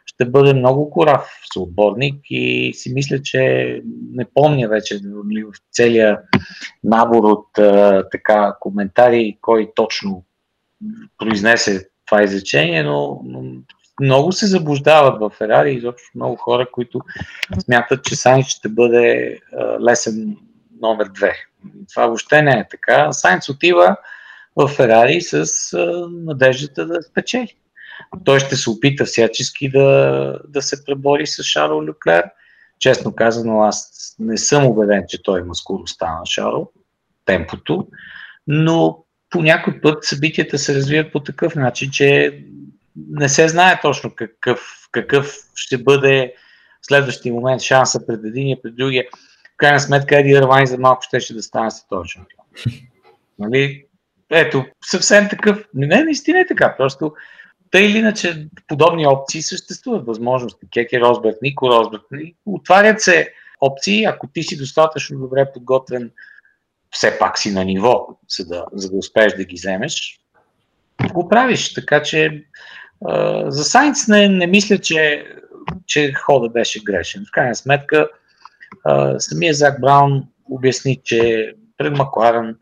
ще 0.09 0.25
бъде 0.25 0.55
много 0.55 0.91
корав 0.91 1.31
съотборник 1.53 2.15
и 2.31 2.73
си 2.75 2.93
мисля, 2.95 3.23
че 3.23 3.83
не 4.13 4.25
помня 4.35 4.69
вече 4.69 5.01
нали, 5.05 5.45
в 5.45 5.53
целия 5.73 6.19
набор 6.85 7.25
от 7.25 7.59
а, 7.59 8.05
така 8.11 8.55
коментари, 8.61 9.39
кой 9.41 9.73
точно 9.75 10.25
произнесе 11.19 11.89
това 12.07 12.23
изречение, 12.23 12.83
но, 12.83 13.21
но 13.25 13.43
много 14.01 14.33
се 14.33 14.47
заблуждават 14.47 15.21
в 15.21 15.31
Ферари, 15.31 15.75
изобщо 15.75 16.11
много 16.15 16.37
хора, 16.37 16.67
които 16.73 17.01
смятат, 17.65 18.05
че 18.05 18.17
Сайнц 18.17 18.47
ще 18.47 18.69
бъде 18.69 19.39
а, 19.53 19.81
лесен 19.91 20.37
номер 20.81 21.09
две. 21.15 21.33
Това 21.93 22.07
въобще 22.07 22.43
не 22.43 22.53
е 22.53 22.69
така. 22.71 23.13
Сайнц 23.13 23.49
отива 23.49 23.97
в 24.57 24.69
Ферари 24.69 25.21
с 25.21 25.45
а, 25.73 26.09
надеждата 26.11 26.87
да 26.87 27.03
спечели. 27.03 27.55
Той 28.25 28.41
ще 28.41 28.57
се 28.57 28.71
опита 28.71 29.05
всячески 29.05 29.71
да, 29.71 30.39
да 30.49 30.63
се 30.63 30.85
пребори 30.85 31.27
с 31.27 31.43
Шарл 31.43 31.83
Люклер. 31.83 32.25
Честно 32.79 33.15
казано, 33.15 33.63
аз 33.63 33.91
не 34.19 34.39
съм 34.39 34.67
убеден, 34.67 35.05
че 35.09 35.23
той 35.23 35.41
има 35.41 35.55
скоростта 35.55 36.07
на 36.07 36.27
Шарл, 36.27 36.71
темпото, 37.25 37.89
но 38.47 39.05
по 39.31 39.43
някой 39.43 39.81
път 39.81 40.05
събитията 40.05 40.59
се 40.59 40.75
развият 40.75 41.13
по 41.13 41.21
такъв 41.21 41.55
начин, 41.55 41.91
че 41.91 42.39
не 43.11 43.29
се 43.29 43.49
знае 43.49 43.81
точно 43.83 44.15
какъв, 44.15 44.89
какъв 44.93 45.37
ще 45.55 45.79
бъде 45.79 46.35
следващия 46.83 47.35
момент 47.35 47.61
шанса 47.61 48.07
пред 48.07 48.25
един 48.25 48.49
и 48.49 48.63
пред 48.63 48.77
другия. 48.77 49.05
В 49.55 49.57
крайна 49.57 49.81
сметка 49.81 50.19
Еди 50.19 50.31
Ирвайн 50.31 50.67
за 50.67 50.79
малко 50.79 51.03
ще, 51.03 51.21
ще 51.21 51.35
да 51.35 51.43
стане 51.43 51.71
световен 51.71 52.09
шампион. 52.09 52.45
Нали? 53.39 53.85
Ето, 54.31 54.65
съвсем 54.85 55.29
такъв. 55.29 55.65
Не, 55.75 56.05
наистина 56.05 56.41
е 56.41 56.47
така. 56.47 56.75
Просто 56.77 57.13
тъй 57.71 57.87
или 57.87 57.99
иначе 57.99 58.49
подобни 58.67 59.07
опции 59.07 59.43
съществуват, 59.43 60.07
възможности. 60.07 60.67
Кеки 60.71 61.01
Росберг, 61.01 61.37
Нико 61.43 61.69
Росберг. 61.69 62.03
Отварят 62.47 63.01
се 63.01 63.33
опции, 63.61 64.05
ако 64.05 64.27
ти 64.27 64.43
си 64.43 64.57
достатъчно 64.57 65.19
добре 65.19 65.53
подготвен, 65.53 66.11
все 66.91 67.19
пак 67.19 67.39
си 67.39 67.53
на 67.53 67.65
ниво, 67.65 68.09
за 68.29 68.47
да, 68.47 68.67
за 68.73 68.91
да 68.91 68.97
успееш 68.97 69.33
да 69.33 69.45
ги 69.45 69.55
вземеш, 69.55 70.21
го 71.13 71.29
правиш. 71.29 71.75
Така 71.75 72.03
че 72.03 72.45
а, 73.05 73.51
за 73.51 73.65
Сайнц 73.65 74.09
не, 74.09 74.29
не 74.29 74.47
мисля, 74.47 74.79
че, 74.79 75.27
че 75.87 76.13
хода 76.13 76.49
беше 76.49 76.85
грешен. 76.85 77.25
В 77.29 77.33
крайна 77.33 77.55
сметка, 77.55 78.09
а, 78.85 79.21
самия 79.21 79.55
Зак 79.55 79.81
Браун 79.81 80.25
обясни, 80.51 81.01
че 81.05 81.53
пред 81.77 81.97
Макларен 81.97 82.57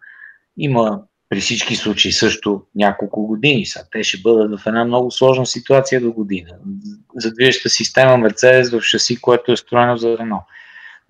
има 0.59 1.03
при 1.29 1.41
всички 1.41 1.77
случаи 1.77 2.13
също 2.13 2.63
няколко 2.75 3.27
години 3.27 3.67
са. 3.67 3.87
Те 3.93 4.03
ще 4.03 4.19
бъдат 4.23 4.61
в 4.61 4.67
една 4.67 4.85
много 4.85 5.11
сложна 5.11 5.47
ситуация 5.47 6.01
до 6.01 6.13
година. 6.13 6.51
За 7.17 7.33
движеща 7.33 7.69
система 7.69 8.17
Мерцедес 8.17 8.71
в 8.71 8.81
шаси, 8.81 9.21
което 9.21 9.53
е 9.53 9.57
строено 9.57 9.97
за 9.97 10.19
Рено. 10.19 10.43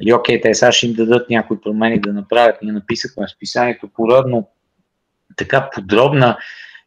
Нали, 0.00 0.12
окей, 0.12 0.40
те 0.40 0.54
сега 0.54 0.72
ще 0.72 0.86
им 0.86 0.92
дадат 0.92 1.30
някои 1.30 1.60
промени 1.60 2.00
да 2.00 2.12
направят. 2.12 2.56
Ние 2.62 2.72
написахме 2.72 3.26
в 3.26 3.30
списанието 3.30 3.88
поредно 3.88 4.48
така 5.36 5.70
подробна 5.70 6.38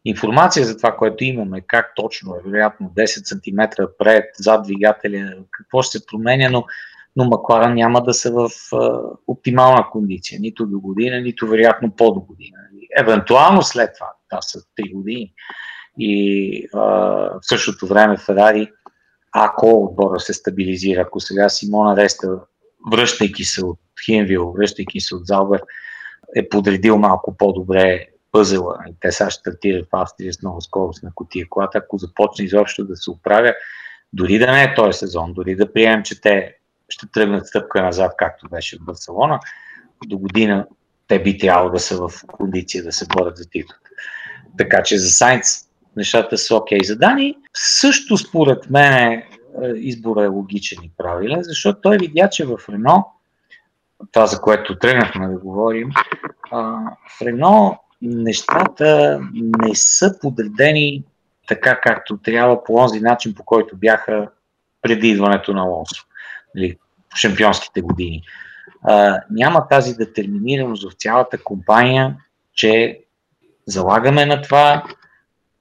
информация 0.05 0.65
за 0.65 0.77
това, 0.77 0.95
което 0.97 1.23
имаме, 1.23 1.61
как 1.61 1.91
точно 1.95 2.36
е, 2.36 2.49
вероятно 2.49 2.91
10 2.97 3.05
см 3.05 3.84
пред, 3.99 4.25
зад 4.39 4.63
двигателя, 4.63 5.34
какво 5.51 5.82
ще 5.82 5.97
се 5.97 6.05
променя, 6.05 6.49
но, 6.49 6.65
но 7.16 7.26
Макларен 7.26 7.74
няма 7.74 8.03
да 8.03 8.14
са 8.14 8.32
в 8.32 8.49
а, 8.74 9.01
оптимална 9.28 9.88
кондиция, 9.91 10.39
нито 10.39 10.66
до 10.66 10.80
година, 10.80 11.22
нито 11.22 11.47
вероятно 11.47 11.91
по-до 11.91 12.20
година 12.20 12.57
евентуално 12.97 13.62
след 13.62 13.93
това, 13.93 14.12
това 14.30 14.41
са 14.41 14.60
3 14.60 14.93
години. 14.93 15.34
И 15.97 16.68
а, 16.74 16.80
в 16.80 17.39
същото 17.41 17.88
време 17.88 18.18
Ферари, 18.18 18.72
ако 19.32 19.84
отбора 19.84 20.20
се 20.20 20.34
стабилизира, 20.34 21.01
ако 21.01 21.20
сега 21.20 21.49
Симона 21.49 21.97
Реста, 21.97 22.39
връщайки 22.91 23.43
се 23.43 23.66
от 23.66 23.80
Хинвил, 24.05 24.53
връщайки 24.57 24.99
се 24.99 25.16
от 25.16 25.26
Залбер, 25.26 25.62
е 26.36 26.49
подредил 26.49 26.97
малко 26.97 27.38
по-добре 27.38 28.07
пъзела. 28.32 28.78
И 28.89 28.95
те 28.99 29.12
сега 29.12 29.30
ще 29.30 29.39
стартират 29.39 29.86
в 29.86 29.95
Австрия 29.95 30.34
с 30.34 30.41
много 30.41 30.62
скорост 30.62 31.03
на 31.03 31.12
котия 31.16 31.45
колата. 31.49 31.78
Ако 31.78 31.97
започне 31.97 32.45
изобщо 32.45 32.86
да 32.86 32.95
се 32.95 33.12
оправя, 33.12 33.53
дори 34.14 34.39
да 34.39 34.51
не 34.51 34.64
е 34.64 34.74
този 34.76 34.97
сезон, 34.97 35.34
дори 35.34 35.55
да 35.55 35.74
приемем, 35.74 36.03
че 36.03 36.22
те 36.22 36.55
ще 36.90 37.08
тръгнат 37.12 37.48
стъпка 37.48 37.82
назад, 37.82 38.12
както 38.18 38.50
беше 38.50 38.78
в 38.78 38.86
Барселона, 38.86 39.40
до 40.06 40.18
година 40.18 40.68
те 41.08 41.24
би 41.24 41.38
трябвало 41.38 41.70
да 41.70 41.80
са 41.80 41.98
в 41.98 42.12
кондиция 42.28 42.84
да 42.84 42.92
се 42.92 43.08
борят 43.08 43.38
за 43.38 43.50
титлата. 43.50 43.90
Така 44.58 44.84
че 44.84 44.98
за 44.98 45.10
Сайнц 45.10 45.70
нещата 45.96 46.38
са 46.38 46.56
окей. 46.56 46.78
Okay. 46.78 46.86
За 46.86 46.96
Дани 46.96 47.36
също 47.54 48.18
според 48.18 48.70
мен 48.70 48.94
е, 48.94 49.24
избора 49.76 50.24
е 50.24 50.28
логичен 50.28 50.84
и 50.84 50.92
правилен, 50.98 51.40
защото 51.44 51.82
той 51.82 51.98
видя, 51.98 52.30
че 52.30 52.46
в 52.46 52.58
Рено, 52.70 53.06
това 54.12 54.28
за 54.28 54.42
което 54.42 54.80
тръгнахме 54.80 55.28
да 55.28 55.38
говорим, 55.38 55.90
в 56.52 57.22
Рено 57.22 57.80
нещата 58.02 59.20
не 59.34 59.76
са 59.76 60.20
подредени 60.22 61.04
така 61.48 61.82
както 61.82 62.18
трябва 62.18 62.64
по 62.64 62.76
този 62.76 63.00
начин, 63.00 63.36
по 63.36 63.44
който 63.44 63.78
бяха 63.78 64.28
преди 64.82 65.10
идването 65.10 65.54
на 65.54 65.64
Лонсо, 65.64 66.06
или 66.58 66.78
в 67.14 67.18
шампионските 67.18 67.82
години 67.82 68.24
а, 68.84 69.22
няма 69.30 69.68
тази 69.68 69.93
детерминираност 69.93 70.91
в 70.91 70.95
цялата 70.95 71.43
компания, 71.43 72.18
че 72.54 73.00
залагаме 73.68 74.26
на 74.26 74.41
това 74.41 74.84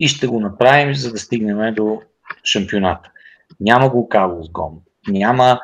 и 0.01 0.09
ще 0.09 0.27
го 0.27 0.41
направим, 0.41 0.95
за 0.95 1.13
да 1.13 1.19
стигнем 1.19 1.75
до 1.75 2.03
шампионата. 2.45 3.11
Няма 3.61 3.89
го 3.89 4.09
с 4.43 4.51
Гом. 4.51 4.81
Няма 5.09 5.61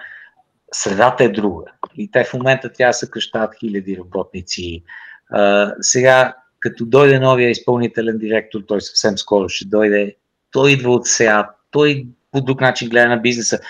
средата 0.73 1.25
е 1.25 1.29
друга. 1.29 1.65
И 1.97 2.11
те 2.11 2.25
в 2.25 2.35
момента 2.35 2.71
тя 2.75 2.93
съкръщават 2.93 3.55
хиляди 3.61 3.99
работници. 3.99 4.83
А, 5.31 5.73
сега, 5.81 6.35
като 6.61 6.87
дойде 6.87 7.19
новия 7.19 7.51
изпълнителен 7.51 8.19
директор, 8.19 8.61
той 8.61 8.81
съвсем 8.81 9.19
скоро 9.19 9.49
ще 9.49 9.65
дойде, 9.65 10.17
той 10.51 10.73
идва 10.73 10.93
от 10.93 11.07
сега, 11.07 11.51
той 11.71 12.07
по 12.33 12.41
друг 12.41 12.61
начин 12.61 12.89
гледа 12.89 13.09
на 13.09 13.17
бизнеса. 13.17 13.61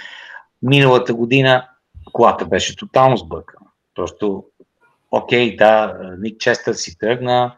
Миналата 0.65 1.15
година 1.15 1.69
колата 2.13 2.47
беше 2.47 2.77
тотално 2.77 3.17
сбъркана. 3.17 3.67
Просто, 3.95 4.45
окей, 5.11 5.57
да, 5.57 5.99
Ник 6.19 6.41
Честър 6.41 6.75
си 6.75 6.99
тръгна, 6.99 7.57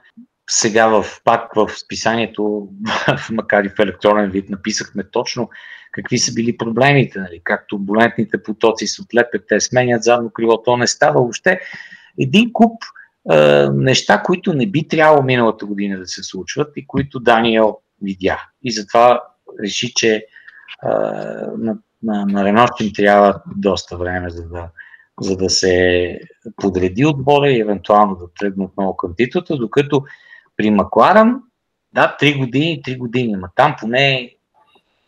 сега 0.51 0.87
в, 0.87 1.21
пак 1.25 1.55
в 1.55 1.69
списанието, 1.69 2.69
макар 3.31 3.65
и 3.65 3.69
в 3.69 3.79
електронен 3.79 4.31
вид, 4.31 4.51
написахме 4.51 5.05
точно 5.11 5.51
какви 5.97 6.19
са 6.19 6.35
били 6.35 6.57
проблемите, 6.57 7.19
нали? 7.19 7.41
как 7.45 7.65
турбулентните 7.69 8.43
потоци 8.43 8.87
се 8.87 9.03
отлепят, 9.03 9.45
те 9.49 9.61
сменят 9.61 10.03
задно 10.03 10.31
крило, 10.31 10.63
то 10.63 10.77
не 10.77 10.87
става 10.87 11.21
въобще. 11.21 11.61
Един 12.19 12.53
куп 12.53 12.83
е, 13.33 13.37
неща, 13.73 14.23
които 14.23 14.53
не 14.53 14.67
би 14.67 14.89
трябвало 14.89 15.23
миналата 15.23 15.67
година 15.67 15.99
да 15.99 16.07
се 16.07 16.23
случват 16.23 16.73
и 16.77 16.87
които 16.87 17.21
Даниел 17.21 17.79
видя. 18.03 18.43
И 18.63 18.73
затова 18.73 19.23
реши, 19.63 19.93
че 19.95 20.15
е, 20.15 20.23
на, 22.03 22.27
на 22.27 22.45
Рено 22.45 22.67
им 22.81 22.93
трябва 22.95 23.43
доста 23.57 23.97
време, 23.97 24.31
за 24.31 24.49
да, 24.49 24.69
за 25.21 25.37
да 25.37 25.51
се 25.51 26.19
подреди 26.57 27.07
отбора 27.07 27.51
и 27.51 27.61
евентуално 27.61 28.15
да 28.17 28.27
тръгне 28.39 28.65
отново 28.65 28.97
към 28.97 29.15
титлата, 29.17 29.57
докато 29.57 30.05
при 30.57 30.71
Макларан, 30.71 31.43
да, 31.93 32.17
3 32.21 32.39
години, 32.39 32.83
3 32.87 32.99
години, 32.99 33.35
но 33.37 33.49
там 33.57 33.77
поне 33.81 34.15
е 34.15 34.31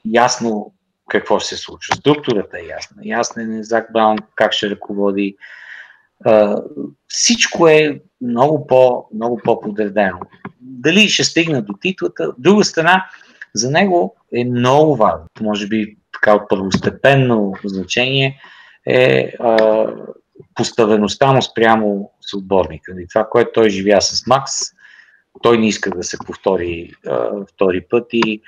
ясно 0.05 0.73
какво 1.09 1.39
ще 1.39 1.57
се 1.57 1.63
случва. 1.63 1.97
Структурата 1.97 2.59
е 2.59 2.67
ясна. 2.67 3.03
Ясна 3.05 3.59
е 3.59 3.63
Зак 3.63 3.93
Браун 3.93 4.19
как 4.35 4.53
ще 4.53 4.71
ръководи. 4.71 5.37
Uh, 6.27 6.63
всичко 7.09 7.69
е 7.69 8.01
много, 8.21 8.67
по, 8.67 9.07
много 9.15 9.41
по-подредено. 9.45 10.19
Дали 10.61 11.09
ще 11.09 11.25
стигна 11.25 11.63
до 11.63 11.73
титлата, 11.73 12.33
друга 12.39 12.65
страна, 12.65 13.07
за 13.55 13.71
него 13.71 14.17
е 14.35 14.45
много 14.45 14.97
важно, 14.97 15.27
може 15.41 15.69
би 15.69 15.97
така 16.21 16.35
от 16.35 16.49
първостепенно 16.49 17.55
значение, 17.65 18.41
е 18.87 19.33
а, 19.41 19.87
поставеността 20.55 21.33
му 21.33 21.43
спрямо 21.43 22.11
съотборника. 22.21 22.93
И 23.01 23.09
това, 23.09 23.29
което 23.31 23.51
той 23.55 23.71
живя 23.71 24.01
с 24.01 24.27
Макс, 24.27 24.53
той 25.43 25.59
не 25.59 25.69
иска 25.69 25.91
да 25.91 26.03
се 26.03 26.19
повтори 26.27 26.93
а, 27.07 27.31
втори 27.47 27.81
път 27.91 28.07
и, 28.13 28.43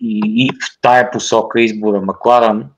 и, 0.00 0.20
и 0.36 0.48
в 0.52 0.80
тая 0.80 1.10
посока 1.10 1.60
избора 1.60 2.00
Макларан 2.00 2.70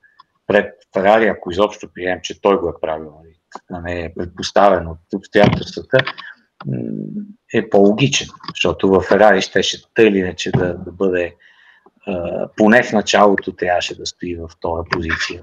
пред 0.47 0.75
Ферари, 0.95 1.29
ако 1.29 1.51
изобщо 1.51 1.89
приемем, 1.95 2.21
че 2.23 2.41
той 2.41 2.57
го 2.57 2.69
е 2.69 2.81
правил, 2.81 3.13
нали, 3.23 3.35
да 3.71 3.81
не 3.81 4.01
е 4.05 4.15
предпоставен 4.15 4.87
от 4.89 4.99
обстоятелствата, 5.15 5.99
е 7.55 7.71
по-логичен, 7.71 8.29
защото 8.49 8.89
в 8.89 9.01
Ферари 9.01 9.43
щеше 9.43 9.83
тъй 9.95 10.09
или 10.09 10.19
иначе 10.19 10.51
да, 10.51 10.75
да 10.75 10.93
бъде 10.93 11.35
поне 12.57 12.83
в 12.83 12.93
началото 12.93 13.53
трябваше 13.53 13.99
да 13.99 14.07
стои 14.07 14.37
в 14.37 14.51
този 14.61 14.89
позиция. 14.91 15.43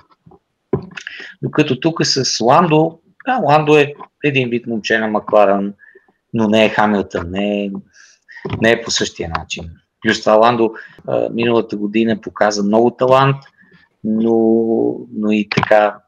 Докато 1.41 1.80
тук 1.80 2.05
с 2.05 2.41
Ландо, 2.41 2.99
да, 3.26 3.39
Ландо 3.43 3.78
е 3.78 3.93
един 4.24 4.49
вид 4.49 4.68
момче 4.68 4.97
на 4.97 5.08
Макларан, 5.08 5.74
но 6.34 6.47
не 6.47 6.66
е 6.66 6.70
Хамилтън, 6.70 7.32
не 7.32 7.66
е, 7.66 7.72
не 8.62 8.72
е 8.72 8.82
по 8.82 8.91
същия 8.91 9.30
начин. 9.30 9.70
Плюс 10.01 10.20
това 10.20 10.34
Ландо 10.34 10.74
а, 11.08 11.30
миналата 11.30 11.78
година 11.78 12.22
показа 12.22 12.64
много 12.64 12.91
талант, 12.91 13.38
но, 14.03 14.36
но 15.14 15.32
и 15.32 15.49
така 15.49 15.99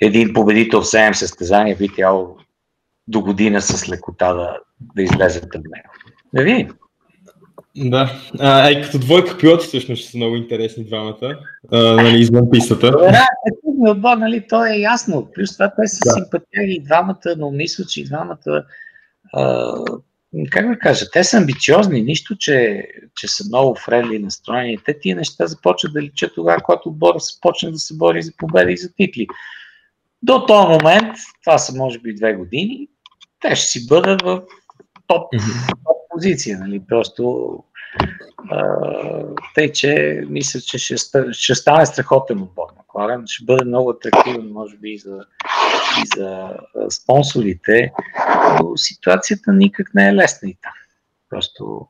един 0.00 0.32
победител 0.32 0.80
в 0.82 0.84
7 0.84 1.12
състезания 1.12 1.76
би 1.76 1.88
трябвало 1.88 2.36
до 3.08 3.20
година 3.20 3.62
с 3.62 3.88
лекота 3.88 4.34
да, 4.34 4.58
да 4.94 5.02
излезе 5.02 5.38
от 5.38 5.54
него. 5.54 5.90
Да 6.34 6.42
видим. 6.42 6.68
Да, 7.76 8.12
а, 8.38 8.70
и 8.70 8.82
като 8.82 8.98
двойка 8.98 9.38
пилоти 9.38 9.66
всъщност 9.66 10.02
ще 10.02 10.10
са 10.10 10.16
много 10.16 10.36
интересни 10.36 10.84
двамата, 10.84 11.38
а, 11.72 11.78
нали, 11.78 12.20
извън 12.20 12.50
пистата. 12.50 12.90
Да, 12.90 13.26
отбор, 13.78 14.16
нали, 14.16 14.46
то 14.48 14.64
е 14.64 14.76
ясно. 14.76 15.28
Плюс 15.34 15.52
това 15.52 15.72
те 15.80 15.86
са 15.86 15.98
да. 16.04 16.10
симпатяги 16.10 16.72
и 16.72 16.82
двамата, 16.82 17.34
но 17.38 17.50
мисля, 17.50 17.84
че 17.84 18.00
и 18.00 18.04
двамата 18.04 18.64
а, 19.32 19.74
как 20.50 20.68
да 20.68 20.78
кажа, 20.78 21.10
те 21.12 21.24
са 21.24 21.36
амбициозни, 21.36 22.02
нищо, 22.02 22.36
че, 22.36 22.86
че 23.16 23.28
са 23.28 23.44
много 23.48 23.74
френли 23.74 24.18
настроени. 24.18 24.78
Те 24.84 24.98
тия 25.00 25.16
неща 25.16 25.46
започват 25.46 25.92
да 25.92 26.02
личат 26.02 26.34
тогава, 26.34 26.62
когато 26.62 26.88
отбора 26.88 27.18
почне 27.40 27.70
да 27.70 27.78
се 27.78 27.96
бори 27.96 28.22
за 28.22 28.32
победа 28.38 28.72
и 28.72 28.76
за 28.76 28.92
титли. 28.94 29.26
До 30.22 30.46
този 30.46 30.68
момент, 30.68 31.16
това 31.44 31.58
са 31.58 31.76
може 31.76 31.98
би 31.98 32.14
две 32.14 32.34
години, 32.34 32.88
те 33.40 33.56
ще 33.56 33.66
си 33.66 33.86
бъдат 33.86 34.22
в 34.22 34.42
топ, 35.06 35.32
топ 35.84 35.99
позиция. 36.20 36.58
Нали? 36.58 36.82
Просто 36.88 37.52
а, 38.50 38.76
тъй, 39.54 39.72
че 39.72 40.22
мисля, 40.28 40.60
че 40.60 40.78
ще, 40.78 40.96
ще 41.32 41.54
стане 41.54 41.86
страхотен 41.86 42.42
отбор. 42.42 42.66
Макларен 42.76 43.22
ще 43.26 43.44
бъде 43.44 43.64
много 43.64 43.90
атрактивен, 43.90 44.52
може 44.52 44.76
би, 44.76 44.90
и 44.90 44.98
за, 44.98 45.18
и 46.02 46.06
за 46.16 46.56
спонсорите, 46.90 47.92
но 48.60 48.76
ситуацията 48.76 49.52
никак 49.52 49.94
не 49.94 50.08
е 50.08 50.14
лесна 50.14 50.48
и 50.48 50.56
там. 50.62 50.72
Просто 51.30 51.88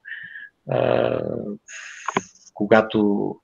а, 0.71 1.21
когато 2.55 3.35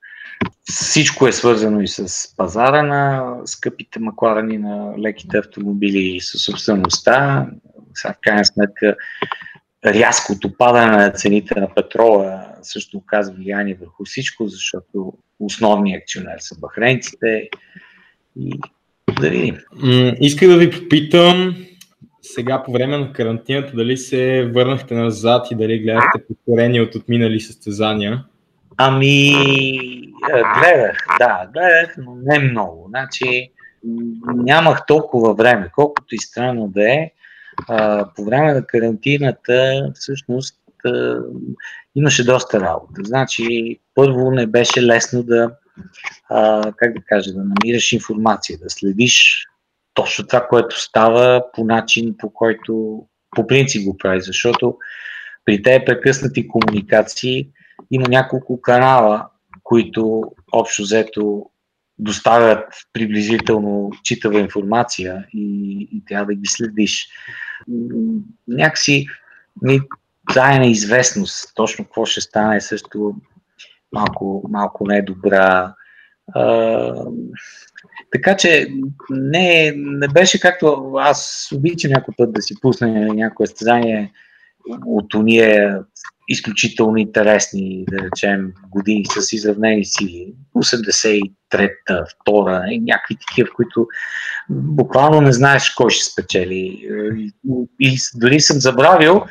всичко 0.63 1.27
е 1.27 1.31
свързано 1.31 1.81
и 1.81 1.87
с 1.87 2.27
пазара 2.37 2.83
на 2.83 3.35
скъпите 3.45 3.99
макларани, 3.99 4.57
на 4.57 4.93
леките 4.99 5.37
автомобили 5.37 6.15
и 6.15 6.21
с 6.21 6.37
собствеността, 6.37 7.47
сега 7.93 8.13
в 8.13 8.17
крайна 8.21 8.45
сметка 8.45 8.95
рязкото 9.85 10.57
падане 10.57 10.97
на 10.97 11.11
цените 11.11 11.59
на 11.59 11.73
петрола 11.73 12.45
също 12.61 12.97
оказва 12.97 13.35
влияние 13.35 13.77
върху 13.81 14.05
всичко, 14.05 14.47
защото 14.47 15.13
основният 15.39 16.01
акционер 16.01 16.37
са 16.39 16.59
бахренците 16.59 17.49
и 18.39 18.59
да 19.21 19.29
видим. 19.29 19.57
Исках 20.21 20.49
да 20.49 20.57
ви 20.57 20.71
попитам 20.71 21.55
сега 22.21 22.63
по 22.63 22.71
време 22.71 22.97
на 22.97 23.13
карантината 23.13 23.75
дали 23.75 23.97
се 23.97 24.51
върнахте 24.55 24.95
назад 24.95 25.47
и 25.51 25.55
дали 25.55 25.79
гледахте 25.79 26.27
повторения 26.27 26.83
от 26.83 26.95
отминали 26.95 27.39
състезания? 27.39 28.25
Ами, 28.77 29.31
гледах, 30.59 31.07
да, 31.19 31.49
гледах, 31.53 31.95
но 31.97 32.15
не 32.15 32.39
много. 32.39 32.85
Значи, 32.89 33.51
нямах 34.35 34.85
толкова 34.85 35.33
време, 35.33 35.69
колкото 35.75 36.15
и 36.15 36.17
странно 36.17 36.67
да 36.67 36.93
е 36.93 37.11
по 38.15 38.25
време 38.25 38.53
на 38.53 38.65
карантината 38.65 39.91
всъщност 39.95 40.59
а, 40.85 41.19
имаше 41.95 42.25
доста 42.25 42.59
работа. 42.59 43.01
Значи, 43.03 43.79
първо 43.95 44.31
не 44.31 44.47
беше 44.47 44.83
лесно 44.83 45.23
да, 45.23 45.51
а, 46.29 46.71
как 46.77 46.93
да 46.93 47.01
кажа, 47.05 47.33
да 47.33 47.43
намираш 47.43 47.91
информация, 47.91 48.57
да 48.57 48.69
следиш 48.69 49.45
точно 49.93 50.27
това, 50.27 50.47
което 50.47 50.81
става 50.81 51.43
по 51.53 51.63
начин, 51.63 52.15
по 52.17 52.33
който 52.33 53.03
по 53.35 53.47
принцип 53.47 53.85
го 53.85 53.97
прави, 53.97 54.21
защото 54.21 54.77
при 55.45 55.63
тези 55.63 55.85
прекъснати 55.85 56.47
комуникации 56.47 57.49
има 57.91 58.05
няколко 58.09 58.61
канала, 58.61 59.27
които 59.63 60.23
общо 60.51 60.81
взето 60.81 61.49
доставят 61.99 62.65
приблизително 62.93 63.91
читава 64.03 64.39
информация 64.39 65.27
и, 65.33 65.87
и 65.91 66.05
трябва 66.05 66.25
да 66.25 66.35
ги 66.35 66.47
следиш. 66.47 67.07
Някакси 68.47 69.05
ми 69.61 69.79
тая 70.33 70.59
неизвестност, 70.59 71.51
точно 71.55 71.85
какво 71.85 72.05
ще 72.05 72.21
стане, 72.21 72.61
също 72.61 73.15
малко, 73.93 74.43
малко 74.49 74.87
не 74.87 74.97
е 74.97 75.01
добра. 75.01 75.73
А, 76.33 76.93
така 78.11 78.37
че 78.37 78.67
не, 79.09 79.73
не 79.75 80.07
беше 80.07 80.39
както 80.39 80.93
аз 80.99 81.49
обичам 81.55 81.91
някой 81.91 82.13
път 82.17 82.33
да 82.33 82.41
си 82.41 82.55
пусна 82.61 82.87
някое 83.13 83.47
състезание 83.47 84.11
от 84.85 85.13
уния 85.13 85.83
изключително 86.27 86.97
интересни, 86.97 87.85
да 87.89 87.97
речем, 87.97 88.53
години 88.69 89.05
с 89.05 89.33
изравнени 89.33 89.85
сили. 89.85 90.33
83-та, 90.55 92.03
2 92.27 92.69
и 92.69 92.79
някакви 92.79 93.15
такива, 93.27 93.49
в 93.49 93.55
които 93.55 93.87
буквално 94.49 95.21
не 95.21 95.33
знаеш 95.33 95.69
кой 95.69 95.89
ще 95.89 96.11
спечели. 96.11 96.87
И, 97.79 97.97
дори 98.15 98.39
съм 98.39 98.59
забравил 98.59 99.21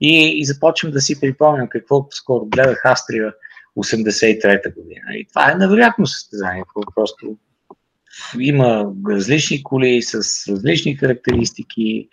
и, 0.00 0.40
и 0.40 0.44
започвам 0.44 0.92
да 0.92 1.00
си 1.00 1.20
припомням 1.20 1.68
какво 1.68 2.06
скоро 2.10 2.46
гледах 2.46 2.84
Австрия 2.84 3.32
83-та 3.78 4.70
година. 4.70 5.16
И 5.16 5.26
това 5.28 5.52
е 5.52 5.54
невероятно 5.54 6.06
състезание. 6.06 6.62
Просто 6.94 7.36
има 8.38 8.92
различни 9.10 9.62
коли 9.62 10.02
с 10.02 10.14
различни 10.48 10.96
характеристики, 10.96 12.08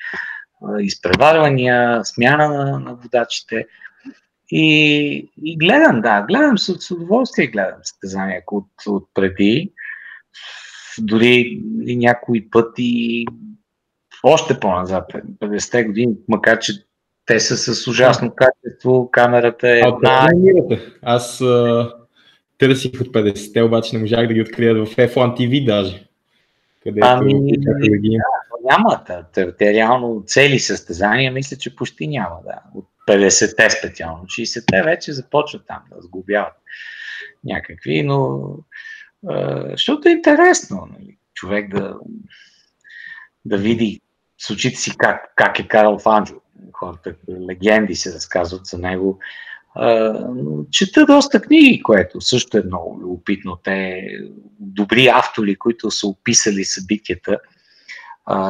изпреварвания, 0.79 2.05
смяна 2.05 2.49
на, 2.49 2.79
на 2.79 2.95
водачите. 2.95 3.65
И, 4.51 5.31
и 5.43 5.57
гледам, 5.57 6.01
да, 6.01 6.21
гледам 6.21 6.57
с, 6.57 6.81
с 6.81 6.91
удоволствие, 6.91 7.47
гледам 7.47 7.79
състезания 7.83 8.41
от, 8.51 8.67
от 8.87 9.09
преди. 9.13 9.71
Дори 10.99 11.61
и 11.85 11.95
някои 11.95 12.49
пъти 12.49 13.25
още 14.23 14.59
по-назад, 14.59 15.13
50-те 15.13 15.83
години, 15.83 16.13
макар 16.27 16.59
че 16.59 16.73
те 17.25 17.39
са 17.39 17.57
с 17.57 17.87
ужасно 17.87 18.33
качество, 18.35 19.09
камерата 19.11 19.69
е 19.69 19.79
една... 19.79 20.29
Аз 21.01 21.43
търсих 22.57 23.01
от 23.01 23.07
50-те, 23.07 23.61
обаче 23.61 23.95
не 23.95 24.01
можах 24.01 24.27
да 24.27 24.33
ги 24.33 24.41
открия 24.41 24.75
в 24.75 24.85
F1 24.85 25.15
TV 25.15 25.65
даже. 25.65 26.07
Където 26.83 27.07
ами, 27.09 27.57
да, 27.57 27.73
няма. 28.63 29.03
Те, 29.33 29.55
те 29.57 29.73
реално 29.73 30.23
цели 30.25 30.59
състезания, 30.59 31.31
мисля, 31.31 31.57
че 31.57 31.75
почти 31.75 32.07
няма. 32.07 32.35
Да. 32.45 32.59
От 32.75 32.85
50-те 33.07 33.69
специално. 33.69 34.23
60-те 34.23 34.83
вече 34.83 35.13
започват 35.13 35.67
там 35.67 35.79
да 35.91 36.01
сгубяват 36.01 36.53
някакви, 37.43 38.03
но 38.03 38.41
защото 39.71 40.07
е 40.07 40.11
интересно 40.11 40.87
нали, 40.91 41.17
човек 41.33 41.75
да, 41.75 41.95
да 43.45 43.57
види 43.57 44.01
с 44.37 44.49
очите 44.49 44.77
си 44.77 44.97
как, 44.97 45.33
как 45.35 45.59
е 45.59 45.67
карал 45.67 45.99
Фанджо. 45.99 46.35
Хората, 46.73 47.15
легенди 47.49 47.95
се 47.95 48.13
разказват 48.13 48.65
за 48.65 48.77
него. 48.77 49.19
чета 50.71 51.05
доста 51.05 51.41
книги, 51.41 51.83
което 51.83 52.21
също 52.21 52.57
е 52.57 52.63
много 52.65 52.99
любопитно. 53.01 53.55
Те 53.63 54.07
добри 54.59 55.07
автори, 55.07 55.55
които 55.55 55.91
са 55.91 56.07
описали 56.07 56.65
събитията. 56.65 57.39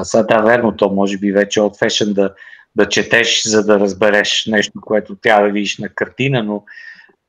сега 0.03 0.23
да, 0.23 0.41
верно, 0.41 0.75
то 0.75 0.89
може 0.89 1.17
би 1.17 1.31
вече 1.31 1.61
от 1.61 1.79
фешен 1.79 2.13
да, 2.13 2.33
да 2.75 2.89
четеш, 2.89 3.43
за 3.45 3.65
да 3.65 3.79
разбереш 3.79 4.45
нещо, 4.45 4.81
което 4.81 5.15
трябва 5.15 5.47
да 5.47 5.53
видиш 5.53 5.77
на 5.77 5.89
картина, 5.89 6.43
но 6.43 6.63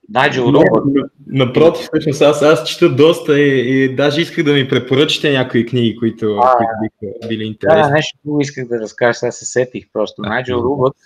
Найджел 0.09 0.43
Робърт... 0.43 1.11
Напротив, 1.27 1.87
всъщност 1.87 2.23
аз, 2.23 2.43
аз 2.43 2.69
чета 2.69 2.95
доста 2.95 3.41
и, 3.41 3.85
и 3.85 3.97
даже 3.97 4.21
исках 4.21 4.45
да 4.45 4.53
ми 4.53 4.69
препоръчате 4.69 5.33
някои 5.33 5.67
книги, 5.67 5.97
които, 5.97 6.37
а, 6.43 6.57
които 6.57 6.73
биха 6.83 7.29
били 7.29 7.45
интересни. 7.45 7.83
Да, 7.83 7.91
нещо 7.91 8.19
друго 8.25 8.41
исках 8.41 8.69
да 8.69 8.81
разкажа, 8.81 9.15
сега 9.15 9.33
се 9.33 9.45
сетих 9.45 9.85
просто. 9.93 10.23
Найджел 10.23 10.57
Робърт, 10.57 10.97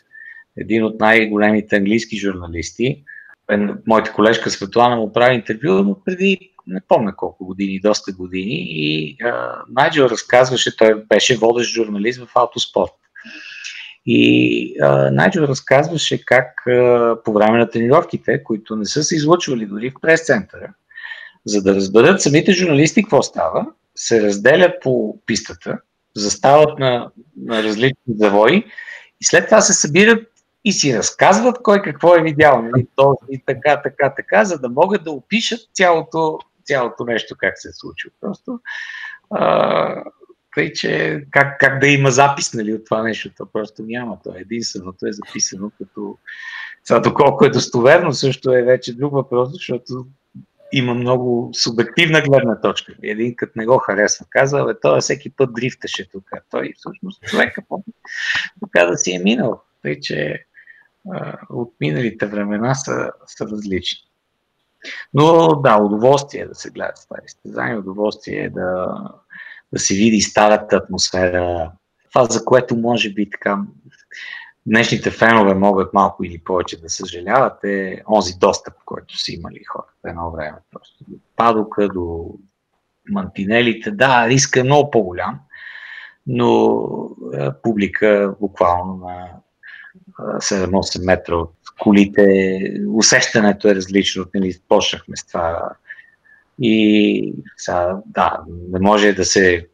един 0.56 0.84
от 0.84 1.00
най-големите 1.00 1.76
английски 1.76 2.16
журналисти, 2.16 3.04
моята 3.86 4.12
колежка 4.12 4.50
Светлана 4.50 4.96
му 4.96 5.12
прави 5.12 5.34
интервю, 5.34 5.72
но 5.72 5.96
преди 6.04 6.52
не 6.66 6.80
помня 6.88 7.16
колко 7.16 7.46
години, 7.46 7.80
доста 7.80 8.12
години 8.12 8.66
и 8.68 9.16
Найджел 9.68 10.04
разказваше, 10.04 10.76
той 10.76 11.04
беше 11.08 11.36
водещ 11.36 11.74
журналист 11.74 12.20
в 12.20 12.28
автоспорт. 12.34 12.92
И 14.10 14.74
а, 14.80 15.10
Найджо 15.10 15.48
разказваше 15.48 16.24
как 16.24 16.66
а, 16.66 17.16
по 17.24 17.32
време 17.32 17.58
на 17.58 17.70
тренировките, 17.70 18.44
които 18.44 18.76
не 18.76 18.84
са 18.84 19.02
се 19.02 19.16
излъчвали 19.16 19.66
дори 19.66 19.90
в 19.90 20.00
прес-центъра, 20.00 20.72
за 21.44 21.62
да 21.62 21.74
разберат 21.74 22.22
самите 22.22 22.52
журналисти 22.52 23.02
какво 23.02 23.22
става, 23.22 23.66
се 23.96 24.22
разделят 24.22 24.82
по 24.82 25.18
пистата, 25.26 25.78
застават 26.16 26.78
на, 26.78 27.10
на 27.36 27.62
различни 27.62 28.14
завои 28.18 28.64
и 29.20 29.24
след 29.24 29.44
това 29.44 29.60
се 29.60 29.72
събират 29.74 30.28
и 30.64 30.72
си 30.72 30.98
разказват 30.98 31.62
кой 31.62 31.82
какво 31.82 32.14
е 32.14 32.22
видял. 32.22 32.62
Нали? 32.62 32.86
и 33.30 33.42
така, 33.46 33.82
така, 33.82 34.14
така, 34.16 34.44
за 34.44 34.58
да 34.58 34.68
могат 34.68 35.04
да 35.04 35.10
опишат 35.10 35.60
цялото, 35.72 36.38
цялото 36.64 37.04
нещо 37.04 37.34
как 37.38 37.54
се 37.56 37.68
е 37.68 37.72
случило. 37.72 38.12
Просто 38.20 38.60
а, 39.30 40.02
тъй, 40.58 40.72
че 40.72 41.22
как, 41.30 41.60
как 41.60 41.80
да 41.80 41.86
има 41.86 42.10
запис 42.10 42.54
нали, 42.54 42.74
от 42.74 42.84
това 42.84 43.02
нещо, 43.02 43.30
то 43.36 43.46
просто 43.46 43.82
няма. 43.82 44.18
То 44.24 44.30
е 44.30 44.40
единственото 44.40 45.06
е 45.06 45.12
записано 45.12 45.70
като... 45.78 46.18
Сега, 46.84 47.00
доколко 47.00 47.44
е 47.44 47.50
достоверно, 47.50 48.12
също 48.12 48.52
е 48.52 48.62
вече 48.62 48.96
друг 48.96 49.12
въпрос, 49.12 49.48
защото 49.52 50.06
има 50.72 50.94
много 50.94 51.50
субективна 51.54 52.20
гледна 52.20 52.60
точка. 52.60 52.94
Един 53.02 53.36
като 53.36 53.52
не 53.56 53.66
го 53.66 53.78
харесва, 53.78 54.26
казва, 54.30 54.64
бе, 54.64 54.80
той 54.80 55.00
всеки 55.00 55.30
път 55.30 55.54
дрифташе 55.54 56.10
тук. 56.10 56.30
Той 56.50 56.72
всъщност 56.76 57.22
човека 57.22 57.62
така 58.60 58.86
да 58.86 58.96
си 58.96 59.12
е 59.12 59.18
минал. 59.18 59.62
Тъй, 59.82 60.00
че 60.00 60.44
от 61.50 61.74
миналите 61.80 62.26
времена 62.26 62.74
са, 62.74 63.10
са 63.26 63.46
различни. 63.46 63.98
Но 65.14 65.56
да, 65.56 65.76
удоволствие 65.76 66.40
е 66.40 66.48
да 66.48 66.54
се 66.54 66.70
гледа 66.70 66.92
това 67.08 67.16
изтезание, 67.26 67.76
удоволствие 67.76 68.44
е 68.44 68.50
да, 68.50 68.98
да 69.72 69.78
се 69.78 69.94
види 69.94 70.20
старата 70.20 70.76
атмосфера. 70.76 71.72
Това, 72.12 72.24
за 72.24 72.44
което 72.44 72.76
може 72.76 73.12
би 73.12 73.30
така 73.30 73.58
днешните 74.66 75.10
фенове 75.10 75.54
могат 75.54 75.94
малко 75.94 76.24
или 76.24 76.38
повече 76.38 76.80
да 76.80 76.88
съжаляват, 76.88 77.64
е 77.64 78.02
онзи 78.10 78.38
достъп, 78.38 78.74
който 78.84 79.18
са 79.18 79.32
имали 79.32 79.64
хората 79.64 79.92
едно 80.06 80.30
време. 80.30 80.58
Просто 80.72 81.04
до 81.08 81.16
падока, 81.36 81.88
до 81.88 82.34
мантинелите. 83.10 83.90
Да, 83.90 84.28
риска 84.28 84.60
е 84.60 84.64
много 84.64 84.90
по-голям, 84.90 85.40
но 86.26 86.80
е, 87.34 87.48
публика 87.62 88.34
буквално 88.40 88.96
на 88.96 89.28
7-8 90.18 91.06
метра 91.06 91.34
от 91.34 91.54
колите, 91.78 92.60
усещането 92.94 93.68
е 93.68 93.74
различно. 93.74 94.24
Нали, 94.34 94.54
почнахме 94.68 95.16
с 95.16 95.26
това. 95.26 95.70
И 96.60 97.34
сега, 97.56 97.96
да, 98.06 98.40
не 98.48 98.78
може 98.78 99.12
да 99.12 99.24
се 99.24 99.66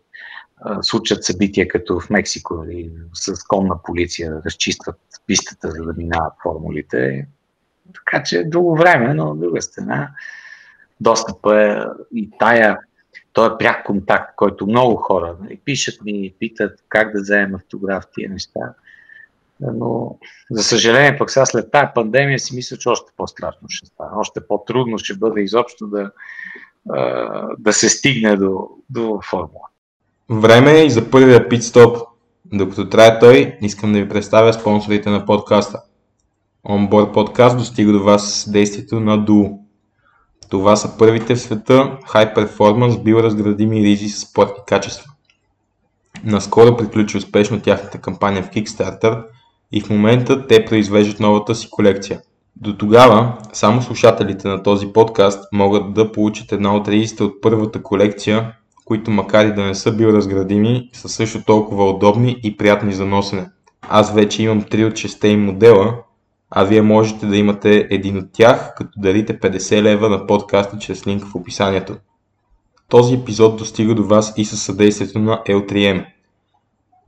случат 0.82 1.24
събития 1.24 1.68
като 1.68 2.00
в 2.00 2.10
Мексико 2.10 2.64
и 2.70 2.90
с 3.14 3.44
конна 3.44 3.82
полиция 3.82 4.42
разчистват 4.46 4.96
пистата, 5.26 5.70
за 5.70 5.84
да 5.84 5.92
минават 5.96 6.32
формулите. 6.42 7.26
Така 7.94 8.22
че 8.22 8.38
е 8.38 8.44
друго 8.44 8.76
време, 8.76 9.14
но 9.14 9.30
от 9.30 9.40
друга 9.40 9.62
страна 9.62 10.10
достъпа 11.00 11.62
е 11.62 11.78
и 12.14 12.30
тая, 12.38 12.78
той 13.32 13.46
е 13.46 13.58
пряк 13.58 13.84
контакт, 13.84 14.32
който 14.36 14.66
много 14.66 14.96
хора 14.96 15.36
нали, 15.40 15.60
пишат 15.64 16.04
ми, 16.04 16.34
питат 16.38 16.84
как 16.88 17.12
да 17.12 17.20
вземем 17.20 17.54
автограф 17.54 18.04
тия 18.14 18.30
неща. 18.30 18.60
Но, 19.60 20.18
за 20.50 20.62
съжаление, 20.62 21.18
пък 21.18 21.30
сега 21.30 21.46
след 21.46 21.70
тази 21.70 21.86
пандемия 21.94 22.38
си 22.38 22.56
мисля, 22.56 22.76
че 22.76 22.88
още 22.88 23.12
по-страшно 23.16 23.68
ще 23.68 23.86
стане. 23.86 24.10
Още 24.16 24.46
по-трудно 24.48 24.98
ще 24.98 25.14
бъде 25.14 25.40
изобщо 25.40 25.86
да, 25.86 26.10
да 27.58 27.72
се 27.72 27.88
стигне 27.88 28.36
до, 28.36 28.68
до 28.90 29.20
формула. 29.30 29.68
Време 30.30 30.72
е 30.72 30.84
и 30.84 30.90
за 30.90 31.10
първия 31.10 31.48
питстоп. 31.48 31.96
Докато 32.52 32.88
трае 32.88 33.18
той, 33.18 33.58
искам 33.62 33.92
да 33.92 33.98
ви 33.98 34.08
представя 34.08 34.52
спонсорите 34.52 35.10
на 35.10 35.26
подкаста. 35.26 35.80
Onboard 36.68 37.14
Podcast 37.14 37.56
достига 37.56 37.92
до 37.92 38.04
вас 38.04 38.32
с 38.32 38.50
действието 38.50 39.00
на 39.00 39.18
Duo. 39.18 39.58
Това 40.50 40.76
са 40.76 40.98
първите 40.98 41.34
в 41.34 41.40
света 41.40 41.98
High 42.08 42.36
Performance 42.36 43.02
биоразградими 43.02 43.82
ризи 43.82 44.08
с 44.08 44.20
спортни 44.20 44.64
качества. 44.66 45.10
Наскоро 46.24 46.76
приключи 46.76 47.16
успешно 47.16 47.60
тяхната 47.60 47.98
кампания 47.98 48.42
в 48.42 48.50
Kickstarter 48.50 49.24
и 49.72 49.80
в 49.80 49.90
момента 49.90 50.46
те 50.46 50.64
произвеждат 50.64 51.20
новата 51.20 51.54
си 51.54 51.68
колекция. 51.70 52.20
До 52.56 52.76
тогава, 52.76 53.38
само 53.52 53.82
слушателите 53.82 54.48
на 54.48 54.62
този 54.62 54.86
подкаст 54.86 55.48
могат 55.52 55.94
да 55.94 56.12
получат 56.12 56.52
една 56.52 56.76
от 56.76 56.88
ризите 56.88 57.22
от 57.22 57.40
първата 57.40 57.82
колекция 57.82 58.54
които 58.84 59.10
макар 59.10 59.46
и 59.46 59.54
да 59.54 59.64
не 59.64 59.74
са 59.74 59.92
биоразградими, 59.92 60.90
са 60.92 61.08
също 61.08 61.44
толкова 61.44 61.90
удобни 61.90 62.40
и 62.42 62.56
приятни 62.56 62.92
за 62.92 63.06
носене. 63.06 63.50
Аз 63.82 64.14
вече 64.14 64.42
имам 64.42 64.62
3 64.62 64.88
от 64.88 64.92
6 64.92 65.26
им 65.26 65.44
модела, 65.44 65.94
а 66.50 66.64
вие 66.64 66.82
можете 66.82 67.26
да 67.26 67.36
имате 67.36 67.86
един 67.90 68.18
от 68.18 68.32
тях, 68.32 68.74
като 68.76 68.90
дарите 68.96 69.40
50 69.40 69.82
лева 69.82 70.08
на 70.08 70.26
подкаста 70.26 70.78
чрез 70.78 71.06
линк 71.06 71.24
в 71.26 71.34
описанието. 71.34 71.96
Този 72.88 73.14
епизод 73.14 73.56
достига 73.56 73.94
до 73.94 74.04
вас 74.04 74.34
и 74.36 74.44
със 74.44 74.62
съдействието 74.62 75.18
на 75.18 75.42
L3M. 75.48 76.06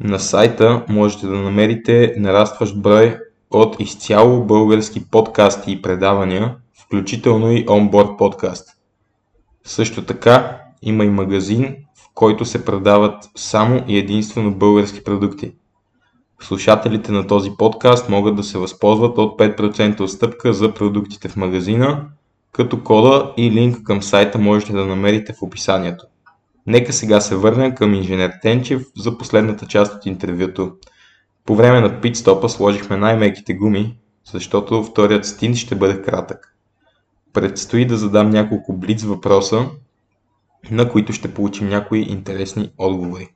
На 0.01 0.19
сайта 0.19 0.85
можете 0.89 1.27
да 1.27 1.37
намерите 1.37 2.15
нарастващ 2.17 2.77
брой 2.77 3.19
от 3.51 3.81
изцяло 3.81 4.45
български 4.45 5.11
подкасти 5.11 5.73
и 5.73 5.83
предавания, 5.83 6.57
включително 6.75 7.53
и 7.53 7.67
онборд 7.69 8.09
подкаст. 8.19 8.69
Също 9.65 10.05
така 10.05 10.59
има 10.83 11.05
и 11.05 11.11
магазин, 11.11 11.77
в 11.95 12.09
който 12.15 12.45
се 12.45 12.65
продават 12.65 13.31
само 13.37 13.85
и 13.89 13.99
единствено 13.99 14.55
български 14.55 15.05
продукти. 15.05 15.53
Слушателите 16.41 17.13
на 17.13 17.27
този 17.27 17.51
подкаст 17.59 18.09
могат 18.09 18.37
да 18.37 18.43
се 18.43 18.59
възползват 18.59 19.19
от 19.19 19.39
5% 19.39 20.01
отстъпка 20.01 20.53
за 20.53 20.75
продуктите 20.75 21.29
в 21.29 21.37
магазина, 21.37 22.05
като 22.53 22.83
кода 22.83 23.33
и 23.37 23.51
линк 23.51 23.83
към 23.83 24.03
сайта 24.03 24.39
можете 24.39 24.73
да 24.73 24.87
намерите 24.87 25.33
в 25.33 25.43
описанието. 25.43 26.07
Нека 26.67 26.93
сега 26.93 27.21
се 27.21 27.37
върнем 27.37 27.75
към 27.75 27.95
инженер 27.95 28.33
Тенчев 28.43 28.83
за 28.97 29.19
последната 29.19 29.67
част 29.67 29.95
от 29.95 30.07
интервюто. 30.07 30.73
По 31.47 31.57
време 31.57 31.81
на 31.81 32.01
питстопа 32.01 32.49
сложихме 32.49 32.97
най-меките 32.97 33.55
гуми, 33.55 33.99
защото 34.25 34.85
вторият 34.85 35.27
стин 35.27 35.55
ще 35.55 35.75
бъде 35.75 36.03
кратък. 36.03 36.57
Предстои 37.33 37.87
да 37.87 37.97
задам 37.97 38.31
няколко 38.31 38.73
блиц 38.73 39.03
въпроса, 39.03 39.67
на 40.71 40.89
които 40.89 41.13
ще 41.13 41.35
получим 41.35 41.69
някои 41.69 42.01
интересни 42.01 42.73
отговори. 42.79 43.29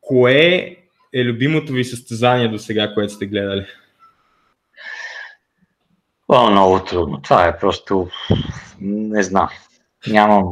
Кое 0.00 0.76
е 1.14 1.24
любимото 1.24 1.72
ви 1.72 1.84
състезание 1.84 2.48
до 2.48 2.58
сега, 2.58 2.94
което 2.94 3.12
сте 3.12 3.26
гледали? 3.26 3.66
О, 6.28 6.50
много 6.50 6.84
трудно. 6.84 7.22
Това 7.22 7.46
е 7.46 7.58
просто... 7.58 8.08
Не 8.80 9.22
знам. 9.22 9.48
Нямам, 10.06 10.46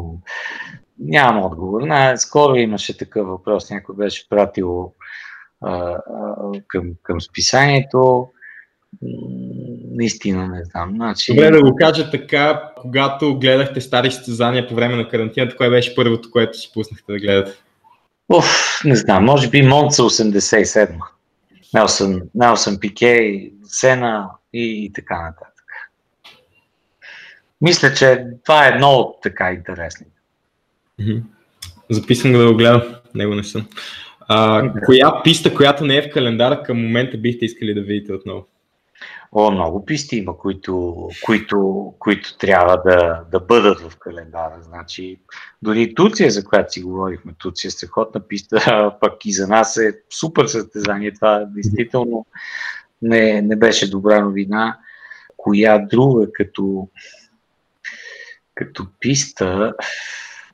нямам 0.98 1.44
отговор. 1.44 1.82
На, 1.82 2.16
скоро 2.16 2.54
имаше 2.54 2.98
такъв 2.98 3.26
въпрос. 3.26 3.70
Някой 3.70 3.96
беше 3.96 4.28
пратил 4.28 4.92
а, 5.60 5.96
към, 6.68 6.90
към 7.02 7.20
списанието 7.20 8.28
наистина 9.90 10.48
не 10.48 10.64
знам. 10.64 10.90
Значи... 10.94 11.34
Добре 11.34 11.50
да 11.50 11.62
го 11.62 11.76
кажа 11.76 12.10
така, 12.10 12.62
когато 12.76 13.38
гледахте 13.38 13.80
стари 13.80 14.10
състезания 14.10 14.68
по 14.68 14.74
време 14.74 14.96
на 14.96 15.08
карантината, 15.08 15.56
кое 15.56 15.70
беше 15.70 15.94
първото, 15.94 16.30
което 16.30 16.58
си 16.58 16.70
пуснахте 16.74 17.12
да 17.12 17.18
гледате? 17.18 17.52
Уф, 18.28 18.80
не 18.84 18.96
знам, 18.96 19.24
може 19.24 19.50
би 19.50 19.62
Монца 19.62 20.02
87. 20.02 20.98
Нелсън, 21.74 22.22
Нелсън 22.34 22.80
Пике, 22.80 23.50
Сена 23.64 24.30
и, 24.52 24.84
и 24.84 24.92
така 24.92 25.22
нататък. 25.22 25.64
Мисля, 27.60 27.94
че 27.94 28.26
това 28.44 28.66
е 28.66 28.68
едно 28.68 28.90
от 28.90 29.22
така 29.22 29.52
интересните. 29.52 30.10
Записвам 31.90 32.32
да 32.32 32.46
го 32.46 32.56
гледам, 32.56 32.82
него 33.14 33.34
не 33.34 33.44
съм. 33.44 33.66
А, 34.32 34.72
коя 34.84 35.22
писта, 35.22 35.54
която 35.54 35.84
не 35.84 35.96
е 35.96 36.02
в 36.02 36.10
календара, 36.10 36.62
към 36.62 36.82
момента 36.82 37.18
бихте 37.18 37.44
искали 37.44 37.74
да 37.74 37.80
видите 37.80 38.12
отново? 38.12 38.46
О, 39.32 39.50
много 39.50 39.84
писти 39.84 40.16
има, 40.16 40.38
които, 40.38 41.08
които, 41.24 41.92
които 41.98 42.38
трябва 42.38 42.82
да, 42.86 43.22
да 43.32 43.40
бъдат 43.40 43.80
в 43.80 43.96
календара. 43.98 44.56
Значи, 44.60 45.20
дори 45.62 45.94
Турция, 45.94 46.30
за 46.30 46.44
която 46.44 46.72
си 46.72 46.82
говорихме, 46.82 47.32
Турция 47.38 47.68
е 47.68 47.70
страхотна 47.70 48.20
писта, 48.20 48.92
пък 49.00 49.26
и 49.26 49.32
за 49.32 49.48
нас 49.48 49.76
е 49.76 49.98
супер 50.10 50.46
състезание. 50.46 51.14
Това 51.14 51.44
действително 51.44 52.26
не, 53.02 53.42
не 53.42 53.56
беше 53.56 53.90
добра 53.90 54.20
новина. 54.20 54.78
Коя 55.36 55.78
друга 55.78 56.32
като, 56.32 56.88
като 58.54 58.86
писта? 59.00 59.74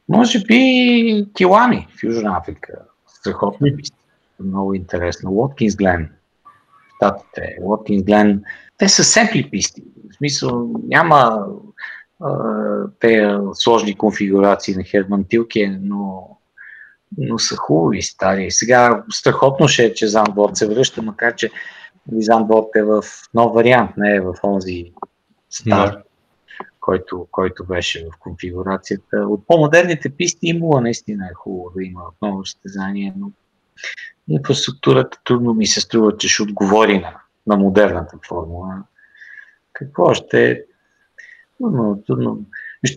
Може 0.09 0.45
би 0.45 1.27
Килани 1.35 1.89
в 1.99 2.03
Южна 2.03 2.37
Африка. 2.39 2.72
Страхотна 3.27 3.77
писта. 3.77 3.97
Много 4.41 4.74
интересно. 4.74 5.31
Уоткинс 5.31 5.77
Глен. 5.77 6.11
Штатите. 6.97 7.57
Уоткинс 7.62 8.03
Глен 8.03 8.43
те 8.79 8.89
са 8.89 9.05
семпли 9.05 9.51
писти. 9.51 9.83
В 10.11 10.14
смисъл 10.14 10.70
няма 10.85 11.47
те 13.01 13.37
сложни 13.55 13.99
конфигурации 13.99 14.74
на 14.74 14.85
Херман 14.85 15.24
Тилке, 15.24 15.79
но, 15.83 16.29
но 17.18 17.39
са 17.39 17.57
хубави, 17.57 18.03
стари. 18.03 18.51
Сега 18.51 19.05
страхотно 19.11 19.68
ще 19.68 19.85
е, 19.85 19.95
че 19.95 20.07
Зандборд 20.07 20.57
се 20.57 20.68
връща, 20.68 21.03
макар 21.03 21.35
че 21.35 21.51
Зандборд 22.12 22.66
е 22.77 22.83
в 22.83 23.05
нов 23.35 23.55
вариант, 23.55 23.91
не 23.97 24.14
е 24.14 24.20
в 24.20 24.35
онзи 24.43 24.93
стар, 25.51 26.03
който, 26.87 27.26
който 27.30 27.64
беше 27.64 28.05
в 28.05 28.18
конфигурацията. 28.18 29.16
От 29.16 29.47
по-модерните 29.47 30.11
писти 30.11 30.47
имало 30.47 30.80
наистина 30.80 31.26
е 31.26 31.34
хубаво 31.34 31.70
да 31.76 31.84
има 31.84 32.01
отново 32.09 32.47
състезание, 32.47 33.14
но 33.16 33.30
инфраструктурата 34.28 35.18
трудно 35.24 35.55
ми 35.55 35.66
се 35.66 35.80
струва, 35.80 36.16
че 36.16 36.28
ще 36.28 36.43
отговори 36.43 36.99
на, 36.99 37.20
на 37.47 37.57
модерната 37.57 38.18
формула. 38.28 38.84
Какво 39.72 40.14
ще 40.14 40.64
Трудно, 41.59 42.03
трудно. 42.07 42.41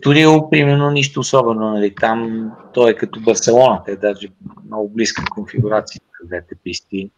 Турил, 0.01 0.49
примерно, 0.49 0.91
нищо 0.91 1.19
особено. 1.19 1.73
Нали? 1.73 1.95
Там 1.95 2.51
той 2.73 2.91
е 2.91 2.95
като 2.95 3.21
Барселона, 3.21 3.83
е 3.87 3.95
даже 3.95 4.27
много 4.65 4.89
близка 4.89 5.23
конфигурация 5.29 6.01
с 6.23 6.27
двете 6.27 6.55
писти. 6.55 7.11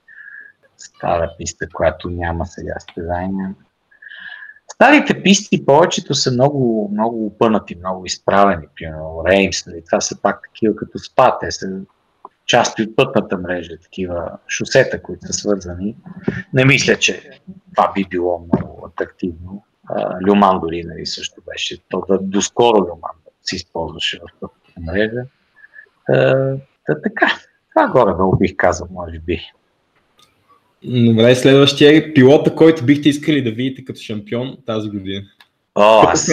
Стара 0.78 1.32
писта, 1.38 1.68
която 1.74 2.10
няма 2.10 2.46
сега 2.46 2.74
състезания. 2.80 3.56
Старите 4.82 5.24
писти 5.24 5.66
повечето 5.66 6.14
са 6.14 6.32
много, 6.32 6.90
много 6.94 7.26
опънати, 7.26 7.76
много 7.76 8.06
изправени. 8.06 8.68
Примерно 8.76 9.24
Реймс, 9.28 9.66
нали? 9.66 9.84
това 9.86 10.02
са 10.02 10.22
пак 10.22 10.42
такива 10.44 10.76
като 10.76 11.00
спа, 11.00 11.40
те 11.40 11.52
са 11.52 11.80
части 12.46 12.84
от 12.84 12.96
пътната 12.96 13.38
мрежа, 13.38 13.78
такива 13.82 14.38
шосета, 14.48 15.02
които 15.02 15.28
са 15.28 15.34
свързани. 15.34 15.96
Не 16.54 16.66
мисля, 16.66 16.96
че 16.96 17.42
това 17.76 17.92
би 17.96 18.06
било 18.10 18.40
много 18.40 18.88
атрактивно. 18.88 19.64
Люман 20.28 20.60
дори 20.60 20.84
нали, 20.84 21.06
също 21.06 21.42
беше. 21.52 21.78
То 21.90 22.04
да, 22.10 22.20
доскоро 22.22 22.78
Люман 22.78 23.16
се 23.44 23.56
използваше 23.56 24.20
в 24.20 24.40
пътната 24.40 24.92
мрежа. 24.92 25.24
Та, 26.86 27.02
така, 27.04 27.28
това 27.76 27.88
горе 27.88 28.12
да 28.14 28.38
бих 28.38 28.56
казал, 28.58 28.88
може 28.92 29.20
би. 29.20 29.42
Добре, 30.84 31.36
следващия 31.36 31.98
е 31.98 32.14
пилота, 32.14 32.56
който 32.56 32.86
бихте 32.86 33.10
искали 33.10 33.42
да 33.42 33.52
видите 33.52 33.86
като 33.86 34.00
шампион 34.00 34.58
тази 34.66 34.90
година. 34.90 35.22
О, 35.76 36.04
аз 36.08 36.32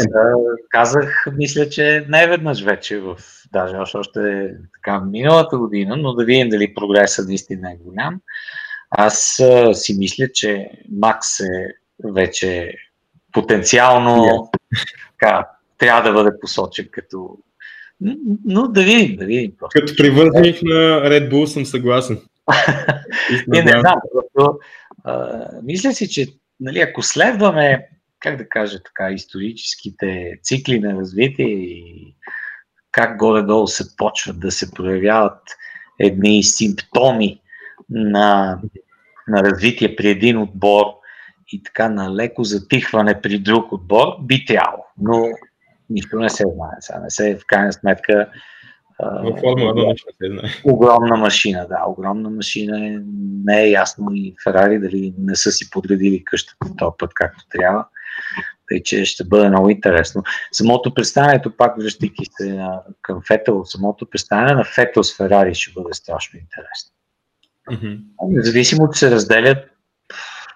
казах, 0.68 1.24
мисля, 1.36 1.68
че 1.68 2.07
не 2.09 2.26
веднъж 2.26 2.62
вече 2.62 2.99
в, 2.99 3.16
даже 3.53 3.76
още, 3.76 3.96
още 3.96 4.51
така 4.74 5.01
миналата 5.01 5.59
година, 5.59 5.96
но 5.96 6.14
да 6.14 6.24
видим 6.24 6.49
дали 6.49 6.74
прогресът 6.74 7.28
наистина 7.28 7.72
е 7.72 7.76
голям. 7.84 8.20
Аз 8.90 9.40
а, 9.40 9.74
си 9.74 9.94
мисля, 9.99 10.28
че 10.34 10.70
Макс 10.92 11.40
е 11.40 11.66
вече 12.05 12.72
потенциално 13.32 14.11
yeah. 14.11 14.49
така, 15.20 15.49
трябва 15.78 16.03
да 16.03 16.12
бъде 16.12 16.40
посочен 16.40 16.88
като 16.90 17.38
но 18.44 18.68
да 18.68 18.82
видим, 18.82 19.16
да 19.16 19.24
видим. 19.24 19.53
Просто. 19.59 19.80
Като 19.80 19.96
привързаник 19.96 20.62
на 20.62 21.01
Red 21.11 21.32
Bull 21.32 21.44
съм 21.44 21.66
съгласен. 21.66 22.18
не, 23.49 23.62
не 23.62 23.80
знам, 23.80 24.01
просто 24.12 24.59
а, 25.05 25.49
мисля 25.62 25.92
си, 25.92 26.09
че 26.09 26.26
нали, 26.61 26.80
ако 26.80 27.03
следваме, 27.03 27.88
как 28.20 28.36
да 28.36 28.49
кажа 28.49 28.82
така, 28.82 29.11
историческите 29.11 30.38
цикли 30.42 30.78
на 30.78 31.01
развитие 31.01 31.46
и 31.46 32.14
как 32.92 33.18
горе-долу 33.18 33.66
се 33.66 33.96
почват 33.96 34.40
да 34.40 34.51
се 34.51 34.70
проявяват 34.70 35.42
едни 35.99 36.42
симптоми 36.42 37.40
на, 37.90 38.59
на 39.28 39.42
развитие 39.42 39.96
при 39.96 40.09
един 40.09 40.38
отбор 40.38 40.84
и 41.53 41.62
така 41.62 41.88
на 41.88 42.14
леко 42.14 42.44
затихване 42.44 43.20
при 43.20 43.38
друг 43.38 43.72
отбор, 43.72 44.07
би 44.22 44.44
трябвало. 44.44 44.84
Но 44.99 45.28
нищо 45.90 46.18
не 46.18 46.30
се 46.30 46.44
знае. 46.55 46.76
Сега 46.80 47.01
не 47.01 47.11
се, 47.11 47.38
в 47.38 47.46
крайна 47.46 47.72
сметка, 47.72 48.30
в 49.03 49.40
Формула 49.40 49.72
1 49.72 49.92
нищо 49.92 50.09
не 50.20 50.28
знае. 50.28 50.51
Огромна 50.64 51.16
машина, 51.16 51.66
да, 51.68 51.84
огромна 51.86 52.30
машина 52.30 52.86
е. 52.86 52.99
Не 53.44 53.62
е 53.62 53.70
ясно 53.70 54.07
и 54.12 54.34
Ферари 54.44 54.78
дали 54.78 55.14
не 55.18 55.36
са 55.36 55.53
си 55.53 55.70
подредили 55.70 56.24
къщата 56.24 56.76
този 56.78 56.94
път 56.99 57.14
както 57.14 57.44
трябва. 57.51 57.86
Тъй, 58.68 58.82
че 58.82 59.05
ще 59.05 59.24
бъде 59.24 59.49
много 59.49 59.70
интересно. 59.70 60.22
Самото 60.53 60.94
представянето, 60.94 61.57
пак 61.57 61.76
връщайки 61.82 62.24
се 62.30 62.61
към 63.03 63.22
Фетел, 63.26 63.64
самото 63.64 64.07
представяне 64.07 64.55
на 64.55 64.64
Фетел 64.64 65.03
с 65.03 65.16
Ферари 65.16 65.55
ще 65.55 65.72
бъде 65.80 65.94
страшно 65.94 66.38
интересно. 66.38 66.92
Mm-hmm. 67.70 68.01
Независимо, 68.28 68.90
че 68.90 68.99
се 68.99 69.11
разделят 69.11 69.59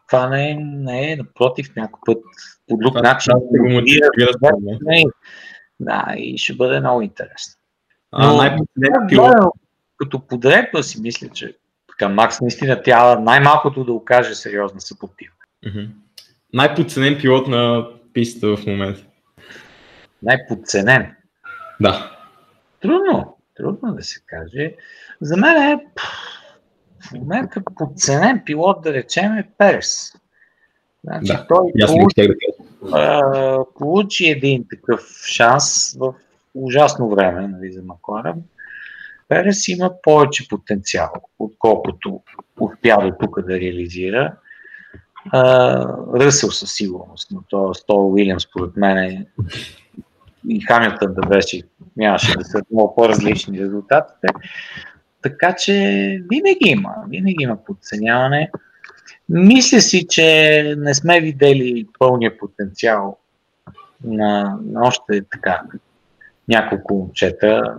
това 0.09 0.28
не 0.28 0.51
е, 0.51 0.55
не 0.55 1.12
е 1.12 1.16
напротив, 1.16 1.76
някой 1.76 2.01
път 2.07 2.24
по 2.68 2.76
друг 2.76 2.93
това, 2.93 3.03
начин. 3.03 3.32
Не, 4.82 5.05
да, 5.80 6.14
и 6.16 6.38
ще 6.38 6.55
бъде 6.55 6.80
много 6.80 7.03
интересно. 7.03 7.62
Но, 8.19 8.29
а, 8.29 8.35
най- 8.35 8.59
като 9.97 10.27
подред 10.27 10.69
си 10.83 11.01
мисля, 11.01 11.29
че 11.29 11.57
така, 11.89 12.09
Макс 12.09 12.41
наистина 12.41 12.83
трябва 12.83 13.21
най-малкото 13.21 13.85
да 13.85 13.93
окаже 13.93 14.35
сериозна 14.35 14.81
съпротива. 14.81 15.35
Mm-hmm. 15.67 15.89
Най-подценен 16.53 17.19
пилот 17.21 17.49
на 17.49 17.87
пистата 18.13 18.57
в 18.57 18.67
момента. 18.67 19.05
Най-подценен? 20.23 21.15
Да. 21.81 22.17
Трудно, 22.81 23.37
трудно 23.57 23.95
да 23.95 24.03
се 24.03 24.21
каже. 24.27 24.75
За 25.21 25.37
мен 25.37 25.63
е 25.63 25.87
в 27.01 27.13
момента 27.13 27.63
подценен 27.79 28.43
пилот, 28.47 28.83
да 28.83 28.93
речем, 28.93 29.33
е 29.33 29.49
Перес. 29.59 30.13
Значи, 31.05 31.27
да, 31.27 31.47
той 31.49 31.73
получи, 31.87 32.29
а, 32.93 33.65
получи 33.79 34.27
един 34.27 34.65
такъв 34.71 35.01
шанс 35.27 35.97
в 35.99 36.15
ужасно 36.55 37.09
време 37.09 37.49
нали, 37.49 37.73
за 37.73 37.83
Макларен. 37.83 38.43
Перес 39.29 39.69
има 39.69 39.91
повече 40.03 40.49
потенциал, 40.49 41.13
отколкото 41.39 42.21
успя 42.61 42.97
до 43.03 43.13
тук 43.21 43.47
да 43.47 43.61
реализира. 43.61 44.37
Ръсъл 46.15 46.51
със 46.51 46.75
сигурност, 46.75 47.31
но 47.31 47.43
то 47.49 47.75
Стол 47.75 48.13
Уилям 48.13 48.41
според 48.41 48.77
мен 48.77 48.99
е 48.99 49.27
и 50.49 50.61
Хамилтън 50.61 51.15
да 51.15 51.29
беше, 51.29 51.63
нямаше 51.97 52.37
да 52.37 52.45
са 52.45 52.63
много 52.71 52.95
по-различни 52.95 53.61
резултатите. 53.61 54.29
Така 55.23 55.55
че 55.55 55.73
винаги 56.31 56.67
има, 56.67 56.95
винаги 57.09 57.37
има 57.41 57.65
подценяване. 57.65 58.51
Мисля 59.29 59.81
си, 59.81 60.07
че 60.09 60.75
не 60.79 60.95
сме 60.95 61.21
видели 61.21 61.87
пълния 61.99 62.39
потенциал 62.39 63.17
на, 64.05 64.59
на 64.65 64.81
още 64.89 65.23
така 65.31 65.63
няколко 66.49 66.95
момчета. 66.95 67.76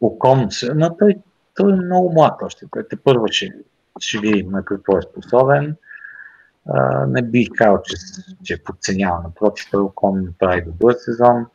Окон, 0.00 0.48
но 0.74 0.96
той, 0.96 1.16
той 1.54 1.72
е 1.72 1.76
много 1.76 2.12
млад 2.12 2.42
още. 2.42 2.66
Той 2.70 2.88
те 2.90 2.96
първо 2.96 3.26
ще, 3.30 3.52
ще 4.00 4.18
видим 4.18 4.50
на 4.50 4.64
какво 4.64 4.98
е 4.98 5.02
способен. 5.02 5.76
А, 6.68 7.06
не 7.06 7.22
бих 7.22 7.48
казал, 7.56 7.82
че, 7.84 7.96
че 8.44 8.54
е 8.54 8.62
подценява. 8.64 9.22
Напротив, 9.24 9.66
той 9.70 9.82
Окон 9.82 10.28
прави 10.38 10.62
добър 10.62 10.94
сезон 10.98 11.46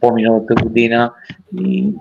по-миналата 0.00 0.54
година. 0.54 1.12
И 1.56 1.94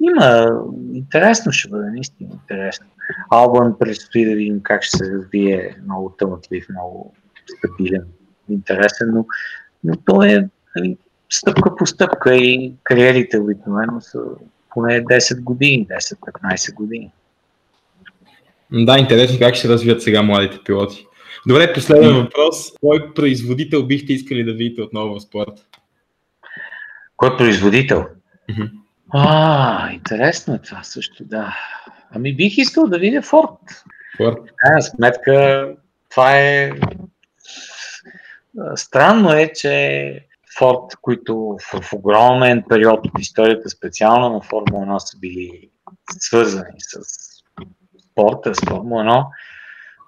има, 0.00 0.60
интересно 0.92 1.52
ще 1.52 1.70
бъде, 1.70 1.90
наистина 1.90 2.30
интересно. 2.32 2.86
Албан 3.30 3.78
предстои 3.78 4.24
да 4.24 4.34
видим 4.34 4.60
как 4.62 4.82
ще 4.82 4.96
се 4.96 5.12
развие 5.12 5.76
много 5.84 6.14
тълнатлив, 6.18 6.66
много 6.70 7.14
стабилен, 7.56 8.04
интересен, 8.48 9.10
но, 9.14 9.26
но 9.84 9.96
той 9.96 10.28
е 10.28 10.48
нали, 10.76 10.98
стъпка 11.30 11.76
по 11.76 11.86
стъпка 11.86 12.36
и 12.36 12.72
кариерите 12.82 13.38
обикновено 13.38 14.00
са 14.00 14.18
поне 14.70 15.04
10 15.04 15.42
години, 15.42 15.86
10-15 15.88 16.74
години. 16.74 17.10
Да, 18.72 18.98
интересно 18.98 19.38
как 19.38 19.54
ще 19.54 19.68
развият 19.68 20.02
сега 20.02 20.22
младите 20.22 20.58
пилоти. 20.64 21.06
Добре, 21.46 21.72
последен 21.72 22.14
въпрос. 22.14 22.72
Кой 22.80 23.14
производител 23.14 23.82
бихте 23.82 24.12
искали 24.12 24.44
да 24.44 24.52
видите 24.52 24.82
отново 24.82 25.14
в 25.14 25.22
спорта? 25.22 25.62
Кой 27.16 27.36
производител? 27.36 28.06
Mm-hmm. 28.50 28.70
А, 29.14 29.92
интересно 29.92 30.54
е 30.54 30.58
това 30.58 30.82
също, 30.82 31.24
да. 31.24 31.56
Ами 32.10 32.36
бих 32.36 32.58
искал 32.58 32.86
да 32.86 32.98
видя 32.98 33.22
Форд. 33.22 33.84
Форд. 34.16 34.38
В 34.38 34.52
крайна 34.56 34.82
сметка, 34.82 35.68
това 36.10 36.38
е... 36.38 36.72
Странно 38.74 39.32
е, 39.32 39.52
че 39.52 40.26
Форд, 40.58 40.96
които 41.02 41.56
в, 41.72 41.92
огромен 41.92 42.64
период 42.68 43.06
от 43.06 43.18
историята, 43.18 43.70
специално 43.70 44.28
на 44.34 44.40
Формула 44.40 44.86
1, 44.86 44.98
са 44.98 45.18
били 45.18 45.70
свързани 46.18 46.78
с 46.78 47.00
спорта, 48.10 48.54
с 48.54 48.60
Формула 48.68 49.02
1, 49.04 49.26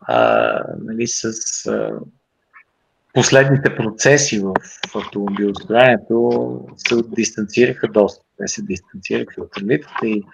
а, 0.03 0.65
нали, 0.85 1.07
с 1.07 1.25
а, 1.67 1.91
последните 3.15 3.77
процеси 3.77 4.41
в 4.41 4.55
автомобилостроенето 4.95 6.61
се 6.77 6.95
дистанцираха 7.03 7.89
доста. 7.89 8.25
Те 8.39 8.49
се 8.49 8.63
дистанцираха 8.63 9.43
от 9.43 9.57
елитата 9.63 10.07
и, 10.07 10.25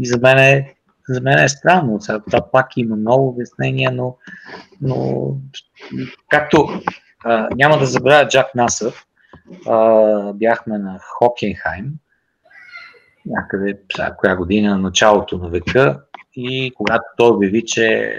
и 0.00 0.06
за 0.06 0.18
мен 0.18 0.38
е 0.38 0.74
за 1.08 1.20
мен 1.20 1.38
е 1.38 1.48
странно. 1.48 2.00
Сега 2.00 2.20
това 2.20 2.50
пак 2.50 2.76
има 2.76 2.96
много 2.96 3.28
обяснения, 3.28 3.92
но, 3.92 4.16
но 4.80 5.28
както 6.28 6.68
а, 7.24 7.48
няма 7.54 7.78
да 7.78 7.86
забравя 7.86 8.28
Джак 8.28 8.54
Насър, 8.54 8.94
а, 9.66 10.32
бяхме 10.32 10.78
на 10.78 10.98
Хокенхайм, 10.98 11.92
някъде, 13.26 13.78
коя 14.16 14.36
година, 14.36 14.78
началото 14.78 15.38
на 15.38 15.48
века, 15.48 16.00
и 16.36 16.72
когато 16.76 17.04
той 17.16 17.30
обяви, 17.30 17.64
че 17.64 18.18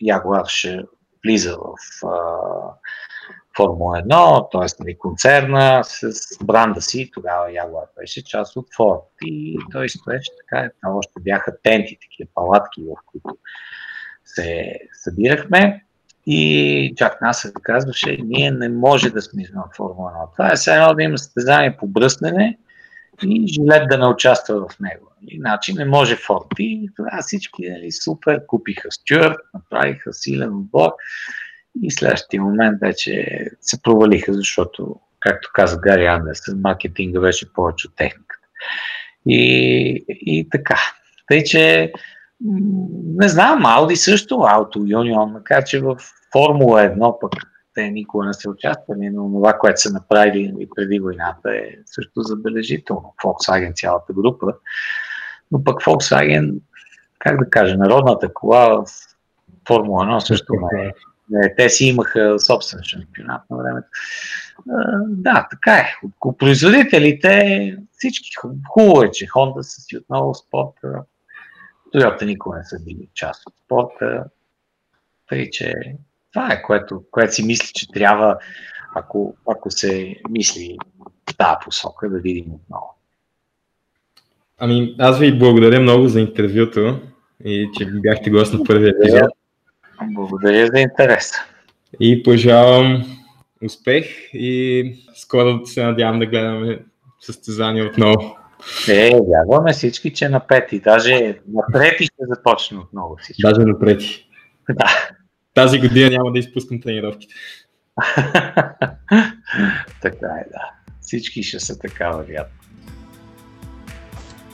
Ягуар 0.00 0.46
ще 0.46 0.82
влиза 1.24 1.56
в 1.56 1.74
Формула 3.56 4.02
1, 4.02 4.50
т.е. 4.52 4.82
Нали, 4.84 4.98
концерна 4.98 5.84
с 5.84 6.12
бранда 6.44 6.80
си, 6.80 7.10
тогава 7.14 7.48
Jaguar 7.48 7.86
беше 7.96 8.24
част 8.24 8.56
от 8.56 8.66
Ford. 8.78 9.02
И 9.22 9.58
той 9.72 9.88
стоеше 9.88 10.30
така, 10.40 10.70
там 10.82 10.96
още 10.96 11.12
бяха 11.20 11.56
тенти, 11.62 11.98
такива 12.02 12.30
палатки, 12.34 12.82
в 12.82 12.96
които 13.06 13.38
се 14.24 14.74
събирахме. 14.92 15.84
И 16.30 16.94
Джак 16.96 17.20
Насър 17.20 17.52
казваше, 17.62 18.18
ние 18.24 18.50
не 18.50 18.68
може 18.68 19.10
да 19.10 19.22
сме 19.22 19.42
извън 19.42 19.62
Формула 19.76 20.12
1. 20.12 20.32
Това 20.32 20.52
е 20.52 20.56
все 20.56 20.74
едно 20.74 20.94
да 20.94 21.02
има 21.02 21.18
състезание 21.18 21.76
по 21.76 21.86
бръснене 21.86 22.58
и 23.26 23.46
жилет 23.46 23.88
да 23.88 23.98
не 23.98 24.06
участва 24.06 24.68
в 24.68 24.80
него. 24.80 25.10
Иначе 25.28 25.72
не 25.72 25.84
може 25.84 26.16
Форд. 26.16 26.46
И 26.58 26.90
тогава 26.96 27.22
всички 27.22 27.70
нали, 27.70 27.92
супер, 27.92 28.46
купиха 28.46 28.90
Стюарт, 28.90 29.36
направиха 29.54 30.12
силен 30.12 30.56
отбор 30.56 30.90
и 31.82 31.90
следващия 31.90 32.42
момент 32.42 32.78
вече 32.80 33.44
се 33.60 33.82
провалиха, 33.82 34.34
защото, 34.34 35.00
както 35.20 35.50
каза 35.54 35.78
Гари 35.80 36.06
Андерсън, 36.06 36.60
маркетинга 36.60 37.20
беше 37.20 37.52
повече 37.52 37.86
от 37.86 37.96
техниката. 37.96 38.48
И, 39.26 40.04
и 40.08 40.48
така. 40.50 40.78
Тъй, 41.28 41.44
че 41.44 41.92
не 43.04 43.28
знам, 43.28 43.66
Ауди 43.66 43.96
също, 43.96 44.34
Auto 44.34 44.76
Union, 44.76 45.32
макар 45.32 45.64
че 45.64 45.80
в 45.80 45.96
Формула 46.32 46.80
1 46.80 47.20
пък 47.20 47.32
те 47.74 47.90
никога 47.90 48.26
не 48.26 48.34
са 48.34 48.50
участвали, 48.50 49.10
но 49.10 49.32
това, 49.32 49.52
което 49.52 49.80
са 49.80 49.92
направили 49.92 50.54
и 50.60 50.68
преди 50.76 51.00
войната 51.00 51.50
е 51.50 51.70
също 51.86 52.22
забележително. 52.22 53.14
Volkswagen 53.24 53.76
цялата 53.76 54.12
група. 54.12 54.54
Но 55.52 55.64
пък 55.64 55.82
Volkswagen, 55.82 56.54
как 57.18 57.38
да 57.38 57.50
кажа, 57.50 57.76
народната 57.76 58.34
кола 58.34 58.68
в 58.68 58.84
Формула 59.68 60.04
1 60.04 60.18
също 60.18 60.52
не 60.72 60.82
е. 60.82 60.92
Не, 61.30 61.54
те 61.54 61.68
си 61.68 61.84
имаха 61.84 62.38
собствен 62.38 62.82
шампионат 62.82 63.42
на 63.50 63.56
времето. 63.56 63.88
Да, 65.08 65.48
така 65.50 65.72
е. 65.72 65.94
От 66.20 66.38
производителите 66.38 67.76
всички 67.92 68.30
хубаво 68.68 69.02
е, 69.02 69.10
че 69.10 69.26
Honda 69.26 69.60
са 69.60 69.80
си 69.80 69.96
отново 69.96 70.34
спорта. 70.34 71.02
Toyota 71.94 72.24
никога 72.24 72.58
не 72.58 72.64
са 72.64 72.84
били 72.84 73.08
част 73.14 73.46
от 73.46 73.54
спорта. 73.64 74.24
Тъй, 75.28 75.50
че 75.50 75.74
това 76.38 76.54
е, 76.54 76.62
което, 76.62 77.02
което 77.10 77.34
си 77.34 77.44
мисли, 77.44 77.70
че 77.74 77.88
трябва, 77.88 78.38
ако, 78.94 79.34
ако 79.46 79.70
се 79.70 80.16
мисли 80.30 80.76
в 81.30 81.36
тази 81.36 81.56
посока, 81.64 82.10
да 82.10 82.18
видим 82.18 82.44
отново. 82.44 82.94
Ами, 84.58 84.96
аз 84.98 85.18
ви 85.18 85.38
благодаря 85.38 85.80
много 85.80 86.08
за 86.08 86.20
интервюто 86.20 87.00
и 87.44 87.68
че 87.78 87.86
бяхте 87.86 88.30
гост 88.30 88.54
на 88.54 88.64
първия 88.64 88.94
епизод. 88.98 89.30
Благодаря 90.02 90.66
за 90.66 90.80
интерес. 90.80 91.32
И 92.00 92.22
пожелавам 92.22 93.18
успех 93.64 94.06
и 94.32 94.94
скоро 95.14 95.66
се 95.66 95.84
надявам 95.84 96.18
да 96.18 96.26
гледаме 96.26 96.78
състезание 97.20 97.84
отново. 97.84 98.36
Е, 98.88 99.10
вярваме 99.10 99.72
всички, 99.72 100.12
че 100.12 100.28
на 100.28 100.46
пети. 100.46 100.80
Даже 100.80 101.40
на 101.48 101.62
трети 101.72 102.04
ще 102.04 102.22
започне 102.28 102.78
отново 102.78 103.16
всички. 103.16 103.42
Даже 103.42 103.60
на 103.60 103.78
трети. 103.78 104.28
Да. 104.70 105.17
Тази 105.58 105.78
година 105.78 106.10
няма 106.10 106.32
да 106.32 106.38
изпускам 106.38 106.80
тренировките. 106.80 107.34
така 110.02 110.26
е, 110.26 110.44
да. 110.52 110.70
Всички 111.00 111.42
ще 111.42 111.60
са 111.60 111.78
така, 111.78 112.10
вероятно. 112.10 112.58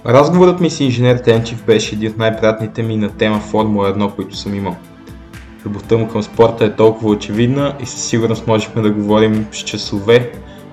Разговорът 0.07 0.61
ми 0.61 0.71
с 0.71 0.81
инженер 0.81 1.19
Тенчев 1.19 1.65
беше 1.65 1.95
един 1.95 2.11
от 2.11 2.19
най-приятните 2.19 2.83
ми 2.83 2.97
на 2.97 3.17
тема 3.17 3.41
Формула 3.41 3.95
1, 3.95 4.15
които 4.15 4.37
съм 4.37 4.55
имал. 4.55 4.77
Любовта 5.65 5.97
му 5.97 6.09
към 6.09 6.23
спорта 6.23 6.65
е 6.65 6.77
толкова 6.77 7.11
очевидна 7.11 7.77
и 7.83 7.87
със 7.87 8.09
сигурност 8.09 8.47
можехме 8.47 8.83
да 8.83 8.91
говорим 8.91 9.47
с 9.53 9.59
часове, 9.59 10.33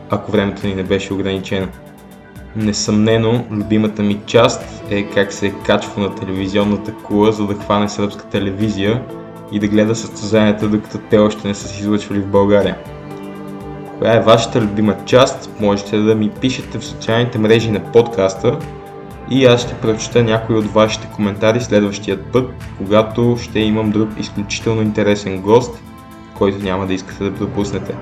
ако 0.09 0.31
времето 0.31 0.67
ни 0.67 0.75
не 0.75 0.83
беше 0.83 1.13
ограничено. 1.13 1.67
Несъмнено, 2.55 3.45
любимата 3.51 4.03
ми 4.03 4.19
част 4.25 4.83
е 4.89 5.03
как 5.03 5.33
се 5.33 5.53
качва 5.65 6.01
на 6.01 6.15
телевизионната 6.15 6.93
кула, 6.93 7.31
за 7.31 7.47
да 7.47 7.53
хване 7.53 7.89
сръбска 7.89 8.29
телевизия 8.29 9.03
и 9.51 9.59
да 9.59 9.67
гледа 9.67 9.95
състезанията, 9.95 10.67
докато 10.67 10.97
те 10.97 11.17
още 11.17 11.47
не 11.47 11.53
са 11.53 11.67
се 11.67 11.79
излъчвали 11.79 12.19
в 12.19 12.27
България. 12.27 12.77
Коя 13.99 14.13
е 14.13 14.21
вашата 14.21 14.61
любима 14.61 14.95
част? 15.05 15.49
Можете 15.59 15.97
да 15.97 16.15
ми 16.15 16.29
пишете 16.29 16.79
в 16.79 16.85
социалните 16.85 17.37
мрежи 17.37 17.71
на 17.71 17.91
подкаста 17.91 18.57
и 19.29 19.45
аз 19.45 19.61
ще 19.61 19.73
прочета 19.73 20.23
някои 20.23 20.55
от 20.55 20.65
вашите 20.65 21.07
коментари 21.15 21.61
следващия 21.61 22.23
път, 22.23 22.51
когато 22.77 23.37
ще 23.41 23.59
имам 23.59 23.91
друг 23.91 24.09
изключително 24.17 24.81
интересен 24.81 25.41
гост, 25.41 25.83
който 26.37 26.63
няма 26.63 26.87
да 26.87 26.93
искате 26.93 27.23
да 27.23 27.35
пропуснете. 27.35 27.95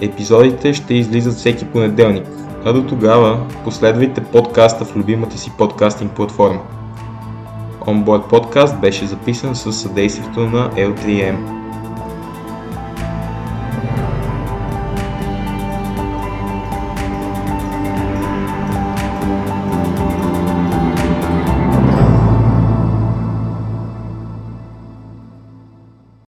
Епизодите 0.00 0.74
ще 0.74 0.94
излизат 0.94 1.34
всеки 1.34 1.64
понеделник, 1.64 2.26
а 2.64 2.72
до 2.72 2.86
тогава 2.86 3.46
последвайте 3.64 4.24
подкаста 4.24 4.84
в 4.84 4.96
любимата 4.96 5.38
си 5.38 5.52
подкастинг 5.58 6.12
платформа. 6.12 6.60
Onboard 7.80 8.30
Podcast 8.30 8.80
беше 8.80 9.06
записан 9.06 9.56
със 9.56 9.82
съдействието 9.82 10.40
на 10.40 10.70
L3M. 10.70 11.59